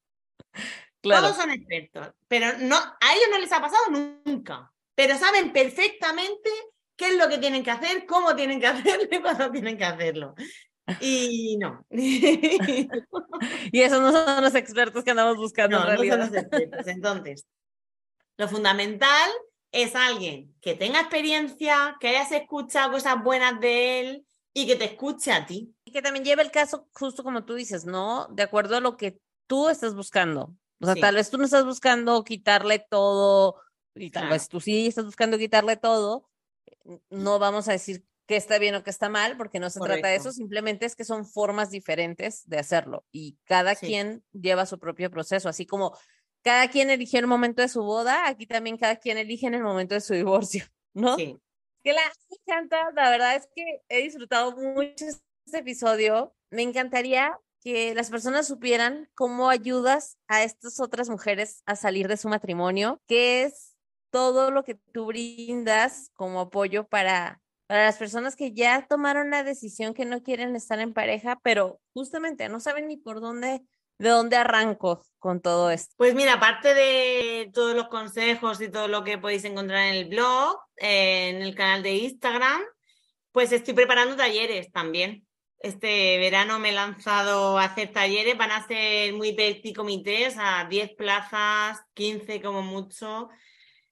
Todos 1.01 1.35
son 1.35 1.51
expertos. 1.51 2.13
Pero 2.29 2.59
no, 2.59 2.77
a 2.77 3.15
ellos 3.15 3.29
no 3.31 3.39
les 3.39 3.51
ha 3.53 3.63
pasado 3.63 3.85
nunca. 3.89 4.71
Pero 4.95 5.17
saben 5.17 5.51
perfectamente 5.51 6.51
qué 6.95 7.07
es 7.07 7.17
lo 7.17 7.27
que 7.29 7.39
tienen 7.39 7.63
que 7.63 7.71
hacer, 7.71 8.05
cómo 8.05 8.37
tienen 8.37 8.61
que 8.61 8.67
hacerlo 8.67 9.09
y 9.11 9.23
cuándo 9.23 9.51
tienen 9.51 9.79
que 9.79 9.85
hacerlo. 9.85 10.35
Y 11.01 11.57
no. 11.59 11.85
y 11.91 13.81
esos 13.81 14.01
no 14.01 14.13
son 14.13 14.43
los 14.43 14.55
expertos 14.55 15.05
que 15.05 15.11
andamos 15.11 15.37
buscando. 15.37 15.79
No, 15.79 15.85
no 15.85 15.97
son 15.97 16.19
los 16.21 16.35
expertos. 16.35 16.87
Entonces, 16.87 17.47
lo 18.37 18.49
fundamental 18.49 19.31
es 19.73 19.95
alguien 19.95 20.55
que 20.61 20.75
tenga 20.75 21.01
experiencia, 21.01 21.97
que 22.01 22.09
hayas 22.09 22.33
escuchado 22.33 22.93
cosas 22.93 23.23
buenas 23.23 23.61
de 23.61 24.01
él 24.01 24.27
y 24.55 24.67
que 24.67 24.77
te 24.77 24.87
escuche 24.87 25.33
a 25.33 25.47
ti. 25.47 25.75
Y 25.85 25.93
que 25.93 26.03
también 26.03 26.25
lleve 26.25 26.43
el 26.43 26.51
caso 26.51 26.89
justo 26.93 27.23
como 27.23 27.45
tú 27.45 27.55
dices, 27.55 27.85
¿no? 27.85 28.29
De 28.31 28.43
acuerdo 28.43 28.77
a 28.77 28.81
lo 28.81 28.97
que 28.97 29.21
tú 29.47 29.69
estás 29.69 29.95
buscando. 29.95 30.55
O 30.81 30.87
sea, 30.87 30.95
tal 30.95 31.17
vez 31.17 31.31
tú 31.31 31.39
no 31.39 31.45
estás 31.45 31.65
buscando 31.65 32.23
quitarle 32.25 32.85
todo 32.89 33.57
y 33.95 34.11
tal 34.11 34.29
vez 34.29 34.49
tú 34.49 34.61
sí 34.61 34.87
estás 34.87 35.05
buscando 35.05 35.37
quitarle 35.39 35.77
todo. 35.77 36.29
No 37.11 37.39
vamos 37.39 37.69
a 37.69 37.73
decir 37.73 38.05
que 38.29 38.37
está 38.37 38.59
bien 38.59 38.75
o 38.75 38.85
que 38.85 38.91
está 38.91 39.09
mal, 39.09 39.39
porque 39.39 39.59
no 39.59 39.71
se 39.71 39.81
trata 39.81 40.09
de 40.09 40.17
eso, 40.17 40.33
simplemente 40.33 40.85
es 40.85 40.95
que 40.95 41.05
son 41.05 41.25
formas 41.25 41.71
diferentes 41.71 42.47
de 42.47 42.59
hacerlo 42.59 43.07
y 43.11 43.39
cada 43.45 43.75
quien 43.75 44.23
lleva 44.33 44.67
su 44.67 44.79
propio 44.79 45.11
proceso, 45.11 45.49
así 45.49 45.65
como 45.65 45.97
cada 46.43 46.69
quien 46.69 46.91
eligió 46.91 47.21
el 47.21 47.27
momento 47.27 47.63
de 47.63 47.69
su 47.69 47.83
boda, 47.83 48.29
aquí 48.29 48.47
también 48.47 48.77
cada 48.77 48.97
quien 48.97 49.17
elige 49.17 49.47
en 49.47 49.55
el 49.55 49.63
momento 49.63 49.95
de 49.95 50.03
su 50.03 50.13
divorcio, 50.13 50.67
¿no? 50.95 51.17
Sí. 51.17 51.39
Que 51.83 51.95
la 51.95 52.03
encanta, 52.47 52.91
la 52.95 53.09
verdad 53.09 53.35
es 53.35 53.49
que 53.57 53.81
he 53.89 54.03
disfrutado 54.03 54.55
mucho 54.55 55.07
este 55.07 55.59
episodio, 55.59 56.37
me 56.51 56.61
encantaría 56.61 57.41
que 57.63 57.95
las 57.95 58.11
personas 58.11 58.47
supieran 58.47 59.09
cómo 59.15 59.49
ayudas 59.49 60.19
a 60.29 60.45
estas 60.45 60.81
otras 60.81 61.09
mujeres 61.09 61.63
a 61.65 61.77
salir 61.77 62.09
de 62.09 62.19
su 62.19 62.29
matrimonio, 62.29 63.01
qué 63.07 63.45
es 63.45 63.75
todo 64.11 64.51
lo 64.51 64.65
que 64.65 64.75
tú 64.75 65.07
brindas 65.07 66.11
como 66.13 66.41
apoyo 66.41 66.87
para 66.87 67.41
para 67.69 67.85
las 67.85 67.99
personas 67.99 68.35
que 68.35 68.53
ya 68.53 68.87
tomaron 68.89 69.31
la 69.31 69.45
decisión 69.45 69.93
que 69.93 70.07
no 70.07 70.23
quieren 70.23 70.57
estar 70.57 70.81
en 70.81 70.95
pareja, 70.95 71.39
pero 71.43 71.81
justamente 71.93 72.49
no 72.49 72.61
saben 72.61 72.89
ni 72.89 72.97
por 72.97 73.21
dónde, 73.21 73.61
de 73.99 74.09
dónde 74.09 74.37
arranco 74.37 75.05
con 75.19 75.43
todo 75.43 75.71
esto. 75.71 75.95
Pues 75.99 76.15
mira, 76.15 76.35
aparte 76.35 76.73
de 76.73 77.51
todos 77.53 77.77
los 77.77 77.89
consejos 77.89 78.59
y 78.63 78.71
todo 78.71 78.89
lo 78.89 79.05
que 79.05 79.19
podéis 79.19 79.45
encontrar 79.45 79.85
en 79.89 79.97
el 79.97 80.07
blog, 80.07 80.59
en 80.77 81.43
el 81.43 81.55
canal 81.55 81.83
de 81.83 81.93
Instagram, 81.97 82.63
pues 83.33 83.53
estoy 83.53 83.75
preparando 83.75 84.17
talleres 84.17 84.73
también. 84.73 85.27
Este 85.59 86.17
verano 86.17 86.59
me 86.59 86.71
he 86.71 86.73
lanzado 86.73 87.59
a 87.59 87.65
hacer 87.65 87.93
talleres, 87.93 88.39
van 88.39 88.53
a 88.53 88.67
ser 88.67 89.13
muy 89.13 89.37
comités, 89.77 90.37
a 90.39 90.65
10 90.71 90.95
plazas, 90.95 91.83
15 91.93 92.41
como 92.41 92.63
mucho. 92.63 93.29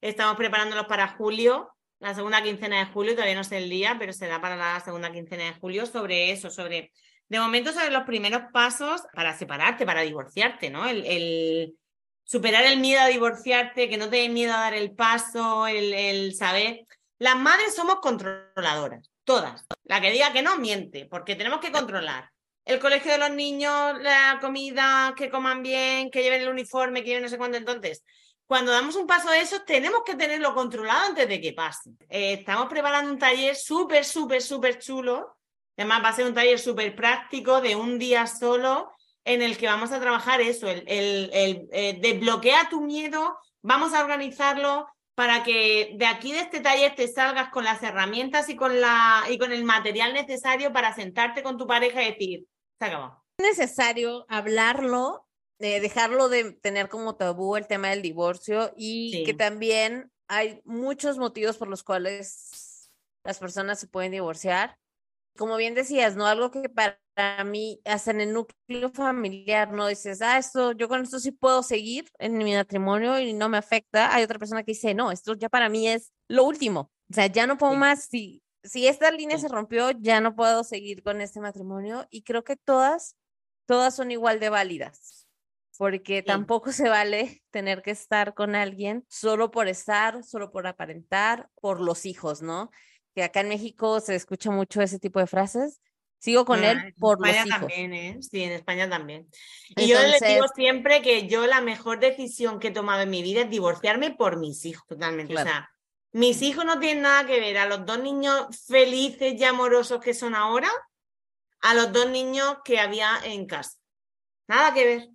Estamos 0.00 0.36
preparándolos 0.36 0.86
para 0.86 1.08
julio 1.08 1.75
la 1.98 2.14
segunda 2.14 2.42
quincena 2.42 2.78
de 2.78 2.92
julio, 2.92 3.14
todavía 3.14 3.34
no 3.34 3.44
sé 3.44 3.58
el 3.58 3.70
día, 3.70 3.96
pero 3.98 4.12
será 4.12 4.40
para 4.40 4.56
la 4.56 4.80
segunda 4.80 5.10
quincena 5.10 5.44
de 5.44 5.54
julio, 5.54 5.86
sobre 5.86 6.30
eso, 6.30 6.50
sobre, 6.50 6.92
de 7.28 7.40
momento, 7.40 7.72
sobre 7.72 7.90
los 7.90 8.04
primeros 8.04 8.42
pasos 8.52 9.02
para 9.14 9.36
separarte, 9.36 9.86
para 9.86 10.02
divorciarte, 10.02 10.70
¿no? 10.70 10.86
El, 10.86 11.74
superar 12.24 12.64
el 12.64 12.80
miedo 12.80 13.00
a 13.00 13.06
divorciarte, 13.06 13.88
que 13.88 13.96
no 13.96 14.10
te 14.10 14.16
dé 14.16 14.28
miedo 14.28 14.52
a 14.52 14.60
dar 14.60 14.74
el 14.74 14.94
paso, 14.94 15.66
el, 15.66 15.94
el 15.94 16.34
saber. 16.34 16.84
Las 17.18 17.36
madres 17.36 17.74
somos 17.74 18.00
controladoras, 18.00 19.10
todas. 19.24 19.64
La 19.84 20.00
que 20.00 20.10
diga 20.10 20.32
que 20.32 20.42
no, 20.42 20.58
miente, 20.58 21.06
porque 21.06 21.36
tenemos 21.36 21.60
que 21.60 21.72
controlar. 21.72 22.30
el 22.64 22.80
colegio 22.80 23.12
de 23.12 23.18
los 23.18 23.30
niños, 23.30 23.94
la 24.02 24.38
comida, 24.40 25.14
que 25.16 25.30
coman 25.30 25.62
bien, 25.62 26.10
que 26.10 26.22
lleven 26.22 26.42
el 26.42 26.48
uniforme, 26.48 27.02
que 27.02 27.10
lleven 27.10 27.22
no 27.22 27.28
sé 27.28 27.38
cuándo. 27.38 27.56
Entonces, 27.56 28.02
cuando 28.46 28.72
damos 28.72 28.94
un 28.96 29.06
paso 29.06 29.30
de 29.30 29.40
eso, 29.40 29.62
tenemos 29.62 30.02
que 30.04 30.14
tenerlo 30.14 30.54
controlado 30.54 31.06
antes 31.06 31.28
de 31.28 31.40
que 31.40 31.52
pase. 31.52 31.90
Eh, 32.08 32.34
estamos 32.34 32.66
preparando 32.66 33.10
un 33.10 33.18
taller 33.18 33.56
súper, 33.56 34.04
súper, 34.04 34.40
súper 34.40 34.78
chulo. 34.78 35.36
Además, 35.76 36.04
va 36.04 36.08
a 36.10 36.12
ser 36.12 36.26
un 36.26 36.34
taller 36.34 36.58
súper 36.58 36.94
práctico 36.94 37.60
de 37.60 37.76
un 37.76 37.98
día 37.98 38.26
solo 38.26 38.92
en 39.24 39.42
el 39.42 39.58
que 39.58 39.66
vamos 39.66 39.90
a 39.90 40.00
trabajar 40.00 40.40
eso, 40.40 40.68
el, 40.68 40.86
eh, 41.32 41.98
desbloquea 42.00 42.68
tu 42.70 42.80
miedo, 42.80 43.36
vamos 43.60 43.92
a 43.92 44.00
organizarlo 44.00 44.86
para 45.16 45.42
que 45.42 45.94
de 45.96 46.06
aquí 46.06 46.32
de 46.32 46.40
este 46.40 46.60
taller 46.60 46.94
te 46.94 47.08
salgas 47.08 47.48
con 47.48 47.64
las 47.64 47.82
herramientas 47.82 48.48
y 48.48 48.54
con, 48.54 48.80
la, 48.80 49.24
y 49.28 49.36
con 49.36 49.50
el 49.50 49.64
material 49.64 50.14
necesario 50.14 50.72
para 50.72 50.94
sentarte 50.94 51.42
con 51.42 51.58
tu 51.58 51.66
pareja 51.66 52.02
y 52.02 52.12
decir, 52.12 52.46
se 52.78 52.84
acabó. 52.84 53.24
Es 53.38 53.58
necesario 53.58 54.26
hablarlo, 54.28 55.25
eh, 55.58 55.80
dejarlo 55.80 56.28
de 56.28 56.52
tener 56.52 56.88
como 56.88 57.16
tabú 57.16 57.56
el 57.56 57.66
tema 57.66 57.88
del 57.88 58.02
divorcio 58.02 58.72
y 58.76 59.24
que 59.24 59.34
también 59.34 60.12
hay 60.28 60.60
muchos 60.64 61.18
motivos 61.18 61.56
por 61.56 61.68
los 61.68 61.82
cuales 61.82 62.90
las 63.24 63.38
personas 63.38 63.80
se 63.80 63.88
pueden 63.88 64.12
divorciar. 64.12 64.78
Como 65.36 65.56
bien 65.56 65.74
decías, 65.74 66.16
¿no? 66.16 66.26
Algo 66.26 66.50
que 66.50 66.68
para 66.68 66.98
mí, 67.44 67.80
hasta 67.84 68.10
en 68.10 68.20
el 68.22 68.32
núcleo 68.32 68.90
familiar, 68.90 69.72
¿no? 69.72 69.86
Dices, 69.86 70.22
ah, 70.22 70.38
esto, 70.38 70.72
yo 70.72 70.88
con 70.88 71.02
esto 71.02 71.18
sí 71.18 71.30
puedo 71.32 71.62
seguir 71.62 72.10
en 72.18 72.38
mi 72.38 72.54
matrimonio 72.54 73.18
y 73.18 73.34
no 73.34 73.48
me 73.48 73.58
afecta. 73.58 74.14
Hay 74.14 74.24
otra 74.24 74.38
persona 74.38 74.62
que 74.62 74.72
dice, 74.72 74.94
no, 74.94 75.12
esto 75.12 75.34
ya 75.34 75.48
para 75.48 75.68
mí 75.68 75.88
es 75.88 76.12
lo 76.28 76.44
último. 76.44 76.90
O 77.10 77.14
sea, 77.14 77.26
ya 77.26 77.46
no 77.46 77.58
puedo 77.58 77.74
más. 77.74 78.04
Si, 78.04 78.42
si 78.62 78.86
esta 78.86 79.10
línea 79.10 79.38
se 79.38 79.48
rompió, 79.48 79.90
ya 79.90 80.20
no 80.20 80.34
puedo 80.34 80.64
seguir 80.64 81.02
con 81.02 81.20
este 81.20 81.40
matrimonio. 81.40 82.06
Y 82.10 82.22
creo 82.22 82.42
que 82.42 82.56
todas, 82.56 83.16
todas 83.66 83.94
son 83.94 84.10
igual 84.10 84.40
de 84.40 84.48
válidas. 84.48 85.25
Porque 85.78 86.22
tampoco 86.22 86.72
se 86.72 86.88
vale 86.88 87.42
tener 87.50 87.82
que 87.82 87.90
estar 87.90 88.34
con 88.34 88.54
alguien 88.54 89.04
solo 89.08 89.50
por 89.50 89.68
estar, 89.68 90.24
solo 90.24 90.50
por 90.50 90.66
aparentar, 90.66 91.48
por 91.60 91.80
los 91.80 92.06
hijos, 92.06 92.42
¿no? 92.42 92.70
Que 93.14 93.22
acá 93.22 93.40
en 93.40 93.48
México 93.48 94.00
se 94.00 94.14
escucha 94.14 94.50
mucho 94.50 94.80
ese 94.82 94.98
tipo 94.98 95.20
de 95.20 95.26
frases 95.26 95.80
Sigo 96.18 96.44
con 96.44 96.64
él 96.64 96.78
ah, 96.78 96.90
por 96.98 97.18
España 97.18 97.40
los 97.40 97.46
hijos. 97.46 97.60
también, 97.60 97.94
¿eh? 97.94 98.18
Sí, 98.20 98.42
en 98.42 98.52
España 98.52 98.88
también. 98.88 99.28
Y 99.76 99.86
yo 99.86 100.00
les 100.00 100.20
digo 100.20 100.46
siempre 100.54 101.02
que 101.02 101.28
yo 101.28 101.46
la 101.46 101.60
mejor 101.60 102.00
decisión 102.00 102.58
que 102.58 102.68
he 102.68 102.72
tomado 102.72 103.02
en 103.02 103.10
mi 103.10 103.22
vida 103.22 103.42
es 103.42 103.50
divorciarme 103.50 104.12
por 104.12 104.38
mis 104.38 104.64
hijos, 104.64 104.86
totalmente. 104.88 105.34
O 105.34 105.42
sea, 105.42 105.70
mis 106.12 106.40
hijos 106.42 106.64
no 106.64 106.78
tienen 106.78 107.02
nada 107.02 107.26
que 107.26 107.38
ver 107.38 107.58
a 107.58 107.66
los 107.66 107.84
dos 107.84 108.00
niños 108.00 108.46
felices 108.66 109.34
y 109.38 109.44
amorosos 109.44 110.00
que 110.00 110.14
son 110.14 110.34
ahora, 110.34 110.70
a 111.60 111.74
los 111.74 111.92
dos 111.92 112.08
niños 112.08 112.56
que 112.64 112.80
había 112.80 113.10
en 113.24 113.46
casa. 113.46 113.78
Nada 114.48 114.72
que 114.72 114.84
ver. 114.84 115.08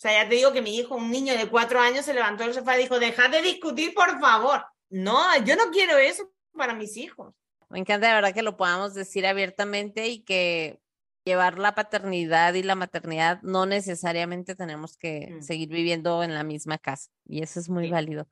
O 0.00 0.02
sea, 0.02 0.22
ya 0.22 0.26
te 0.30 0.36
digo 0.36 0.50
que 0.50 0.62
mi 0.62 0.78
hijo, 0.78 0.94
un 0.94 1.10
niño 1.10 1.36
de 1.36 1.50
cuatro 1.50 1.78
años, 1.78 2.06
se 2.06 2.14
levantó 2.14 2.44
del 2.44 2.54
sofá 2.54 2.74
y 2.78 2.84
dijo, 2.84 2.98
dejad 2.98 3.28
de 3.28 3.42
discutir, 3.42 3.92
por 3.92 4.18
favor. 4.18 4.64
No, 4.88 5.20
yo 5.44 5.56
no 5.56 5.70
quiero 5.70 5.98
eso 5.98 6.32
para 6.56 6.72
mis 6.72 6.96
hijos. 6.96 7.34
Me 7.68 7.80
encanta 7.80 8.08
de 8.08 8.14
verdad 8.14 8.32
que 8.32 8.40
lo 8.40 8.56
podamos 8.56 8.94
decir 8.94 9.26
abiertamente 9.26 10.08
y 10.08 10.20
que 10.20 10.80
llevar 11.26 11.58
la 11.58 11.74
paternidad 11.74 12.54
y 12.54 12.62
la 12.62 12.76
maternidad 12.76 13.42
no 13.42 13.66
necesariamente 13.66 14.54
tenemos 14.54 14.96
que 14.96 15.34
mm. 15.36 15.42
seguir 15.42 15.68
viviendo 15.68 16.22
en 16.22 16.32
la 16.32 16.44
misma 16.44 16.78
casa 16.78 17.10
y 17.26 17.42
eso 17.42 17.60
es 17.60 17.68
muy 17.68 17.90
válido. 17.90 18.26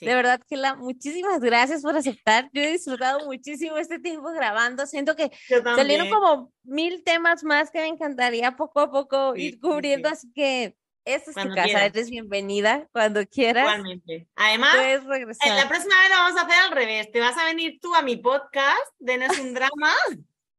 De 0.00 0.14
verdad 0.14 0.40
que 0.48 0.56
la 0.56 0.76
muchísimas 0.76 1.40
gracias 1.40 1.82
por 1.82 1.96
aceptar. 1.96 2.48
Yo 2.52 2.62
he 2.62 2.70
disfrutado 2.70 3.26
muchísimo 3.26 3.76
este 3.78 3.98
tiempo 3.98 4.30
grabando. 4.30 4.86
Siento 4.86 5.16
que 5.16 5.32
salieron 5.48 6.08
como 6.08 6.52
mil 6.62 7.02
temas 7.02 7.42
más 7.42 7.72
que 7.72 7.80
me 7.80 7.88
encantaría 7.88 8.54
poco 8.56 8.78
a 8.78 8.92
poco 8.92 9.34
ir 9.34 9.58
cubriendo, 9.58 10.08
así 10.08 10.30
que 10.32 10.76
esta 11.04 11.30
es 11.30 11.36
tu 11.36 11.54
casa, 11.54 11.84
eres 11.84 12.10
bienvenida 12.10 12.88
cuando 12.92 13.26
quieras. 13.26 13.64
Igualmente. 13.64 14.28
Además, 14.36 14.76
en 14.76 15.56
la 15.56 15.68
próxima 15.68 16.00
vez 16.00 16.10
lo 16.10 16.16
vamos 16.16 16.38
a 16.38 16.42
hacer 16.42 16.60
al 16.60 16.72
revés. 16.72 17.10
Te 17.10 17.20
vas 17.20 17.36
a 17.38 17.44
venir 17.46 17.78
tú 17.80 17.94
a 17.94 18.02
mi 18.02 18.16
podcast 18.16 18.86
de 18.98 19.18
No 19.18 19.26
es 19.26 19.38
un 19.38 19.54
drama 19.54 19.94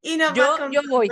y 0.01 0.17
nos 0.17 0.33
yo, 0.33 0.69
yo 0.71 0.81
voy. 0.89 1.09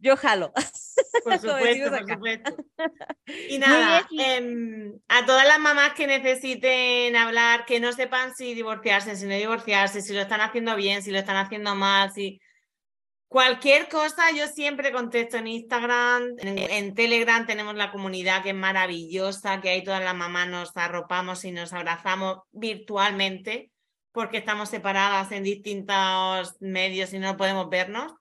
Yo 0.00 0.16
jalo. 0.16 0.52
Por 1.24 1.38
supuesto, 1.38 1.90
por 1.90 2.08
supuesto. 2.08 2.56
Y 3.48 3.58
nada, 3.58 4.06
em, 4.18 4.98
a 5.08 5.24
todas 5.24 5.46
las 5.46 5.58
mamás 5.58 5.94
que 5.94 6.06
necesiten 6.06 7.16
hablar, 7.16 7.64
que 7.64 7.80
no 7.80 7.92
sepan 7.92 8.34
si 8.34 8.54
divorciarse, 8.54 9.16
si 9.16 9.26
no 9.26 9.34
divorciarse, 9.34 10.02
si 10.02 10.12
lo 10.12 10.20
están 10.20 10.40
haciendo 10.40 10.76
bien, 10.76 11.02
si 11.02 11.10
lo 11.10 11.18
están 11.18 11.36
haciendo 11.36 11.74
mal, 11.74 12.12
si 12.12 12.40
Cualquier 13.34 13.88
cosa, 13.88 14.30
yo 14.30 14.46
siempre 14.46 14.92
contesto 14.92 15.38
en 15.38 15.48
Instagram, 15.48 16.36
en, 16.38 16.94
Telegram 16.94 17.44
tenemos 17.44 17.74
la 17.74 17.90
comunidad 17.90 18.44
que 18.44 18.50
es 18.50 18.54
maravillosa, 18.54 19.60
que 19.60 19.70
ahí 19.70 19.82
todas 19.82 20.04
las 20.04 20.14
mamás 20.14 20.46
nos 20.46 20.76
arropamos 20.76 21.44
y 21.44 21.50
nos 21.50 21.72
abrazamos 21.72 22.42
virtualmente, 22.52 23.72
porque 24.12 24.36
estamos 24.36 24.68
separadas 24.68 25.32
en 25.32 25.42
distintos 25.42 26.54
medios 26.60 27.12
y 27.12 27.18
no 27.18 27.36
podemos 27.36 27.68
vernos, 27.68 28.12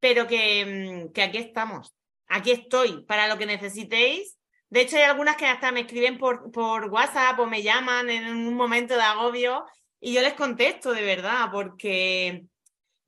pero 0.00 0.26
que, 0.26 0.64
mm, 0.64 1.12
que 1.12 1.22
aquí 1.22 1.36
estamos, 1.36 1.94
aquí 2.26 2.52
estoy 2.52 3.04
para 3.04 3.28
lo 3.28 3.36
que 3.36 3.44
necesitéis. 3.44 4.38
De 4.70 4.80
hecho, 4.80 4.96
hay 4.96 5.02
algunas 5.02 5.36
que 5.36 5.44
hasta 5.44 5.70
me 5.70 5.80
escriben 5.80 6.16
por, 6.16 6.50
por 6.50 6.86
WhatsApp 6.86 7.38
o 7.40 7.46
me 7.46 7.62
llaman 7.62 8.08
en 8.08 8.34
un 8.34 8.54
momento 8.54 8.94
de 8.94 9.02
agobio 9.02 9.66
y 10.00 10.14
yo 10.14 10.22
les 10.22 10.32
contesto 10.32 10.94
de 10.94 11.02
verdad, 11.02 11.50
porque 11.52 12.46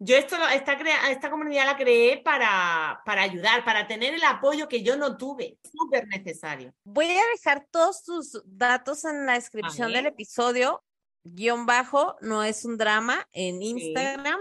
yo 0.00 0.16
esto, 0.16 0.36
esta, 0.54 0.78
esta 1.10 1.30
comunidad 1.30 1.66
la 1.66 1.76
creé 1.76 2.18
para, 2.18 3.02
para 3.04 3.22
ayudar, 3.22 3.64
para 3.64 3.88
tener 3.88 4.14
el 4.14 4.22
apoyo 4.22 4.68
que 4.68 4.82
yo 4.82 4.96
no 4.96 5.16
tuve, 5.16 5.58
súper 5.62 6.06
necesario. 6.06 6.72
Voy 6.84 7.06
a 7.06 7.22
dejar 7.34 7.66
todos 7.70 8.04
tus 8.04 8.40
datos 8.44 9.04
en 9.04 9.26
la 9.26 9.34
descripción 9.34 9.92
del 9.92 10.06
episodio, 10.06 10.84
guion 11.24 11.66
bajo, 11.66 12.16
no 12.20 12.44
es 12.44 12.64
un 12.64 12.76
drama, 12.76 13.26
en 13.32 13.60
Instagram, 13.60 14.38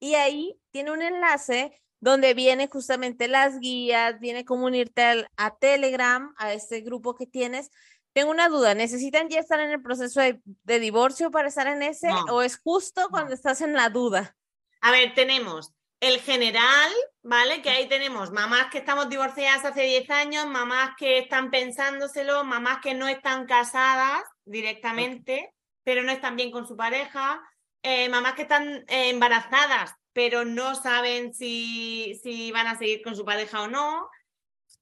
y 0.00 0.14
ahí 0.14 0.58
tiene 0.70 0.90
un 0.90 1.02
enlace 1.02 1.78
donde 2.00 2.34
viene 2.34 2.68
justamente 2.68 3.28
las 3.28 3.60
guías, 3.60 4.20
viene 4.20 4.44
cómo 4.44 4.66
unirte 4.66 5.26
a 5.36 5.56
Telegram, 5.56 6.34
a 6.38 6.52
este 6.52 6.80
grupo 6.80 7.14
que 7.14 7.26
tienes. 7.26 7.70
Tengo 8.12 8.30
una 8.30 8.48
duda, 8.48 8.74
¿necesitan 8.74 9.28
ya 9.28 9.40
estar 9.40 9.60
en 9.60 9.70
el 9.70 9.82
proceso 9.82 10.20
de, 10.20 10.78
divorcio 10.78 11.30
para 11.30 11.48
estar 11.48 11.66
en 11.66 11.82
ese 11.82 12.08
o 12.30 12.42
es 12.42 12.58
justo 12.58 13.08
cuando 13.10 13.34
estás 13.34 13.60
en 13.60 13.74
la 13.74 13.88
duda? 13.88 14.36
A 14.84 14.90
ver, 14.90 15.14
tenemos 15.14 15.72
el 15.98 16.20
general, 16.20 16.92
¿vale? 17.22 17.62
Que 17.62 17.70
ahí 17.70 17.88
tenemos 17.88 18.32
mamás 18.32 18.66
que 18.70 18.76
estamos 18.76 19.08
divorciadas 19.08 19.64
hace 19.64 19.84
10 19.84 20.10
años, 20.10 20.46
mamás 20.46 20.90
que 20.98 21.16
están 21.16 21.50
pensándoselo, 21.50 22.44
mamás 22.44 22.82
que 22.82 22.92
no 22.92 23.08
están 23.08 23.46
casadas 23.46 24.22
directamente, 24.44 25.54
pero 25.84 26.02
no 26.02 26.12
están 26.12 26.36
bien 26.36 26.50
con 26.50 26.68
su 26.68 26.76
pareja, 26.76 27.40
eh, 27.82 28.10
mamás 28.10 28.34
que 28.34 28.42
están 28.42 28.84
eh, 28.88 29.08
embarazadas, 29.08 29.94
pero 30.12 30.44
no 30.44 30.74
saben 30.74 31.32
si, 31.32 32.20
si 32.22 32.52
van 32.52 32.66
a 32.66 32.76
seguir 32.76 33.00
con 33.00 33.16
su 33.16 33.24
pareja 33.24 33.62
o 33.62 33.68
no. 33.68 34.10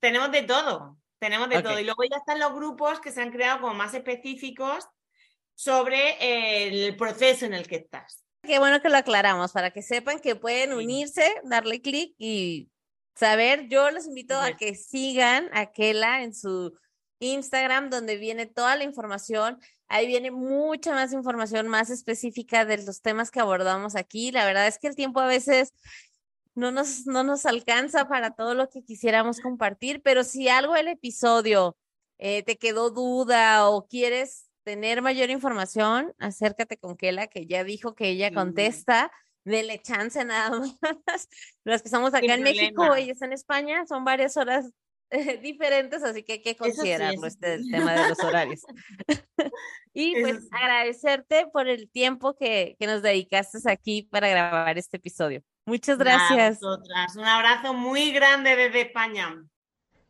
Tenemos 0.00 0.32
de 0.32 0.42
todo, 0.42 0.96
tenemos 1.20 1.48
de 1.48 1.62
todo. 1.62 1.78
Y 1.78 1.84
luego 1.84 2.02
ya 2.10 2.16
están 2.16 2.40
los 2.40 2.52
grupos 2.52 2.98
que 2.98 3.12
se 3.12 3.22
han 3.22 3.30
creado 3.30 3.60
como 3.60 3.74
más 3.74 3.94
específicos 3.94 4.84
sobre 5.54 6.66
el 6.66 6.96
proceso 6.96 7.46
en 7.46 7.54
el 7.54 7.68
que 7.68 7.76
estás. 7.76 8.21
Qué 8.44 8.58
bueno 8.58 8.80
que 8.82 8.88
lo 8.88 8.96
aclaramos 8.96 9.52
para 9.52 9.70
que 9.70 9.82
sepan 9.82 10.18
que 10.18 10.34
pueden 10.34 10.72
unirse, 10.72 11.32
darle 11.44 11.80
clic 11.80 12.14
y 12.18 12.70
saber. 13.14 13.68
Yo 13.68 13.90
los 13.92 14.06
invito 14.06 14.38
a 14.38 14.56
que 14.56 14.74
sigan 14.74 15.48
a 15.52 15.66
Kela 15.70 16.24
en 16.24 16.34
su 16.34 16.74
Instagram, 17.20 17.88
donde 17.88 18.16
viene 18.16 18.46
toda 18.46 18.74
la 18.74 18.82
información. 18.82 19.60
Ahí 19.86 20.08
viene 20.08 20.32
mucha 20.32 20.92
más 20.92 21.12
información 21.12 21.68
más 21.68 21.88
específica 21.90 22.64
de 22.64 22.84
los 22.84 23.00
temas 23.00 23.30
que 23.30 23.38
abordamos 23.38 23.94
aquí. 23.94 24.32
La 24.32 24.44
verdad 24.44 24.66
es 24.66 24.78
que 24.78 24.88
el 24.88 24.96
tiempo 24.96 25.20
a 25.20 25.26
veces 25.26 25.72
no 26.54 26.72
nos, 26.72 27.06
no 27.06 27.22
nos 27.22 27.46
alcanza 27.46 28.08
para 28.08 28.32
todo 28.34 28.54
lo 28.54 28.68
que 28.68 28.82
quisiéramos 28.82 29.40
compartir, 29.40 30.02
pero 30.02 30.24
si 30.24 30.48
algo 30.48 30.74
el 30.74 30.88
episodio 30.88 31.76
eh, 32.18 32.42
te 32.42 32.58
quedó 32.58 32.90
duda 32.90 33.68
o 33.68 33.86
quieres 33.86 34.48
tener 34.62 35.02
mayor 35.02 35.30
información, 35.30 36.14
acércate 36.18 36.76
con 36.76 36.96
Kela, 36.96 37.26
que 37.26 37.46
ya 37.46 37.64
dijo 37.64 37.94
que 37.94 38.08
ella 38.08 38.32
contesta. 38.32 39.10
Dele 39.44 39.80
chance 39.82 40.24
nada 40.24 40.58
más. 40.58 40.78
Los 41.64 41.82
que 41.82 41.88
estamos 41.88 42.14
acá 42.14 42.34
en 42.34 42.42
México, 42.42 42.96
y 42.96 43.10
en 43.10 43.32
España, 43.32 43.84
son 43.86 44.04
varias 44.04 44.36
horas 44.36 44.70
eh, 45.10 45.38
diferentes, 45.38 46.02
así 46.02 46.22
que 46.22 46.34
hay 46.34 46.42
que 46.42 46.56
considerarlo 46.56 47.26
este 47.26 47.58
tema 47.70 47.92
de 47.92 48.08
los 48.08 48.20
horarios. 48.20 48.62
y 49.92 50.18
pues 50.20 50.48
agradecerte 50.50 51.48
por 51.52 51.68
el 51.68 51.90
tiempo 51.90 52.34
que, 52.34 52.76
que, 52.78 52.86
nos 52.86 53.02
dedicaste 53.02 53.58
aquí 53.70 54.04
para 54.10 54.28
grabar 54.28 54.78
este 54.78 54.96
episodio. 54.96 55.42
Muchas 55.66 55.98
gracias. 55.98 56.60
Un 56.62 57.24
abrazo 57.24 57.74
muy 57.74 58.12
grande 58.12 58.56
desde 58.56 58.80
España. 58.82 59.44